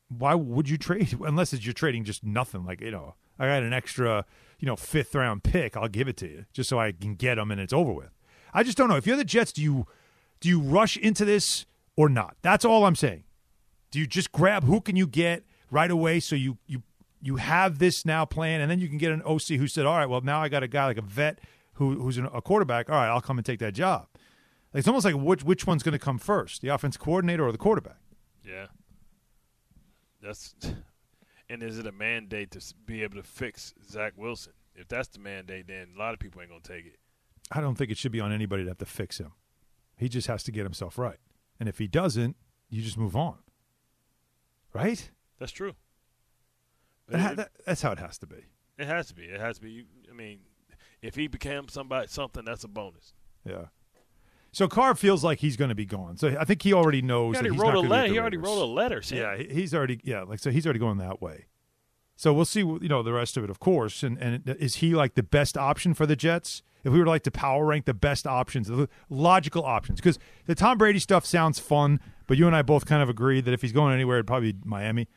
why 0.10 0.36
would 0.36 0.68
you 0.70 0.78
trade 0.78 1.18
unless 1.26 1.54
it's 1.54 1.66
you're 1.66 1.74
trading 1.74 2.04
just 2.04 2.24
nothing 2.24 2.66
like, 2.66 2.82
you 2.82 2.92
know, 2.92 3.16
I 3.40 3.48
got 3.48 3.64
an 3.64 3.72
extra, 3.72 4.26
you 4.60 4.66
know, 4.66 4.76
fifth 4.76 5.16
round 5.16 5.44
pick, 5.44 5.78
I'll 5.78 5.88
give 5.88 6.08
it 6.08 6.18
to 6.18 6.28
you 6.28 6.46
just 6.52 6.70
so 6.70 6.80
I 6.80 6.92
can 6.92 7.16
get 7.16 7.38
him 7.38 7.52
and 7.52 7.62
it's 7.62 7.74
over 7.74 7.94
with. 7.94 8.12
I 8.54 8.64
just 8.64 8.78
don't 8.78 8.90
know. 8.90 8.96
If 8.96 9.08
you're 9.08 9.18
the 9.18 9.24
Jets, 9.24 9.54
do 9.54 9.62
you 9.62 9.86
do 10.40 10.50
you 10.50 10.60
rush 10.60 10.98
into 10.98 11.26
this 11.26 11.66
or 11.96 12.10
not? 12.10 12.36
That's 12.42 12.66
all 12.66 12.86
I'm 12.86 12.96
saying. 12.96 13.24
Do 13.92 14.00
you 14.00 14.08
just 14.08 14.32
grab 14.32 14.64
who 14.64 14.82
can 14.82 14.96
you 14.96 15.08
get 15.08 15.44
right 15.72 15.90
away 15.90 16.20
so 16.20 16.36
you 16.36 16.58
you 16.68 16.84
you 17.22 17.38
have 17.38 17.80
this 17.80 18.06
now 18.06 18.26
plan 18.26 18.62
and 18.62 18.70
then 18.70 18.80
you 18.80 18.88
can 18.88 18.98
get 18.98 19.12
an 19.12 19.22
OC 19.24 19.58
who 19.58 19.68
said, 19.68 19.86
"All 19.86 19.98
right, 19.98 20.06
well 20.08 20.22
now 20.22 20.42
I 20.42 20.50
got 20.50 20.64
a 20.64 20.68
guy 20.68 20.86
like 20.86 20.98
a 20.98 21.02
vet 21.02 21.40
who 21.74 21.96
who's 21.96 22.18
an, 22.18 22.28
a 22.34 22.42
quarterback. 22.42 22.90
All 22.90 22.96
right, 22.96 23.08
I'll 23.08 23.22
come 23.22 23.38
and 23.38 23.46
take 23.46 23.60
that 23.60 23.74
job." 23.74 24.08
Like, 24.74 24.80
it's 24.80 24.88
almost 24.88 25.06
like 25.06 25.16
which 25.16 25.44
which 25.44 25.66
one's 25.66 25.84
going 25.84 25.94
to 25.94 26.00
come 26.00 26.18
first, 26.18 26.62
the 26.62 26.70
offense 26.70 26.98
coordinator 26.98 27.46
or 27.46 27.52
the 27.52 27.58
quarterback? 27.58 27.98
Yeah. 28.46 28.68
That's 30.22 30.56
and 31.50 31.64
is 31.64 31.80
it 31.80 31.88
a 31.88 31.92
mandate 31.92 32.52
to 32.52 32.74
be 32.86 33.04
able 33.04 33.16
to 33.16 33.24
fix 33.24 33.74
Zach 33.90 34.14
Wilson? 34.18 34.54
If 34.76 34.88
that's 34.88 35.08
the 35.08 35.20
mandate, 35.20 35.68
then 35.68 35.88
a 35.96 36.00
lot 36.00 36.14
of 36.14 36.20
people 36.20 36.42
ain't 36.42 36.50
gonna 36.52 36.62
take 36.62 36.86
it. 36.86 37.00
I 37.52 37.62
don't 37.62 37.76
think 37.76 37.92
it 37.92 37.98
should 37.98 38.12
be 38.12 38.20
on 38.20 38.32
anybody 38.32 38.64
to 38.64 38.70
have 38.70 38.78
to 38.80 38.86
fix 38.86 39.18
him. 39.18 39.32
He 39.96 40.10
just 40.10 40.28
has 40.28 40.44
to 40.44 40.52
get 40.52 40.64
himself 40.64 40.98
right. 40.98 41.18
And 41.60 41.68
if 41.68 41.80
he 41.80 41.88
doesn't, 41.88 42.36
you 42.70 42.82
just 42.84 42.98
move 42.98 43.16
on. 43.16 43.38
Right? 44.78 45.12
That's 45.40 45.52
true. 45.52 45.74
That 47.10 47.20
ha- 47.20 47.34
that- 47.36 47.52
that's 47.66 47.82
how 47.82 47.92
it 47.92 48.00
has 48.00 48.18
to 48.20 48.28
be. 48.28 48.46
It 48.78 48.86
has 48.88 49.08
to 49.08 49.16
be. 49.16 49.24
It 49.24 49.40
has 49.40 49.58
to 49.58 49.64
be. 49.64 49.72
You, 49.72 49.86
I 50.10 50.14
mean, 50.14 50.40
if 51.02 51.16
he 51.16 51.28
became 51.28 51.68
somebody 51.68 52.08
something, 52.08 52.46
that's 52.46 52.64
a 52.64 52.68
bonus. 52.68 53.14
Yeah. 53.46 53.66
So 54.52 54.68
Carr 54.68 54.96
feels 54.96 55.24
like 55.24 55.40
he's 55.40 55.58
going 55.58 55.70
to 55.70 55.76
be 55.76 55.86
gone. 55.86 56.18
So 56.18 56.36
I 56.40 56.46
think 56.46 56.62
he 56.62 56.74
already 56.74 57.02
knows. 57.02 57.36
He 57.36 57.42
already 57.42 57.58
wrote 57.58 57.74
not 57.74 57.76
a 57.76 57.80
letter. 57.82 58.14
He 58.14 58.20
already 58.20 58.38
wrote 58.38 58.62
a 58.62 58.66
letter. 58.66 59.02
Sam. 59.02 59.18
Yeah, 59.18 59.38
he's 59.38 59.74
already 59.74 60.00
yeah, 60.04 60.24
like 60.24 60.40
so 60.40 60.52
he's 60.52 60.66
already 60.66 60.80
going 60.80 60.98
that 60.98 61.22
way. 61.22 61.46
So 62.16 62.34
we'll 62.34 62.46
see, 62.46 62.62
you 62.62 62.88
know, 62.90 63.04
the 63.04 63.14
rest 63.14 63.38
of 63.38 63.44
it, 63.44 63.50
of 63.50 63.60
course. 63.60 64.04
And 64.04 64.18
and 64.18 64.48
is 64.60 64.76
he 64.76 64.96
like 64.96 65.14
the 65.16 65.24
best 65.24 65.58
option 65.58 65.94
for 65.94 66.06
the 66.06 66.16
Jets? 66.16 66.64
If 66.84 66.94
we 66.94 67.00
were 67.00 67.06
like 67.06 67.24
to 67.24 67.32
power 67.32 67.66
rank 67.66 67.86
the 67.86 67.94
best 67.94 68.26
options, 68.26 68.68
the 68.68 68.88
logical 69.10 69.64
options, 69.66 70.00
because 70.00 70.20
the 70.46 70.56
Tom 70.56 70.78
Brady 70.78 71.00
stuff 71.00 71.26
sounds 71.26 71.60
fun, 71.60 72.00
but 72.28 72.38
you 72.38 72.48
and 72.48 72.56
I 72.56 72.62
both 72.62 72.86
kind 72.86 73.02
of 73.02 73.10
agree 73.10 73.42
that 73.42 73.54
if 73.54 73.62
he's 73.62 73.72
going 73.72 73.94
anywhere, 73.94 74.18
it'd 74.18 74.28
probably 74.28 74.54
be 74.54 74.60
Miami. 74.64 75.08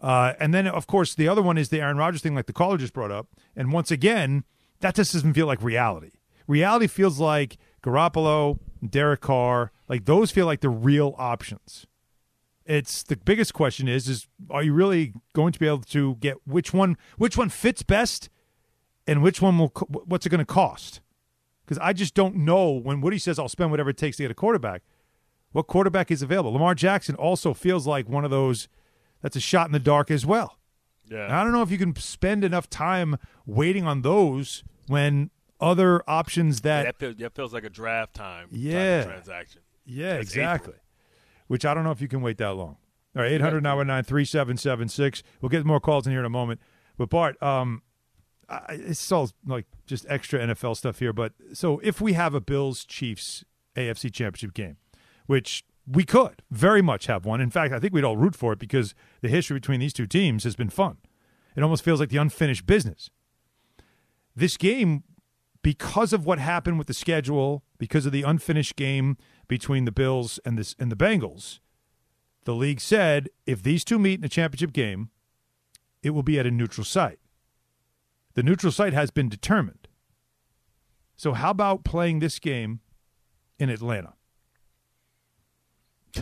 Uh, 0.00 0.32
and 0.40 0.54
then, 0.54 0.66
of 0.66 0.86
course, 0.86 1.14
the 1.14 1.28
other 1.28 1.42
one 1.42 1.58
is 1.58 1.68
the 1.68 1.80
Aaron 1.80 1.98
Rodgers 1.98 2.22
thing, 2.22 2.34
like 2.34 2.46
the 2.46 2.52
caller 2.52 2.78
just 2.78 2.92
brought 2.92 3.10
up. 3.10 3.28
And 3.54 3.72
once 3.72 3.90
again, 3.90 4.44
that 4.80 4.94
just 4.94 5.12
doesn't 5.12 5.34
feel 5.34 5.46
like 5.46 5.62
reality. 5.62 6.12
Reality 6.46 6.86
feels 6.86 7.20
like 7.20 7.58
Garoppolo, 7.82 8.58
Derek 8.88 9.20
Carr, 9.20 9.72
like 9.88 10.06
those 10.06 10.30
feel 10.30 10.46
like 10.46 10.60
the 10.60 10.70
real 10.70 11.14
options 11.18 11.86
it's 12.70 13.02
the 13.02 13.16
biggest 13.16 13.52
question 13.52 13.88
is 13.88 14.08
is 14.08 14.28
are 14.48 14.62
you 14.62 14.72
really 14.72 15.12
going 15.32 15.52
to 15.52 15.58
be 15.58 15.66
able 15.66 15.80
to 15.80 16.14
get 16.16 16.36
which 16.46 16.72
one 16.72 16.96
which 17.18 17.36
one 17.36 17.48
fits 17.48 17.82
best 17.82 18.28
and 19.06 19.22
which 19.22 19.42
one 19.42 19.58
will 19.58 19.68
what's 20.06 20.24
it 20.24 20.28
going 20.28 20.38
to 20.38 20.44
cost 20.44 21.00
because 21.70 21.80
I 21.80 21.92
just 21.92 22.14
don't 22.14 22.34
know 22.34 22.68
when 22.72 23.00
Woody 23.00 23.16
says 23.18 23.38
I'll 23.38 23.48
spend 23.48 23.70
whatever 23.70 23.90
it 23.90 23.96
takes 23.96 24.16
to 24.16 24.24
get 24.24 24.30
a 24.32 24.34
quarterback. 24.34 24.82
What 25.52 25.68
quarterback 25.68 26.10
is 26.10 26.20
available? 26.20 26.52
Lamar 26.52 26.74
Jackson 26.74 27.14
also 27.14 27.54
feels 27.54 27.86
like 27.86 28.08
one 28.08 28.24
of 28.24 28.30
those 28.32 28.66
that's 29.22 29.36
a 29.36 29.40
shot 29.40 29.66
in 29.68 29.72
the 29.72 29.78
dark 29.78 30.10
as 30.10 30.26
well. 30.26 30.58
Yeah. 31.08 31.26
And 31.26 31.32
I 31.32 31.44
don't 31.44 31.52
know 31.52 31.62
if 31.62 31.70
you 31.70 31.78
can 31.78 31.94
spend 31.94 32.42
enough 32.42 32.68
time 32.68 33.18
waiting 33.46 33.86
on 33.86 34.02
those 34.02 34.64
when 34.88 35.30
other 35.60 36.02
options 36.10 36.62
that 36.62 36.86
that, 36.86 36.98
feels, 36.98 37.16
that 37.18 37.34
feels 37.36 37.54
like 37.54 37.62
a 37.64 37.70
draft 37.70 38.14
time 38.14 38.48
Yeah. 38.50 39.04
transaction. 39.04 39.60
Yeah, 39.86 40.14
That's 40.14 40.22
exactly. 40.24 40.74
Which 41.46 41.64
I 41.64 41.72
don't 41.74 41.84
know 41.84 41.92
if 41.92 42.00
you 42.00 42.08
can 42.08 42.20
wait 42.20 42.38
that 42.38 42.54
long. 42.54 42.78
All 43.14 43.22
right, 43.22 43.30
800 43.30 43.62
919 43.62 44.04
3776. 44.08 45.22
We'll 45.40 45.48
get 45.50 45.64
more 45.64 45.78
calls 45.78 46.04
in 46.06 46.12
here 46.12 46.20
in 46.20 46.26
a 46.26 46.30
moment. 46.30 46.60
But 46.96 47.10
Bart, 47.10 47.40
um, 47.40 47.82
It's 48.68 49.12
all 49.12 49.30
like 49.46 49.66
just 49.86 50.06
extra 50.08 50.40
NFL 50.40 50.76
stuff 50.76 50.98
here. 50.98 51.12
But 51.12 51.32
so 51.52 51.78
if 51.80 52.00
we 52.00 52.14
have 52.14 52.34
a 52.34 52.40
Bills 52.40 52.84
Chiefs 52.84 53.44
AFC 53.76 54.12
Championship 54.12 54.54
game, 54.54 54.76
which 55.26 55.64
we 55.86 56.04
could 56.04 56.42
very 56.50 56.82
much 56.82 57.06
have 57.06 57.24
one. 57.24 57.40
In 57.40 57.50
fact, 57.50 57.72
I 57.72 57.78
think 57.78 57.92
we'd 57.92 58.04
all 58.04 58.16
root 58.16 58.34
for 58.34 58.52
it 58.52 58.58
because 58.58 58.94
the 59.22 59.28
history 59.28 59.54
between 59.54 59.80
these 59.80 59.92
two 59.92 60.06
teams 60.06 60.44
has 60.44 60.56
been 60.56 60.70
fun. 60.70 60.98
It 61.56 61.62
almost 61.62 61.84
feels 61.84 62.00
like 62.00 62.10
the 62.10 62.16
unfinished 62.16 62.66
business. 62.66 63.10
This 64.36 64.56
game, 64.56 65.02
because 65.62 66.12
of 66.12 66.24
what 66.24 66.38
happened 66.38 66.78
with 66.78 66.86
the 66.86 66.94
schedule, 66.94 67.64
because 67.78 68.06
of 68.06 68.12
the 68.12 68.22
unfinished 68.22 68.76
game 68.76 69.16
between 69.48 69.84
the 69.84 69.92
Bills 69.92 70.38
and 70.44 70.56
this 70.56 70.76
and 70.78 70.92
the 70.92 70.96
Bengals, 70.96 71.58
the 72.44 72.54
league 72.54 72.80
said 72.80 73.28
if 73.46 73.62
these 73.62 73.84
two 73.84 73.98
meet 73.98 74.20
in 74.20 74.24
a 74.24 74.28
championship 74.28 74.72
game, 74.72 75.10
it 76.02 76.10
will 76.10 76.22
be 76.22 76.38
at 76.38 76.46
a 76.46 76.50
neutral 76.50 76.84
site. 76.84 77.18
The 78.34 78.42
neutral 78.42 78.72
site 78.72 78.92
has 78.92 79.10
been 79.10 79.28
determined. 79.28 79.88
So 81.16 81.32
how 81.34 81.50
about 81.50 81.84
playing 81.84 82.20
this 82.20 82.38
game 82.38 82.80
in 83.58 83.68
Atlanta? 83.68 84.14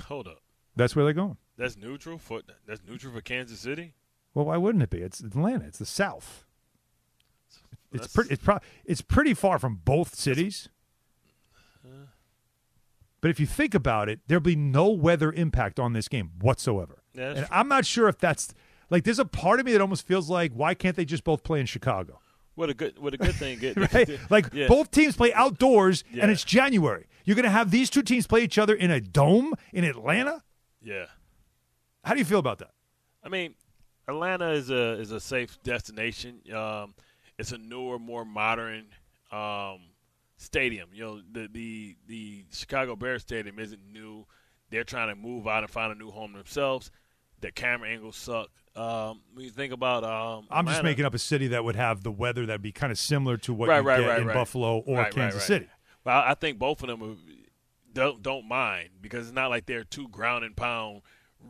Hold 0.07 0.29
up. 0.29 0.43
That's 0.77 0.95
where 0.95 1.05
they're 1.05 1.15
going. 1.15 1.37
That's 1.57 1.77
neutral 1.77 2.19
for 2.19 2.43
that's 2.67 2.83
neutral 2.87 3.13
for 3.13 3.21
Kansas 3.21 3.59
City. 3.61 3.95
Well, 4.35 4.47
why 4.47 4.57
wouldn't 4.57 4.83
it 4.83 4.91
be? 4.91 4.99
It's 4.99 5.21
Atlanta. 5.21 5.65
It's 5.67 5.79
the 5.79 5.87
South. 5.87 6.45
It's 7.93 8.03
That's- 8.03 8.13
pretty. 8.13 8.31
It's, 8.35 8.43
pro- 8.43 8.59
it's 8.85 9.01
pretty 9.01 9.35
far 9.35 9.59
from 9.59 9.81
both 9.85 10.15
cities. 10.15 10.69
Uh. 11.85 12.07
But 13.21 13.31
if 13.31 13.41
you 13.41 13.47
think 13.47 13.75
about 13.75 14.09
it, 14.09 14.21
there'll 14.29 14.41
be 14.41 14.55
no 14.55 14.91
weather 14.91 15.33
impact 15.33 15.81
on 15.81 15.93
this 15.93 16.07
game 16.07 16.31
whatsoever. 16.41 17.03
Yeah, 17.15 17.31
and 17.31 17.39
true. 17.39 17.47
I'm 17.51 17.67
not 17.69 17.85
sure 17.85 18.09
if 18.09 18.19
that's 18.19 18.55
like. 18.91 19.05
There's 19.05 19.19
a 19.19 19.25
part 19.25 19.61
of 19.61 19.67
me 19.67 19.73
that 19.73 19.81
almost 19.81 20.07
feels 20.07 20.29
like, 20.31 20.53
why 20.53 20.75
can't 20.75 20.97
they 20.97 21.05
just 21.05 21.25
both 21.25 21.43
play 21.43 21.61
in 21.61 21.67
Chicago? 21.67 22.21
What 22.55 22.71
a 22.71 22.75
good 22.75 22.99
what 22.99 23.15
a 23.15 23.19
good 23.19 23.35
thing. 23.37 23.59
Get, 23.59 23.77
Right? 23.95 24.19
Like 24.31 24.53
yeah. 24.53 24.67
both 24.67 24.91
teams 24.91 25.17
play 25.17 25.33
outdoors, 25.33 26.03
Yeah. 26.13 26.23
and 26.23 26.31
it's 26.33 26.45
January. 26.45 27.07
You're 27.25 27.37
going 27.37 27.45
to 27.45 27.51
have 27.51 27.71
these 27.71 27.91
two 27.91 28.03
teams 28.03 28.27
play 28.27 28.43
each 28.43 28.59
other 28.59 28.75
in 28.75 28.91
a 28.91 29.01
dome 29.01 29.55
in 29.73 29.85
Atlanta. 29.85 30.43
Yeah. 30.83 31.07
How 32.03 32.15
do 32.15 32.19
you 32.21 32.25
feel 32.25 32.39
about 32.39 32.59
that? 32.59 32.71
I 33.23 33.29
mean, 33.29 33.55
Atlanta 34.09 34.51
is 34.53 34.71
a 34.71 34.93
is 34.99 35.13
a 35.13 35.21
safe 35.21 35.63
destination. 35.63 36.41
Um, 36.55 36.95
it's 37.39 37.53
a 37.53 37.59
newer, 37.59 37.99
more 37.99 38.25
modern 38.25 38.87
um, 39.31 39.81
stadium. 40.37 40.89
You 40.93 41.05
know, 41.05 41.21
the 41.31 41.49
the 41.53 41.97
the 42.07 42.45
Chicago 42.51 42.97
Bears 42.97 43.23
stadium 43.23 43.59
isn't 43.59 43.83
new. 43.93 44.27
They're 44.71 44.85
trying 44.85 45.09
to 45.09 45.15
move 45.15 45.47
out 45.47 45.63
and 45.63 45.71
find 45.71 45.93
a 45.93 45.95
new 45.95 46.11
home 46.11 46.33
themselves. 46.33 46.91
The 47.41 47.53
camera 47.53 47.89
angles 47.91 48.17
suck. 48.17 48.49
Um, 48.79 49.21
when 49.35 49.45
you 49.45 49.51
think 49.51 49.73
about, 49.73 50.05
um, 50.05 50.47
I'm 50.51 50.67
just 50.67 50.85
making 50.85 51.05
up 51.05 51.15
a 51.15 51.19
city 51.19 51.49
that 51.49 51.65
would 51.65 51.77
have 51.77 52.03
the 52.05 52.13
weather 52.13 52.47
that'd 52.47 52.63
be 52.63 52.71
kind 52.71 52.93
of 52.93 52.99
similar 52.99 53.37
to 53.39 53.53
what 53.53 53.69
right, 53.69 53.83
you 53.83 53.89
right, 53.89 54.01
get 54.01 54.09
right, 54.09 54.21
in. 54.21 54.27
Buffalo 54.29 54.79
or 54.79 55.05
Kansas. 55.07 55.45
City. 55.45 55.67
Well, 56.05 56.17
I 56.17 56.31
I 56.31 56.35
think 56.35 56.59
both 56.59 56.83
of 56.83 56.89
them 56.89 57.19
don't 57.93 58.23
don't 58.23 58.47
mind 58.47 58.91
because 59.01 59.27
it's 59.27 59.35
not 59.35 59.51
like 59.51 59.67
they're 59.67 59.85
two 59.85 60.09
ground 60.09 60.45
and 60.45 60.57
pound 60.57 61.03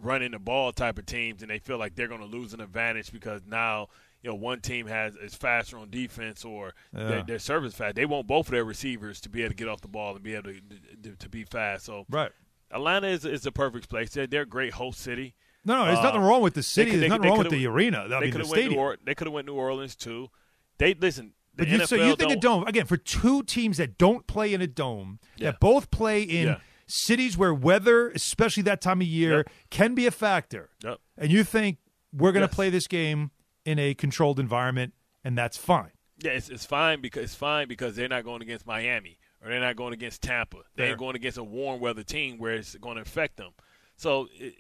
running 0.03 0.33
the 0.33 0.39
ball 0.39 0.73
type 0.73 0.99
of 0.99 1.07
teams, 1.07 1.43
and 1.43 1.51
they 1.51 1.59
feel 1.59 1.79
like 1.79 1.95
they're 1.95 2.09
going 2.09 2.21
to 2.21 2.27
lose 2.27 2.55
an 2.55 2.61
advantage 2.61 3.13
because 3.13 3.43
now 3.47 3.89
you 4.23 4.31
know 4.31 4.37
one 4.37 4.61
team 4.61 4.87
has 4.87 5.15
is 5.17 5.35
faster 5.35 5.79
on 5.79 5.91
defense 5.91 6.45
or 6.45 6.75
Yeah. 6.97 7.09
their, 7.09 7.23
their 7.25 7.39
service 7.39 7.75
fast. 7.75 7.97
They 7.97 8.07
want 8.07 8.27
both 8.27 8.47
of 8.47 8.53
their 8.53 8.65
receivers 8.65 9.21
to 9.23 9.29
be 9.29 9.43
able 9.43 9.51
to 9.51 9.57
get 9.57 9.69
off 9.69 9.81
the 9.83 9.89
ball 9.89 10.15
and 10.15 10.23
be 10.23 10.35
able 10.35 10.53
to 10.53 10.61
to, 11.03 11.17
to 11.17 11.29
be 11.29 11.45
fast. 11.45 11.85
So 11.85 12.07
Right. 12.09 12.33
Atlanta 12.71 13.09
is 13.09 13.25
is 13.25 13.43
the 13.43 13.53
perfect 13.53 13.89
place. 13.89 14.11
They're, 14.11 14.27
they're 14.27 14.43
a 14.43 14.47
great 14.47 14.75
host 14.75 15.01
city. 15.01 15.35
No, 15.65 15.79
no, 15.79 15.85
there's 15.87 15.99
Uh, 15.99 16.03
nothing 16.03 16.21
wrong 16.21 16.41
with 16.43 16.55
the 16.55 16.63
city. 16.63 16.91
could- 16.93 17.01
There's 17.01 17.03
they 17.03 17.09
nothing 17.09 17.23
could- 17.23 17.29
wrong 17.29 17.39
they 17.39 17.43
with 17.45 17.53
the 17.53 17.67
arena. 17.67 18.05
I 18.05 18.21
they 18.21 18.31
could 18.31 18.41
the 18.41 18.45
have 18.45 18.51
went 18.51 18.57
New 18.57 18.63
stadium. 18.63 18.79
or- 18.81 18.97
They 19.05 19.15
could 19.15 19.27
have 19.27 19.35
went 19.35 19.47
New 19.47 19.55
Orleans 19.55 19.97
too. 19.97 20.31
They 20.79 20.95
listen. 20.95 21.35
The 21.55 21.65
But 21.65 21.69
you, 21.69 21.87
so 21.87 21.97
you 21.97 22.15
think 22.17 22.31
a 22.31 22.37
don't- 22.37 22.41
dome 22.63 22.67
again 22.69 22.87
for 22.87 22.97
two 22.97 23.43
teams 23.43 23.79
that 23.79 23.99
don't 23.99 24.27
play 24.27 24.55
in 24.55 24.63
a 24.63 24.67
dome 24.69 25.19
Yeah. 25.37 25.51
that 25.51 25.61
both 25.61 25.91
play 25.91 26.23
in 26.23 26.47
Yeah. 26.49 26.61
cities 26.87 27.37
where 27.37 27.53
weather, 27.53 28.11
especially 28.11 28.63
that 28.65 28.81
time 28.81 29.01
of 29.01 29.07
year, 29.09 29.39
Yep. 29.39 29.51
can 29.71 29.95
be 29.95 30.07
a 30.07 30.11
factor. 30.13 30.71
Yep. 30.85 31.01
And 31.17 31.33
you 31.33 31.43
think 31.45 31.79
we're 32.13 32.33
going 32.33 32.47
to 32.47 32.51
Yes. 32.51 32.55
play 32.55 32.71
this 32.71 32.87
game 32.87 33.33
in 33.65 33.79
a 33.79 33.93
controlled 33.95 34.39
environment, 34.39 34.95
and 35.25 35.37
that's 35.37 35.57
fine. 35.59 35.91
Yeah, 36.23 36.31
it's, 36.33 36.49
it's 36.49 36.65
fine 36.65 37.01
because 37.01 37.25
it's 37.25 37.35
fine 37.35 37.69
because 37.69 37.97
they're 37.97 38.09
not 38.09 38.25
going 38.25 38.41
against 38.41 38.65
Miami 38.67 39.19
or 39.43 39.51
they're 39.51 39.61
not 39.61 39.77
going 39.77 39.93
against 39.93 40.23
Tampa. 40.23 40.59
They're 40.77 40.97
going 40.97 41.17
against 41.17 41.39
a 41.39 41.45
warm 41.45 41.81
weather 41.81 42.03
team 42.05 42.39
where 42.39 42.55
it's 42.55 42.75
going 42.77 42.97
to 42.97 43.03
affect 43.03 43.37
them. 43.37 43.51
So, 43.97 44.29
it, 44.35 44.55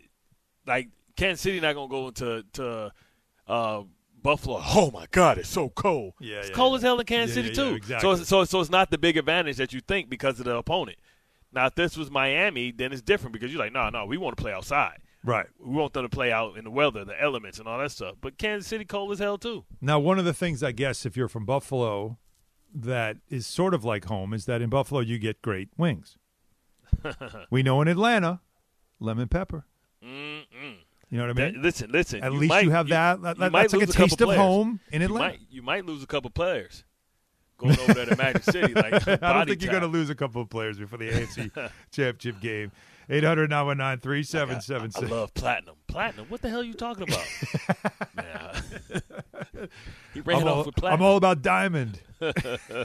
like 0.68 0.88
Kansas 1.16 1.40
City, 1.40 1.60
not 1.60 1.74
going 1.74 1.88
to 1.88 1.92
go 1.92 2.08
into 2.08 2.44
to 2.54 2.92
uh, 3.48 3.82
Buffalo. 4.22 4.60
Oh 4.64 4.90
my 4.92 5.06
God, 5.10 5.38
it's 5.38 5.48
so 5.48 5.68
cold. 5.70 6.14
Yeah, 6.20 6.36
it's 6.38 6.50
yeah, 6.50 6.54
cold 6.54 6.72
yeah. 6.72 6.76
as 6.76 6.82
hell 6.82 7.00
in 7.00 7.06
Kansas 7.06 7.36
Yeah, 7.36 7.42
City 7.42 7.54
too. 7.54 7.74
exactly. 7.74 8.16
So, 8.16 8.22
so, 8.22 8.44
so 8.44 8.60
it's 8.60 8.70
not 8.70 8.90
the 8.90 8.98
big 8.98 9.16
advantage 9.16 9.56
that 9.56 9.72
you 9.72 9.80
think 9.80 10.08
because 10.08 10.38
of 10.38 10.44
the 10.44 10.56
opponent. 10.56 10.98
Now, 11.52 11.66
if 11.66 11.74
this 11.74 11.96
was 11.96 12.10
Miami, 12.10 12.70
then 12.70 12.92
it's 12.92 13.00
different 13.02 13.32
because 13.32 13.50
you're 13.52 13.58
like, 13.62 13.72
no, 13.72 13.88
no, 13.88 14.04
we 14.04 14.18
want 14.18 14.36
to 14.36 14.42
play 14.42 14.52
outside. 14.52 14.98
Right. 15.24 15.46
We 15.58 15.74
want 15.74 15.94
them 15.94 16.04
to 16.04 16.08
play 16.08 16.30
out 16.30 16.56
in 16.56 16.64
the 16.64 16.70
weather, 16.70 17.04
the 17.04 17.20
elements, 17.20 17.58
and 17.58 17.66
all 17.66 17.78
that 17.78 17.90
stuff. 17.90 18.16
But 18.20 18.38
Kansas 18.38 18.68
City 18.68 18.84
cold 18.84 19.10
as 19.12 19.18
hell 19.18 19.38
too. 19.38 19.64
Now, 19.80 19.98
one 19.98 20.18
of 20.18 20.24
the 20.24 20.34
things 20.34 20.62
I 20.62 20.72
guess 20.72 21.04
if 21.06 21.16
you're 21.16 21.28
from 21.28 21.44
Buffalo 21.44 22.18
that 22.74 23.16
is 23.28 23.46
sort 23.46 23.74
of 23.74 23.82
like 23.84 24.04
home 24.04 24.34
is 24.34 24.44
that 24.44 24.60
in 24.60 24.68
Buffalo 24.68 25.00
you 25.00 25.18
get 25.18 25.40
great 25.42 25.70
wings. 25.76 26.18
we 27.50 27.62
know 27.62 27.80
in 27.82 27.88
Atlanta, 27.88 28.40
lemon 29.00 29.28
pepper. 29.28 29.66
Mm-mm. 30.04 30.76
You 31.10 31.18
know 31.18 31.24
what 31.28 31.30
I 31.30 31.32
That- 31.32 31.52
mean? 31.54 31.62
listen, 31.62 31.90
listen. 31.90 32.22
At 32.22 32.32
you 32.32 32.38
least 32.38 32.48
might- 32.50 32.64
you 32.64 32.70
have 32.70 32.88
that. 32.88 33.22
That- 33.22 33.36
you 33.36 33.40
that- 33.40 33.52
might 33.52 33.62
that's 33.62 33.72
like 33.74 33.82
a 33.82 33.86
lose 33.86 33.94
taste 33.94 34.20
of 34.20 34.26
players. 34.26 34.40
home 34.40 34.80
in 34.92 35.00
You 35.00 35.06
Atlanta. 35.06 35.28
might, 35.32 35.40
you 35.50 35.62
might 35.62 35.84
lose 35.86 36.02
a 36.02 36.06
couple 36.06 36.30
players 36.30 36.84
going 37.56 37.78
over 37.80 37.94
there 37.94 38.06
to 38.06 38.16
Magic 38.16 38.42
City. 38.44 38.74
Like 38.74 38.92
I 39.08 39.16
don't 39.16 39.20
body 39.20 39.50
think 39.52 39.62
you're 39.62 39.70
going 39.72 39.82
to 39.82 39.88
lose 39.88 40.10
a 40.10 40.14
couple 40.14 40.42
of 40.42 40.48
players 40.50 40.78
before 40.78 40.98
the 40.98 41.08
AFC 41.10 41.50
Championship 41.90 42.40
game. 42.40 42.72
800 43.10 43.48
919 43.48 44.90
I 44.94 45.08
love 45.08 45.32
platinum. 45.32 45.76
Platinum. 45.86 46.26
What 46.28 46.42
the 46.42 46.50
hell 46.50 46.60
are 46.60 46.62
you 46.62 46.74
talking 46.74 47.04
about? 47.04 47.24
Man, 48.14 49.68
he 50.12 50.20
ran 50.20 50.42
I'm 50.42 50.46
off 50.48 50.56
all, 50.58 50.64
with 50.64 50.84
I'm 50.84 51.00
all 51.00 51.16
about 51.16 51.40
diamond. 51.40 52.02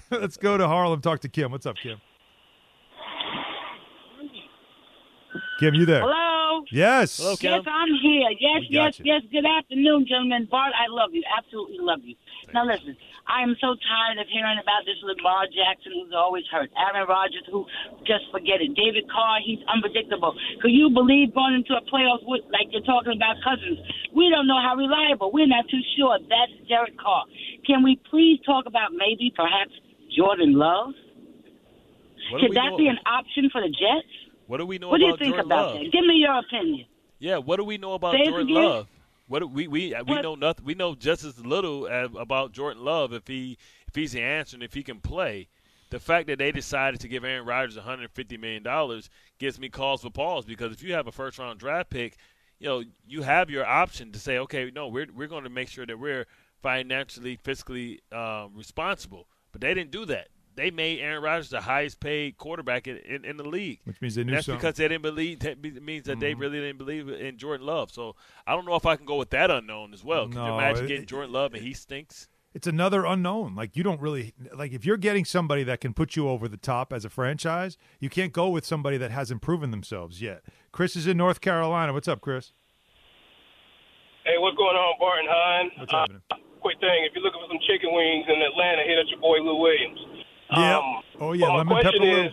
Let's 0.09 0.37
go 0.37 0.57
to 0.57 0.65
Harlem. 0.65 1.01
Talk 1.01 1.19
to 1.21 1.27
Kim. 1.29 1.51
What's 1.51 1.65
up, 1.65 1.75
Kim? 1.75 1.99
Kim, 5.59 5.73
you 5.75 5.85
there? 5.85 6.01
Hello. 6.01 6.32
Yes. 6.71 7.19
Okay. 7.19 7.49
Yes, 7.49 7.63
I'm 7.67 7.93
here. 8.01 8.29
Yes, 8.39 8.59
We 8.69 8.75
got 8.75 8.85
yes, 8.85 8.99
you. 8.99 9.05
yes. 9.05 9.21
Good 9.31 9.45
afternoon, 9.45 10.05
gentlemen. 10.07 10.47
Bart, 10.49 10.73
I 10.77 10.87
love 10.89 11.09
you. 11.13 11.23
Absolutely 11.37 11.77
love 11.79 11.99
you. 12.03 12.15
Now 12.53 12.65
listen, 12.65 12.95
I 13.25 13.41
am 13.41 13.55
so 13.61 13.73
tired 13.79 14.19
of 14.19 14.27
hearing 14.27 14.59
about 14.61 14.83
this 14.85 14.99
Lamar 15.01 15.47
Jackson 15.47 15.93
who's 15.95 16.13
always 16.13 16.43
hurt. 16.51 16.69
Aaron 16.77 17.07
Rodgers, 17.07 17.45
who 17.49 17.65
just 18.05 18.25
forget 18.31 18.61
it. 18.61 18.75
David 18.75 19.09
Carr, 19.09 19.39
he's 19.43 19.59
unpredictable. 19.71 20.35
Could 20.61 20.71
you 20.75 20.89
believe 20.91 21.33
going 21.33 21.55
into 21.55 21.73
a 21.73 21.81
playoffs 21.89 22.21
with 22.27 22.43
like 22.51 22.67
you're 22.71 22.83
talking 22.85 23.15
about 23.15 23.37
Cousins? 23.43 23.79
We 24.13 24.29
don't 24.29 24.45
know 24.45 24.59
how 24.61 24.75
reliable. 24.75 25.31
We're 25.31 25.47
not 25.47 25.65
too 25.69 25.81
sure. 25.97 26.19
That's 26.19 26.53
Derek 26.67 26.97
Carr. 26.99 27.25
Can 27.65 27.81
we 27.81 27.95
please 28.09 28.39
talk 28.45 28.65
about 28.67 28.91
maybe 28.93 29.31
perhaps 29.35 29.71
Jordan 30.15 30.53
Love? 30.53 30.93
What 32.31 32.39
do 32.39 32.47
Could 32.47 32.49
we 32.51 32.55
that 32.55 32.69
know- 32.71 32.77
be 32.77 32.87
an 32.87 32.99
option 33.05 33.49
for 33.51 33.61
the 33.61 33.69
Jets? 33.69 34.11
What 34.47 34.57
do 34.57 34.65
we 34.65 34.77
know 34.77 34.89
What 34.89 34.99
do 34.99 35.05
you 35.05 35.09
about 35.11 35.19
think 35.19 35.35
Jordan 35.35 35.51
about 35.51 35.67
Love? 35.67 35.73
that? 35.79 35.91
Give 35.91 36.05
me 36.05 36.15
your 36.15 36.37
opinion. 36.39 36.85
Yeah, 37.19 37.37
what 37.37 37.57
do 37.57 37.63
we 37.63 37.77
know 37.77 37.93
about 37.93 38.13
Say 38.13 38.25
Jordan. 38.25 38.49
Love? 38.49 38.87
What 39.27 39.49
we 39.49 39.67
we 39.67 39.95
we 40.05 40.21
know 40.21 40.35
nothing. 40.35 40.65
We 40.65 40.75
know 40.75 40.95
just 40.95 41.23
as 41.23 41.39
little 41.39 41.87
as, 41.87 42.09
about 42.17 42.51
Jordan 42.51 42.83
Love 42.83 43.13
if 43.13 43.27
he 43.27 43.57
if 43.87 43.95
he's 43.95 44.11
the 44.11 44.21
answer 44.21 44.55
and 44.55 44.63
if 44.63 44.73
he 44.73 44.83
can 44.83 44.99
play. 44.99 45.47
The 45.89 45.99
fact 45.99 46.27
that 46.27 46.39
they 46.39 46.51
decided 46.51 46.99
to 47.01 47.07
give 47.07 47.23
Aaron 47.23 47.45
Rodgers 47.45 47.75
150 47.75 48.37
million 48.37 48.63
dollars 48.63 49.09
gives 49.39 49.59
me 49.59 49.69
cause 49.69 50.01
for 50.01 50.09
pause 50.09 50.43
because 50.43 50.73
if 50.73 50.83
you 50.83 50.93
have 50.93 51.07
a 51.07 51.11
first 51.11 51.39
round 51.39 51.59
draft 51.59 51.89
pick, 51.89 52.17
you 52.59 52.67
know 52.67 52.83
you 53.07 53.21
have 53.21 53.49
your 53.49 53.65
option 53.65 54.11
to 54.11 54.19
say, 54.19 54.37
okay, 54.39 54.71
no, 54.73 54.87
we're 54.87 55.07
we're 55.15 55.27
going 55.27 55.43
to 55.45 55.49
make 55.49 55.69
sure 55.69 55.85
that 55.85 55.99
we're 55.99 56.25
financially, 56.61 57.37
fiscally 57.37 57.99
um, 58.11 58.51
responsible. 58.55 59.27
But 59.51 59.61
they 59.61 59.73
didn't 59.73 59.91
do 59.91 60.05
that. 60.05 60.29
They 60.55 60.71
made 60.71 60.99
Aaron 60.99 61.23
Rodgers 61.23 61.49
the 61.49 61.61
highest 61.61 61.99
paid 61.99 62.37
quarterback 62.37 62.87
in, 62.87 62.97
in, 62.97 63.25
in 63.25 63.37
the 63.37 63.43
league. 63.47 63.79
Which 63.85 63.99
means 64.01 64.15
they 64.15 64.23
knew 64.23 64.33
That's 64.33 64.45
something. 64.45 64.59
because 64.59 64.75
they 64.77 64.87
didn't 64.87 65.01
believe. 65.01 65.39
That 65.39 65.61
means 65.81 66.05
that 66.05 66.19
they 66.19 66.33
really 66.33 66.59
didn't 66.59 66.77
believe 66.77 67.09
in 67.09 67.37
Jordan 67.37 67.65
Love. 67.65 67.91
So 67.91 68.15
I 68.45 68.53
don't 68.53 68.65
know 68.65 68.75
if 68.75 68.85
I 68.85 68.95
can 68.95 69.05
go 69.05 69.15
with 69.15 69.31
that 69.31 69.49
unknown 69.51 69.93
as 69.93 70.03
well. 70.03 70.25
Can 70.27 70.35
No, 70.35 70.47
you 70.47 70.53
imagine 70.53 70.85
it- 70.85 70.87
getting 70.87 71.05
Jordan 71.05 71.31
Love 71.31 71.53
and 71.53 71.63
he 71.63 71.73
stinks? 71.73 72.27
it's 72.55 72.67
another 72.67 73.03
unknown. 73.03 73.55
Like 73.55 73.75
you 73.75 73.81
don't 73.81 73.99
really 73.99 74.33
like 74.55 74.73
if 74.73 74.85
you're 74.85 74.95
getting 74.97 75.25
somebody 75.25 75.63
that 75.63 75.81
can 75.81 75.91
put 75.95 76.15
you 76.15 76.29
over 76.29 76.47
the 76.47 76.55
top 76.57 76.93
as 76.93 77.03
a 77.03 77.09
franchise, 77.09 77.79
you 77.99 78.09
can't 78.11 78.31
go 78.31 78.47
with 78.49 78.63
somebody 78.63 78.97
that 78.97 79.09
hasn't 79.09 79.41
proven 79.41 79.71
themselves 79.71 80.21
yet. 80.21 80.43
Chris 80.71 80.95
is 80.95 81.07
in 81.07 81.17
North 81.17 81.41
Carolina. 81.41 81.93
What's 81.93 82.07
up, 82.07 82.21
Chris? 82.21 82.53
Hey, 84.23 84.37
what's 84.37 84.55
going 84.55 84.77
on, 84.77 84.93
Bart 84.99 85.19
and 85.19 85.27
Hahn? 85.29 85.71
What's 85.79 85.91
happening? 85.91 86.21
Uh, 86.31 86.35
quick 86.61 86.79
thing, 86.79 87.03
if 87.03 87.11
you're 87.13 87.23
looking 87.23 87.41
for 87.41 87.49
some 87.51 87.59
chicken 87.67 87.91
wings 87.91 88.23
in 88.29 88.39
Atlanta, 88.39 88.83
hit 88.87 88.99
at 88.99 89.07
your 89.09 89.19
boy 89.19 89.41
Lou 89.43 89.59
Williams. 89.59 89.99
Yeah. 90.57 90.77
Um, 90.77 91.03
oh 91.19 91.33
yeah, 91.33 91.47
my 91.47 91.57
lemon 91.57 91.73
question 91.73 92.01
pepper 92.01 92.25
is, 92.25 92.31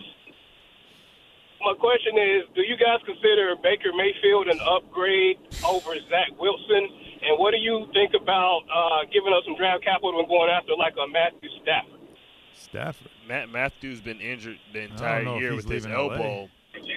my 1.61 1.73
question 1.77 2.17
is, 2.17 2.43
do 2.55 2.61
you 2.61 2.75
guys 2.75 2.99
consider 3.05 3.55
Baker 3.61 3.93
Mayfield 3.95 4.47
an 4.47 4.59
upgrade 4.65 5.37
over 5.65 5.93
Zach 6.09 6.33
Wilson? 6.39 6.89
And 7.21 7.37
what 7.37 7.51
do 7.51 7.57
you 7.57 7.85
think 7.93 8.13
about 8.19 8.61
uh, 8.65 9.05
giving 9.13 9.31
us 9.33 9.43
some 9.45 9.55
draft 9.55 9.83
capital 9.83 10.19
and 10.19 10.27
going 10.27 10.49
after 10.49 10.73
like 10.75 10.93
a 10.97 11.07
Matthew 11.07 11.49
Stafford? 11.61 12.01
Stafford. 12.55 13.11
Matt 13.27 13.49
Matthews 13.49 14.01
been 14.01 14.19
injured 14.19 14.57
the 14.73 14.81
entire 14.81 15.23
year 15.37 15.55
with 15.55 15.69
his 15.69 15.85
leaving 15.85 15.91
LA. 15.91 16.13
elbow. 16.15 16.49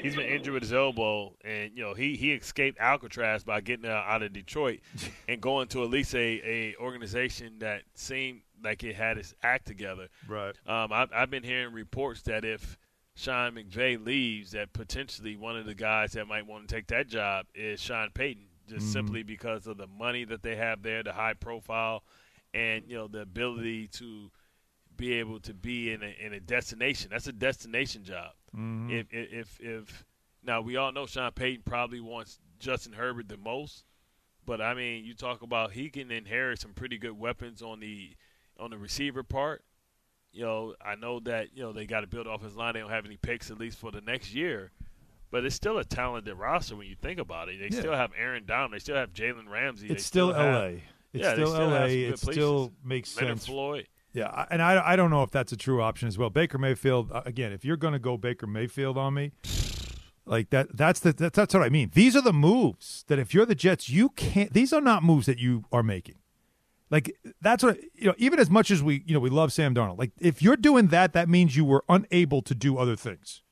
He's 0.03 0.17
been 0.17 0.27
injured 0.27 0.55
with 0.55 0.63
his 0.63 0.73
elbow, 0.73 1.35
and 1.45 1.73
you 1.75 1.83
know 1.83 1.95
he 1.95 2.17
he 2.17 2.33
escaped 2.33 2.79
Alcatraz 2.79 3.45
by 3.45 3.61
getting 3.61 3.87
out, 3.87 4.05
out 4.07 4.23
of 4.23 4.33
Detroit 4.33 4.81
and 5.29 5.41
going 5.41 5.69
to 5.69 5.83
at 5.83 5.91
least 5.91 6.15
a, 6.15 6.41
a 6.45 6.77
organization 6.81 7.59
that 7.59 7.83
seemed 7.95 8.41
like 8.65 8.83
it 8.85 8.97
had 8.97 9.19
its 9.19 9.35
act 9.43 9.67
together. 9.67 10.09
Right. 10.29 10.55
Um, 10.67 10.93
I've, 10.93 11.13
I've 11.15 11.31
been 11.31 11.43
hearing 11.45 11.73
reports 11.73 12.23
that 12.23 12.45
if 12.45 12.79
Sean 13.15 13.53
McVay 13.55 14.05
leaves, 14.05 14.53
that 14.53 14.73
potentially 14.73 15.37
one 15.37 15.57
of 15.57 15.67
the 15.67 15.75
guys 15.75 16.13
that 16.13 16.27
might 16.27 16.47
want 16.47 16.69
to 16.69 16.75
take 16.75 16.89
that 16.89 17.07
job 17.07 17.47
is 17.55 17.81
Sean 17.81 18.11
Payton, 18.13 18.47
just 18.69 18.87
Mhm. 18.87 18.93
simply 18.93 19.23
because 19.23 19.67
of 19.67 19.77
the 19.77 19.87
money 19.87 20.25
that 20.25 20.43
they 20.43 20.57
have 20.57 20.83
there, 20.83 21.03
the 21.03 21.13
high 21.13 21.35
profile, 21.35 22.03
and 22.53 22.85
you 22.89 22.97
know 22.97 23.07
the 23.09 23.21
ability 23.21 23.89
to 23.89 24.31
be 24.97 25.15
able 25.15 25.41
to 25.41 25.53
be 25.53 25.93
in 25.93 26.03
a, 26.03 26.17
in 26.25 26.33
a 26.33 26.41
destination. 26.41 27.11
That's 27.11 27.27
a 27.27 27.33
destination 27.33 28.05
job. 28.05 28.33
Mhm. 28.57 28.91
If, 28.91 29.07
if 29.13 29.33
if 29.33 29.61
if 29.61 30.05
now 30.43 30.61
we 30.61 30.77
all 30.77 30.93
know 30.93 31.07
Sean 31.07 31.33
Payton 31.33 31.63
probably 31.65 32.01
wants 32.01 32.39
Justin 32.61 32.93
Herbert 32.93 33.29
the 33.29 33.37
most, 33.37 33.85
but 34.47 34.61
I 34.61 34.75
mean 34.75 35.05
you 35.05 35.15
talk 35.15 35.43
about 35.43 35.73
he 35.73 35.91
can 35.91 36.11
inherit 36.11 36.61
some 36.61 36.75
pretty 36.75 36.97
good 36.99 37.19
weapons 37.19 37.61
on 37.63 37.81
the 37.81 38.15
on 38.59 38.71
the 38.71 38.79
receiver 38.79 39.23
part. 39.23 39.65
You 40.33 40.43
know, 40.45 40.75
I 40.85 40.97
know 40.97 41.21
that 41.21 41.57
you 41.57 41.63
know 41.63 41.73
they 41.73 41.87
got 41.87 42.01
to 42.01 42.07
build 42.07 42.27
off 42.27 42.43
his 42.43 42.57
line. 42.57 42.75
They 42.75 42.81
don't 42.81 42.91
have 42.91 43.07
any 43.07 43.17
picks 43.17 43.51
at 43.51 43.59
least 43.59 43.79
for 43.79 43.91
the 43.93 44.01
next 44.01 44.35
year, 44.35 44.73
but 45.31 45.45
it's 45.45 45.55
still 45.55 45.79
a 45.79 45.85
talented 45.85 46.37
roster 46.37 46.75
when 46.77 46.89
you 46.89 46.97
think 47.01 47.21
about 47.21 47.49
it. 47.49 47.59
They 47.61 47.69
Yeah. 47.75 47.81
still 47.81 47.95
have 47.95 48.11
Aaron 48.19 48.45
Donald. 48.47 48.73
They 48.73 48.79
still 48.81 48.97
have 48.97 49.13
Jalen 49.13 49.49
Ramsey. 49.49 49.89
They 49.89 49.95
It's 49.95 50.05
still, 50.05 50.33
have- 50.33 50.55
LA. 50.55 50.65
It's 51.13 51.23
yeah, 51.23 51.35
they 51.35 51.45
still 51.45 51.53
LA. 51.69 51.85
It 51.85 52.09
places. 52.21 52.31
still 52.35 52.73
makes 52.83 53.17
Leonard 53.17 53.39
sense. 53.39 53.47
Floyd. 53.47 53.87
Yeah, 54.13 54.47
and 54.51 54.61
I 54.63 54.93
I 54.93 54.97
don't 54.97 55.11
know 55.11 55.23
if 55.25 55.31
that's 55.31 55.53
a 55.53 55.57
true 55.57 55.81
option 55.83 56.07
as 56.09 56.17
well. 56.19 56.31
Baker 56.31 56.59
Mayfield 56.59 57.11
uh, 57.13 57.23
again. 57.25 57.53
If 57.53 57.65
you're 57.65 57.77
going 57.77 57.95
to 57.95 57.99
go 58.01 58.17
Baker 58.17 58.47
Mayfield 58.49 58.97
on 58.99 59.15
me, 59.15 59.33
like 60.27 60.51
that, 60.51 60.77
that's 60.77 61.01
the 61.01 61.13
that's, 61.13 61.37
that's 61.37 61.53
what 61.55 61.63
I 61.63 61.69
mean. 61.69 61.91
These 61.95 62.17
are 62.17 62.23
the 62.23 62.33
moves 62.33 63.05
that 63.09 63.19
if 63.19 63.35
you're 63.35 63.47
the 63.47 63.55
Jets, 63.55 63.89
you 63.89 64.09
can't. 64.11 64.53
These 64.53 64.73
are 64.73 64.81
not 64.81 65.03
moves 65.03 65.27
that 65.27 65.39
you 65.39 65.65
are 65.73 65.83
making. 65.83 66.15
Like 66.95 67.17
that's 67.41 67.65
what 67.65 67.77
you 67.97 68.07
know. 68.07 68.15
Even 68.19 68.39
as 68.39 68.49
much 68.49 68.71
as 68.71 68.81
we 68.81 69.03
you 69.05 69.15
know 69.15 69.19
we 69.19 69.29
love 69.29 69.53
Sam 69.53 69.75
Darnold, 69.75 69.99
like 69.99 70.13
if 70.21 70.41
you're 70.41 70.55
doing 70.55 70.87
that, 70.89 71.13
that 71.13 71.29
means 71.29 71.57
you 71.57 71.65
were 71.65 71.85
unable 71.89 72.41
to 72.43 72.55
do 72.55 72.79
other 72.79 72.95
things. 72.95 73.43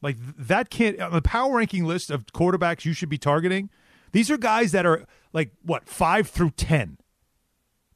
Like 0.00 0.14
that 0.38 0.70
can't 0.70 1.00
on 1.00 1.10
the 1.10 1.22
power 1.22 1.56
ranking 1.56 1.84
list 1.84 2.08
of 2.08 2.26
quarterbacks 2.26 2.84
you 2.84 2.92
should 2.92 3.08
be 3.08 3.18
targeting. 3.18 3.68
These 4.12 4.30
are 4.30 4.38
guys 4.38 4.70
that 4.70 4.86
are 4.86 5.06
like 5.32 5.50
what 5.64 5.88
five 5.88 6.28
through 6.28 6.50
ten. 6.50 6.98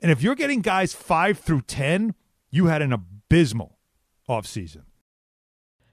And 0.00 0.10
if 0.10 0.20
you're 0.20 0.34
getting 0.34 0.62
guys 0.62 0.92
five 0.92 1.38
through 1.38 1.62
10, 1.62 2.16
you 2.50 2.66
had 2.66 2.82
an 2.82 2.92
abysmal 2.92 3.78
offseason. 4.28 4.82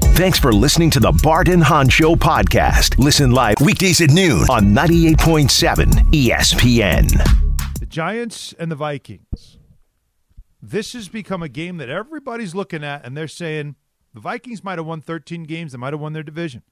Thanks 0.00 0.38
for 0.38 0.52
listening 0.52 0.90
to 0.90 1.00
the 1.00 1.12
Bart 1.22 1.48
and 1.48 1.62
Hahn 1.62 1.88
Show 1.88 2.14
podcast. 2.14 2.98
Listen 2.98 3.32
live 3.32 3.56
weekdays 3.60 4.00
at 4.00 4.10
noon 4.10 4.42
on 4.50 4.66
98.7 4.74 5.86
ESPN. 6.12 7.78
The 7.80 7.86
Giants 7.86 8.54
and 8.58 8.70
the 8.70 8.76
Vikings. 8.76 9.58
This 10.62 10.92
has 10.94 11.08
become 11.08 11.42
a 11.42 11.48
game 11.48 11.76
that 11.78 11.88
everybody's 11.88 12.54
looking 12.54 12.84
at, 12.84 13.04
and 13.04 13.16
they're 13.16 13.28
saying 13.28 13.76
the 14.14 14.20
Vikings 14.20 14.64
might 14.64 14.78
have 14.78 14.86
won 14.86 15.00
13 15.00 15.44
games, 15.44 15.72
they 15.72 15.78
might 15.78 15.92
have 15.92 16.00
won 16.00 16.12
their 16.12 16.22
division, 16.22 16.62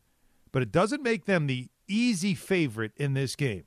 but 0.53 0.63
it 0.63 0.73
doesn't 0.73 1.03
make 1.03 1.25
them 1.27 1.47
the 1.47 1.69
easy 1.89 2.35
favorite 2.35 2.93
in 2.97 3.15
this 3.15 3.37
game. 3.37 3.65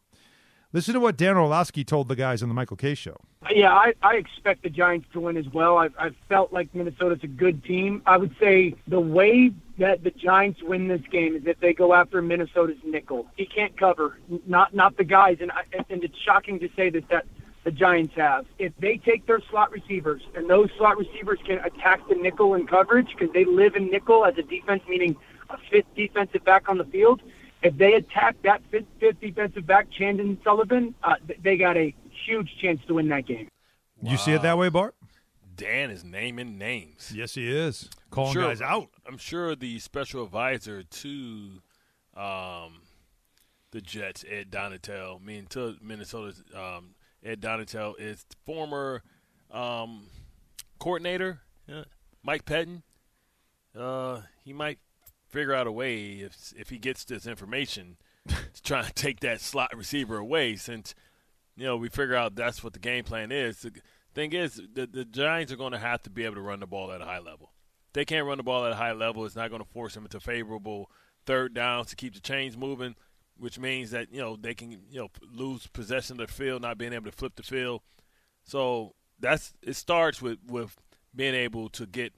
Listen 0.75 0.93
to 0.93 0.99
what 0.99 1.15
Dan 1.15 1.37
Orlovsky 1.37 1.85
told 1.85 2.09
the 2.09 2.17
guys 2.17 2.43
on 2.43 2.49
the 2.49 2.53
Michael 2.53 2.75
Kay 2.75 2.95
Show. 2.95 3.15
Yeah, 3.49 3.73
I, 3.73 3.93
I 4.03 4.15
expect 4.15 4.61
the 4.61 4.69
Giants 4.69 5.07
to 5.13 5.21
win 5.21 5.37
as 5.37 5.47
well. 5.47 5.77
I've, 5.77 5.93
I've 5.97 6.17
felt 6.27 6.51
like 6.51 6.75
Minnesota's 6.75 7.23
a 7.23 7.27
good 7.27 7.63
team. 7.63 8.01
I 8.05 8.17
would 8.17 8.35
say 8.41 8.75
the 8.85 8.99
way 8.99 9.53
that 9.77 10.03
the 10.03 10.11
Giants 10.11 10.61
win 10.61 10.89
this 10.89 10.99
game 11.09 11.33
is 11.33 11.43
if 11.45 11.61
they 11.61 11.73
go 11.73 11.93
after 11.93 12.21
Minnesota's 12.21 12.75
nickel. 12.83 13.25
He 13.37 13.45
can't 13.45 13.77
cover, 13.79 14.19
not 14.47 14.75
not 14.75 14.97
the 14.97 15.05
guys, 15.05 15.37
and 15.39 15.49
I, 15.49 15.63
and 15.89 16.03
it's 16.03 16.17
shocking 16.17 16.59
to 16.59 16.67
say 16.75 16.89
this 16.89 17.05
that 17.09 17.25
the 17.63 17.71
Giants 17.71 18.13
have. 18.15 18.45
If 18.59 18.73
they 18.77 18.97
take 18.97 19.27
their 19.27 19.39
slot 19.49 19.71
receivers 19.71 20.23
and 20.35 20.49
those 20.49 20.69
slot 20.77 20.97
receivers 20.97 21.39
can 21.47 21.59
attack 21.59 22.01
the 22.09 22.15
nickel 22.15 22.53
in 22.53 22.67
coverage 22.67 23.07
because 23.17 23.33
they 23.33 23.45
live 23.45 23.77
in 23.77 23.89
nickel 23.89 24.25
as 24.25 24.37
a 24.37 24.43
defense, 24.43 24.83
meaning 24.89 25.15
a 25.49 25.57
fifth 25.71 25.95
defensive 25.95 26.43
back 26.43 26.67
on 26.67 26.77
the 26.77 26.85
field. 26.85 27.21
If 27.61 27.77
they 27.77 27.93
attack 27.93 28.35
that 28.43 28.61
fifth, 28.69 28.85
fifth 28.99 29.19
defensive 29.19 29.65
back, 29.65 29.87
Chandon 29.91 30.37
Sullivan, 30.43 30.93
uh, 31.03 31.15
they 31.43 31.57
got 31.57 31.77
a 31.77 31.95
huge 32.25 32.49
chance 32.61 32.79
to 32.87 32.95
win 32.95 33.07
that 33.09 33.25
game. 33.25 33.47
You 34.01 34.17
see 34.17 34.33
it 34.33 34.41
that 34.43 34.57
way, 34.57 34.69
Bart? 34.69 34.95
Dan 35.55 35.89
is 35.89 36.03
naming 36.03 36.57
names. 36.57 37.11
Yes, 37.15 37.35
he 37.35 37.49
is. 37.49 37.89
Calling 38.09 38.33
sure, 38.33 38.43
guys 38.43 38.61
out. 38.61 38.89
I'm 39.07 39.17
sure 39.17 39.55
the 39.55 39.79
special 39.79 40.23
advisor 40.23 40.83
to 40.83 41.61
um, 42.15 42.81
the 43.71 43.81
Jets, 43.81 44.25
Ed 44.29 44.51
Donatell, 44.51 45.21
I 45.21 45.23
mean 45.23 45.47
to 45.47 45.75
Minnesota's 45.81 46.43
um, 46.53 46.95
Ed 47.23 47.41
Donatell 47.41 47.99
is 47.99 48.25
former 48.45 49.01
um, 49.51 50.07
coordinator, 50.79 51.41
uh, 51.71 51.83
Mike 52.23 52.45
Pettine. 52.45 52.83
Uh, 53.77 54.21
he 54.43 54.53
might 54.53 54.79
figure 55.35 55.53
out 55.53 55.67
a 55.67 55.71
way 55.71 56.21
if 56.21 56.53
if 56.57 56.69
he 56.69 56.77
gets 56.77 57.03
this 57.05 57.27
information 57.27 57.97
to 58.27 58.63
try 58.63 58.81
and 58.83 58.95
take 58.95 59.19
that 59.19 59.41
slot 59.41 59.75
receiver 59.75 60.17
away 60.17 60.55
since 60.55 60.95
you 61.55 61.65
know 61.65 61.75
we 61.77 61.89
figure 61.89 62.15
out 62.15 62.35
that's 62.35 62.63
what 62.63 62.73
the 62.73 62.79
game 62.79 63.03
plan 63.03 63.31
is 63.31 63.61
The 63.61 63.71
Thing 64.15 64.31
is, 64.31 64.61
the, 64.73 64.87
the 64.87 65.03
Giants 65.03 65.51
are 65.51 65.57
going 65.57 65.73
to 65.73 65.77
have 65.77 66.01
to 66.03 66.09
be 66.09 66.23
able 66.23 66.35
to 66.35 66.41
run 66.41 66.61
the 66.61 66.65
ball 66.65 66.89
at 66.93 67.01
a 67.01 67.05
high 67.05 67.19
level. 67.19 67.51
They 67.91 68.05
can't 68.05 68.25
run 68.25 68.37
the 68.37 68.43
ball 68.43 68.65
at 68.65 68.71
a 68.71 68.75
high 68.75 68.93
level. 68.93 69.25
It's 69.25 69.35
not 69.35 69.49
going 69.49 69.61
to 69.61 69.67
force 69.67 69.93
them 69.93 70.05
into 70.05 70.21
favorable 70.21 70.89
third 71.25 71.53
downs 71.53 71.87
to 71.87 71.97
keep 71.97 72.13
the 72.13 72.21
chains 72.21 72.55
moving, 72.55 72.95
which 73.37 73.59
means 73.59 73.91
that 73.91 74.13
you 74.13 74.21
know 74.21 74.37
they 74.37 74.53
can 74.53 74.71
you 74.71 74.99
know 75.01 75.09
lose 75.33 75.67
possession 75.67 76.19
of 76.21 76.27
the 76.27 76.33
field, 76.33 76.61
not 76.61 76.77
being 76.77 76.93
able 76.93 77.11
to 77.11 77.11
flip 77.11 77.35
the 77.35 77.43
field. 77.43 77.81
So 78.45 78.95
that's 79.19 79.53
it 79.61 79.75
starts 79.75 80.21
with 80.21 80.39
with 80.47 80.77
being 81.13 81.35
able 81.35 81.67
to 81.69 81.85
get 81.85 82.13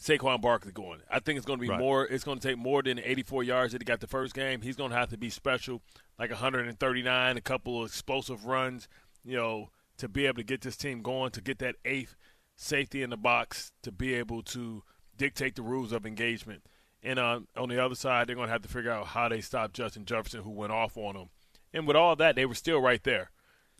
Saquon 0.00 0.40
Barkley 0.40 0.72
going. 0.72 1.00
I 1.10 1.20
think 1.20 1.36
it's 1.36 1.46
going 1.46 1.58
to 1.58 1.62
be 1.62 1.68
Right. 1.68 1.78
more. 1.78 2.04
It's 2.06 2.24
going 2.24 2.38
to 2.38 2.48
take 2.48 2.58
more 2.58 2.82
than 2.82 2.98
84 2.98 3.44
yards 3.44 3.72
that 3.72 3.80
he 3.82 3.84
got 3.84 4.00
the 4.00 4.06
first 4.06 4.34
game. 4.34 4.60
He's 4.62 4.76
going 4.76 4.90
to 4.90 4.96
have 4.96 5.10
to 5.10 5.16
be 5.16 5.30
special, 5.30 5.82
like 6.18 6.30
139, 6.30 7.36
a 7.36 7.40
couple 7.40 7.80
of 7.82 7.88
explosive 7.88 8.44
runs, 8.44 8.88
you 9.24 9.36
know, 9.36 9.70
to 9.98 10.08
be 10.08 10.26
able 10.26 10.36
to 10.36 10.42
get 10.44 10.60
this 10.62 10.76
team 10.76 11.00
going, 11.02 11.30
to 11.32 11.40
get 11.40 11.58
that 11.60 11.76
eighth 11.84 12.16
safety 12.56 13.02
in 13.02 13.10
the 13.10 13.16
box, 13.16 13.72
to 13.82 13.92
be 13.92 14.14
able 14.14 14.42
to 14.42 14.82
dictate 15.16 15.54
the 15.54 15.62
rules 15.62 15.92
of 15.92 16.04
engagement. 16.04 16.64
And 17.02 17.18
uh, 17.18 17.40
on 17.56 17.68
the 17.68 17.82
other 17.84 17.94
side, 17.94 18.26
they're 18.26 18.36
going 18.36 18.48
to 18.48 18.52
have 18.52 18.62
to 18.62 18.68
figure 18.68 18.90
out 18.90 19.08
how 19.08 19.28
they 19.28 19.40
stop 19.40 19.72
Justin 19.72 20.04
Jefferson, 20.04 20.42
who 20.42 20.50
went 20.50 20.72
off 20.72 20.96
on 20.96 21.14
them. 21.14 21.28
And 21.72 21.86
with 21.86 21.96
all 21.96 22.16
that, 22.16 22.34
they 22.36 22.46
were 22.46 22.54
still 22.54 22.80
right 22.80 23.02
there. 23.04 23.30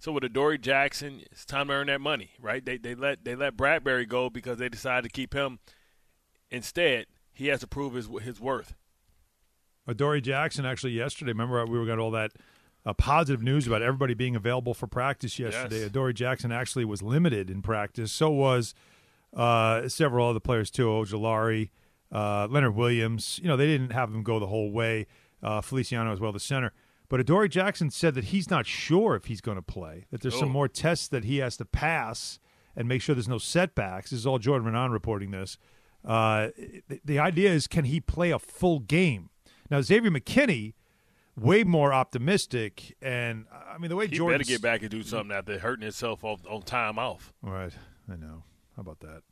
So 0.00 0.12
with 0.12 0.24
Adoree 0.24 0.58
Jackson, 0.58 1.22
it's 1.30 1.44
time 1.44 1.68
to 1.68 1.74
earn 1.74 1.86
that 1.86 2.00
money, 2.00 2.32
right? 2.40 2.64
They 2.64 2.76
they 2.76 2.94
let 2.96 3.24
they 3.24 3.36
let 3.36 3.56
Bradberry 3.56 4.06
go 4.08 4.28
because 4.28 4.58
they 4.58 4.68
decided 4.68 5.04
to 5.04 5.08
keep 5.08 5.32
him. 5.32 5.60
Instead, 6.50 7.06
he 7.32 7.48
has 7.48 7.60
to 7.60 7.66
prove 7.66 7.94
his 7.94 8.08
his 8.22 8.40
worth. 8.40 8.74
Adoree 9.86 10.20
Jackson 10.20 10.64
actually 10.64 10.92
yesterday. 10.92 11.32
Remember 11.32 11.64
we 11.66 11.78
were 11.78 11.86
got 11.86 11.98
all 11.98 12.10
that 12.12 12.32
uh, 12.86 12.92
positive 12.94 13.42
news 13.42 13.66
about 13.66 13.82
everybody 13.82 14.14
being 14.14 14.36
available 14.36 14.72
for 14.74 14.86
practice 14.86 15.38
yesterday. 15.38 15.80
Yes. 15.80 15.86
Adoree 15.90 16.14
Jackson 16.14 16.52
actually 16.52 16.84
was 16.84 17.02
limited 17.02 17.50
in 17.50 17.60
practice. 17.62 18.12
So 18.12 18.30
was 18.30 18.74
uh, 19.34 19.88
several 19.88 20.28
other 20.28 20.40
players 20.40 20.70
too. 20.70 20.86
Ojulari, 20.86 21.70
uh, 22.12 22.46
Leonard 22.50 22.74
Williams. 22.74 23.40
You 23.42 23.48
know 23.48 23.56
they 23.56 23.66
didn't 23.66 23.90
have 23.92 24.10
him 24.10 24.22
go 24.22 24.38
the 24.38 24.46
whole 24.46 24.70
way. 24.70 25.06
Uh, 25.42 25.60
Feliciano 25.60 26.10
as 26.12 26.20
well, 26.20 26.32
the 26.32 26.40
center. 26.40 26.72
But 27.10 27.20
Adoree 27.20 27.50
Jackson 27.50 27.90
said 27.90 28.14
that 28.14 28.24
he's 28.26 28.48
not 28.48 28.66
sure 28.66 29.14
if 29.14 29.26
he's 29.26 29.42
going 29.42 29.56
to 29.58 29.62
play. 29.62 30.06
That 30.10 30.22
there's 30.22 30.38
some 30.38 30.48
Oh. 30.48 30.52
more 30.52 30.68
tests 30.68 31.06
that 31.08 31.24
he 31.24 31.36
has 31.38 31.58
to 31.58 31.66
pass 31.66 32.38
and 32.74 32.88
make 32.88 33.02
sure 33.02 33.14
there's 33.14 33.28
no 33.28 33.36
setbacks. 33.38 34.10
This 34.10 34.20
is 34.20 34.26
all 34.26 34.38
Jordan 34.38 34.66
Raanan 34.72 34.90
reporting 34.90 35.30
this. 35.30 35.58
Uh, 36.04 36.48
the, 37.04 37.18
idea 37.18 37.50
is, 37.50 37.66
can 37.66 37.84
he 37.84 38.00
play 38.00 38.30
a 38.30 38.38
full 38.38 38.80
game? 38.80 39.30
Now 39.70 39.80
Xavier 39.80 40.10
McKinney, 40.10 40.74
way 41.36 41.64
more 41.64 41.92
optimistic, 41.92 42.96
and 43.00 43.46
I 43.50 43.78
mean 43.78 43.88
the 43.88 43.96
way 43.96 44.06
He 44.06 44.16
Jordan 44.16 44.38
better 44.38 44.48
get 44.48 44.62
back 44.62 44.82
and 44.82 44.90
do 44.90 45.02
something 45.02 45.34
after 45.34 45.58
hurting 45.58 45.82
himself 45.82 46.22
on, 46.22 46.38
on 46.48 46.62
time 46.62 46.98
off. 46.98 47.32
All 47.44 47.52
right, 47.52 47.72
I 48.10 48.16
know. 48.16 48.44
How 48.76 48.82
about 48.82 49.00
that? 49.00 49.22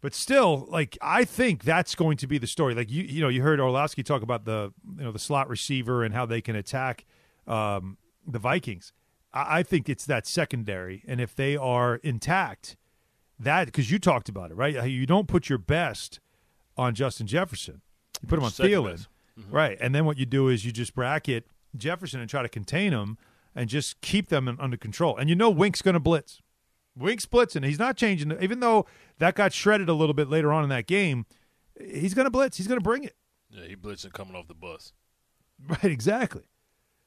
But 0.00 0.14
still, 0.14 0.66
like 0.70 0.96
I 1.02 1.24
think 1.24 1.64
that's 1.64 1.94
going 1.94 2.16
to 2.18 2.26
be 2.26 2.38
the 2.38 2.46
story. 2.46 2.74
Like 2.74 2.90
you, 2.90 3.02
you 3.02 3.20
know, 3.20 3.28
you 3.28 3.42
heard 3.42 3.60
Orlovsky 3.60 4.02
talk 4.02 4.22
about 4.22 4.44
the 4.44 4.72
you 4.96 5.04
know 5.04 5.12
the 5.12 5.18
slot 5.18 5.48
receiver 5.48 6.04
and 6.04 6.14
how 6.14 6.24
they 6.24 6.40
can 6.40 6.56
attack 6.56 7.04
um, 7.46 7.98
the 8.26 8.38
Vikings. 8.38 8.92
I, 9.32 9.58
I 9.58 9.62
think 9.62 9.88
it's 9.88 10.06
that 10.06 10.26
secondary, 10.26 11.02
and 11.06 11.20
if 11.20 11.34
they 11.34 11.56
are 11.56 11.96
intact, 11.96 12.76
that 13.40 13.66
because 13.66 13.90
you 13.90 13.98
talked 13.98 14.28
about 14.28 14.50
it, 14.50 14.54
right? 14.54 14.88
You 14.88 15.06
don't 15.06 15.28
put 15.28 15.48
your 15.48 15.58
best 15.58 16.20
on 16.76 16.94
Justin 16.94 17.26
Jefferson. 17.26 17.82
You 18.22 18.28
put 18.28 18.38
him 18.38 18.44
on 18.44 18.50
Second 18.50 18.72
Thielen, 18.72 18.90
best. 18.92 19.08
right? 19.50 19.78
And 19.80 19.94
then 19.94 20.04
what 20.04 20.18
you 20.18 20.26
do 20.26 20.48
is 20.48 20.64
you 20.64 20.72
just 20.72 20.94
bracket 20.94 21.46
Jefferson 21.76 22.20
and 22.20 22.28
try 22.28 22.42
to 22.42 22.48
contain 22.48 22.92
him 22.92 23.18
and 23.54 23.68
just 23.68 24.00
keep 24.00 24.28
them 24.28 24.46
in, 24.48 24.58
under 24.60 24.76
control. 24.76 25.16
And 25.16 25.28
you 25.28 25.34
know 25.36 25.50
Wink's 25.50 25.82
going 25.82 25.94
to 25.94 26.00
blitz. 26.00 26.40
Wink's 26.96 27.26
blitzing. 27.26 27.64
he's 27.64 27.78
not 27.78 27.96
changing. 27.96 28.36
Even 28.40 28.60
though 28.60 28.86
that 29.18 29.34
got 29.34 29.52
shredded 29.52 29.88
a 29.88 29.94
little 29.94 30.14
bit 30.14 30.28
later 30.28 30.52
on 30.52 30.62
in 30.64 30.68
that 30.70 30.86
game, 30.86 31.24
he's 31.80 32.14
going 32.14 32.26
to 32.26 32.30
blitz. 32.30 32.56
He's 32.56 32.66
going 32.66 32.78
to 32.80 32.84
bring 32.84 33.04
it. 33.04 33.16
Yeah, 33.50 33.64
he 33.66 33.76
blitzing 33.76 34.12
coming 34.12 34.34
off 34.36 34.48
the 34.48 34.54
bus. 34.54 34.92
Right, 35.68 35.84
exactly. 35.92 36.44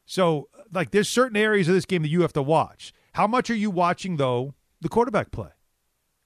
So, 0.05 0.47
like, 0.71 0.91
there's 0.91 1.09
certain 1.09 1.35
areas 1.35 1.67
of 1.67 1.73
this 1.73 1.85
game 1.85 2.03
that 2.03 2.09
you 2.09 2.21
have 2.21 2.33
to 2.33 2.43
watch. 2.43 2.93
How 3.13 3.25
much 3.25 3.49
are 3.49 3.55
you 3.55 3.71
watching, 3.71 4.17
though, 4.17 4.53
the 4.79 4.89
quarterback 4.89 5.31
play? 5.31 5.49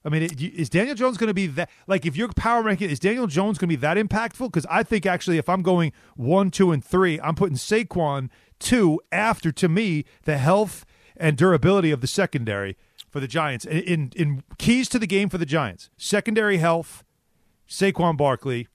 I 0.08 0.10
mean, 0.10 0.22
it- 0.22 0.40
is 0.40 0.70
Daniel 0.70 0.94
Jones 0.94 1.18
going 1.18 1.28
to 1.28 1.34
be 1.34 1.46
that? 1.48 1.68
Like, 1.86 2.06
if 2.06 2.16
you're 2.16 2.28
power 2.32 2.62
ranking, 2.62 2.88
is 2.88 2.98
Daniel 2.98 3.26
Jones 3.26 3.58
going 3.58 3.68
to 3.68 3.76
be 3.76 3.80
that 3.80 3.98
impactful? 3.98 4.46
Because 4.46 4.64
I 4.70 4.82
think 4.82 5.04
actually, 5.04 5.36
if 5.36 5.50
I'm 5.50 5.60
going 5.60 5.92
one, 6.16 6.50
two, 6.50 6.72
and 6.72 6.82
three, 6.82 7.20
I'm 7.20 7.34
putting 7.34 7.56
Saquon 7.56 8.30
two 8.58 9.00
after, 9.12 9.52
to 9.52 9.68
me, 9.68 10.06
the 10.24 10.38
health 10.38 10.86
and 11.18 11.36
durability 11.36 11.90
of 11.90 12.00
the 12.00 12.06
secondary 12.06 12.78
for 13.10 13.20
the 13.20 13.28
Giants. 13.28 13.66
In, 13.66 13.80
in, 13.82 14.12
in 14.16 14.42
keys 14.56 14.88
to 14.88 14.98
the 14.98 15.06
game 15.06 15.28
for 15.28 15.36
the 15.36 15.46
Giants, 15.46 15.90
secondary 15.98 16.56
health, 16.56 17.04
Saquon 17.68 18.16
Barkley. 18.16 18.66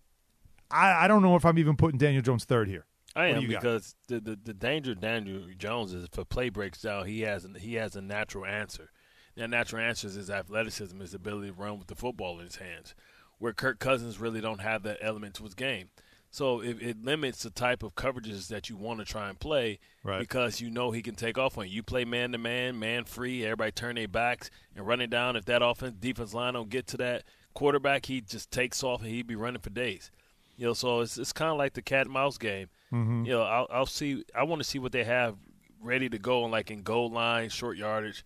I, 0.70 1.06
I 1.06 1.08
don't 1.08 1.24
know 1.24 1.36
if 1.36 1.46
I'm 1.46 1.58
even 1.58 1.76
putting 1.76 1.98
Daniel 1.98 2.22
Jones 2.22 2.46
third 2.46 2.68
here. 2.68 2.86
I 3.16 3.28
am 3.28 3.48
because 3.48 3.96
the, 4.08 4.20
the 4.20 4.40
the 4.44 4.54
danger 4.54 4.94
of 4.94 5.00
Daniel 5.00 5.44
Jones 5.58 5.94
is 5.94 6.06
if 6.06 6.18
a 6.18 6.26
play 6.26 6.50
breaks 6.50 6.82
down, 6.82 7.06
he 7.06 7.22
has 7.22 7.48
he 7.60 7.76
has 7.76 7.96
a 7.96 8.02
natural 8.02 8.46
answer. 8.46 8.90
That 9.36 9.50
natural 9.50 9.82
answer 9.84 10.08
is 10.08 10.30
athleticism, 10.30 11.00
his 11.00 11.14
ability 11.14 11.48
to 11.48 11.54
run 11.54 11.80
with 11.80 11.88
the 11.88 11.96
football 11.96 12.40
in 12.40 12.46
his 12.46 12.58
hands, 12.58 12.94
where 13.40 13.54
Kirk 13.54 13.80
Cousins 13.80 14.20
really 14.20 14.42
don't 14.42 14.62
have 14.62 14.84
that 14.84 15.00
element 15.02 15.36
to 15.36 15.44
his 15.44 15.56
game. 15.56 15.90
So 16.30 16.62
it, 16.62 16.82
it 16.82 17.04
limits 17.04 17.44
the 17.44 17.52
type 17.52 17.84
of 17.84 17.94
coverages 17.94 18.48
that 18.48 18.68
you 18.70 18.76
want 18.76 19.00
to 19.00 19.06
try 19.06 19.30
and 19.30 19.40
play 19.40 19.80
Right. 20.04 20.20
because 20.20 20.60
you 20.62 20.70
know 20.72 20.90
he 20.92 21.02
can 21.04 21.14
take 21.16 21.38
off 21.38 21.58
on 21.60 21.66
you. 21.68 21.74
You 21.76 21.84
play 21.84 22.06
man 22.06 22.32
to 22.32 22.38
man, 22.40 22.80
man 22.80 23.04
free, 23.06 23.44
everybody 23.46 23.72
turn 23.72 23.96
their 23.96 24.08
backs 24.08 24.50
and 24.76 24.86
run 24.86 25.00
it 25.02 25.12
down. 25.12 25.36
If 25.36 25.46
that 25.46 25.62
offense 25.64 25.96
defense 26.00 26.34
line 26.34 26.54
don't 26.56 26.70
get 26.70 26.88
to 26.88 26.98
that 26.98 27.24
quarterback, 27.54 28.08
he 28.08 28.20
just 28.22 28.50
takes 28.52 28.84
off 28.84 29.02
and 29.02 29.10
he'd 29.12 29.28
be 29.28 29.36
running 29.36 29.62
for 29.62 29.70
days. 29.70 30.10
You 30.58 30.68
know, 30.68 30.74
so 30.74 31.02
it's 31.02 31.18
it's 31.20 31.34
kind 31.34 31.52
of 31.52 31.58
like 31.58 31.74
the 31.74 31.82
cat 31.84 32.06
and 32.08 32.14
mouse 32.14 32.38
game. 32.40 32.70
Mhm. 32.92 33.26
You 33.28 33.34
know, 33.34 33.42
I'll, 33.44 33.68
I'll 33.72 33.86
see. 33.88 34.24
I 34.36 34.44
want 34.44 34.60
to 34.60 34.68
see 34.68 34.80
what 34.80 34.92
they 34.92 35.04
have 35.04 35.36
ready 35.82 36.10
to 36.10 36.18
go, 36.20 36.42
like 36.44 36.72
in 36.72 36.82
goal 36.82 37.10
line, 37.12 37.50
short 37.50 37.78
yardage, 37.78 38.24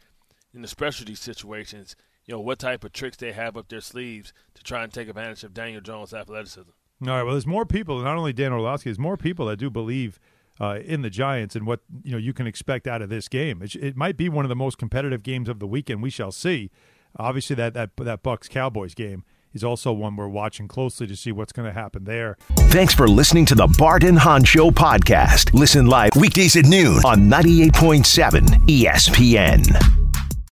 in 0.57 0.63
the 0.63 0.67
specialty 0.67 1.15
situations. 1.15 1.95
You 2.25 2.33
know, 2.33 2.41
what 2.41 2.59
type 2.59 2.83
of 2.83 2.91
tricks 2.91 3.15
they 3.15 3.31
have 3.31 3.55
up 3.55 3.69
their 3.69 3.79
sleeves 3.79 4.33
to 4.55 4.63
try 4.63 4.83
and 4.83 4.91
take 4.91 5.07
advantage 5.07 5.45
of 5.45 5.53
Daniel 5.53 5.79
Jones' 5.79 6.13
athleticism. 6.13 6.71
All 7.03 7.07
right. 7.07 7.23
Well, 7.23 7.33
there's 7.33 7.47
more 7.47 7.65
people, 7.65 8.01
not 8.01 8.17
only 8.17 8.33
Dan 8.33 8.51
Orlovsky, 8.51 8.89
there's 8.89 8.99
more 8.99 9.15
people 9.15 9.45
that 9.45 9.57
do 9.57 9.69
believe 9.69 10.19
uh, 10.59 10.79
in 10.83 11.03
the 11.03 11.09
Giants 11.09 11.55
and 11.55 11.65
what 11.65 11.81
you 12.03 12.11
know 12.11 12.17
you 12.17 12.33
can 12.33 12.47
expect 12.47 12.87
out 12.87 13.01
of 13.01 13.09
this 13.09 13.29
game. 13.29 13.61
It, 13.61 13.75
it 13.75 13.95
might 13.95 14.17
be 14.17 14.27
one 14.27 14.43
of 14.43 14.49
the 14.49 14.55
most 14.55 14.77
competitive 14.77 15.23
games 15.23 15.47
of 15.47 15.59
the 15.59 15.67
weekend. 15.67 16.01
We 16.01 16.09
shall 16.09 16.31
see. 16.31 16.71
Obviously, 17.17 17.55
that 17.55 17.75
that 17.75 17.91
that 17.97 18.23
Bucks 18.23 18.49
Cowboys 18.49 18.95
game 18.95 19.23
is 19.53 19.63
also 19.63 19.93
one 19.93 20.15
we're 20.15 20.27
watching 20.27 20.67
closely 20.67 21.07
to 21.07 21.15
see 21.15 21.31
what's 21.31 21.53
going 21.53 21.67
to 21.67 21.73
happen 21.73 22.03
there. 22.03 22.35
Thanks 22.69 22.93
for 22.93 23.07
listening 23.07 23.45
to 23.45 23.55
the 23.55 23.67
Barton 23.77 24.09
and 24.09 24.19
Hahn 24.19 24.43
Show 24.43 24.71
podcast. 24.71 25.53
Listen 25.53 25.85
live 25.85 26.11
weekdays 26.19 26.55
at 26.55 26.65
noon 26.65 26.97
on 27.05 27.29
98.7 27.29 28.41
ESPN. 28.67 30.06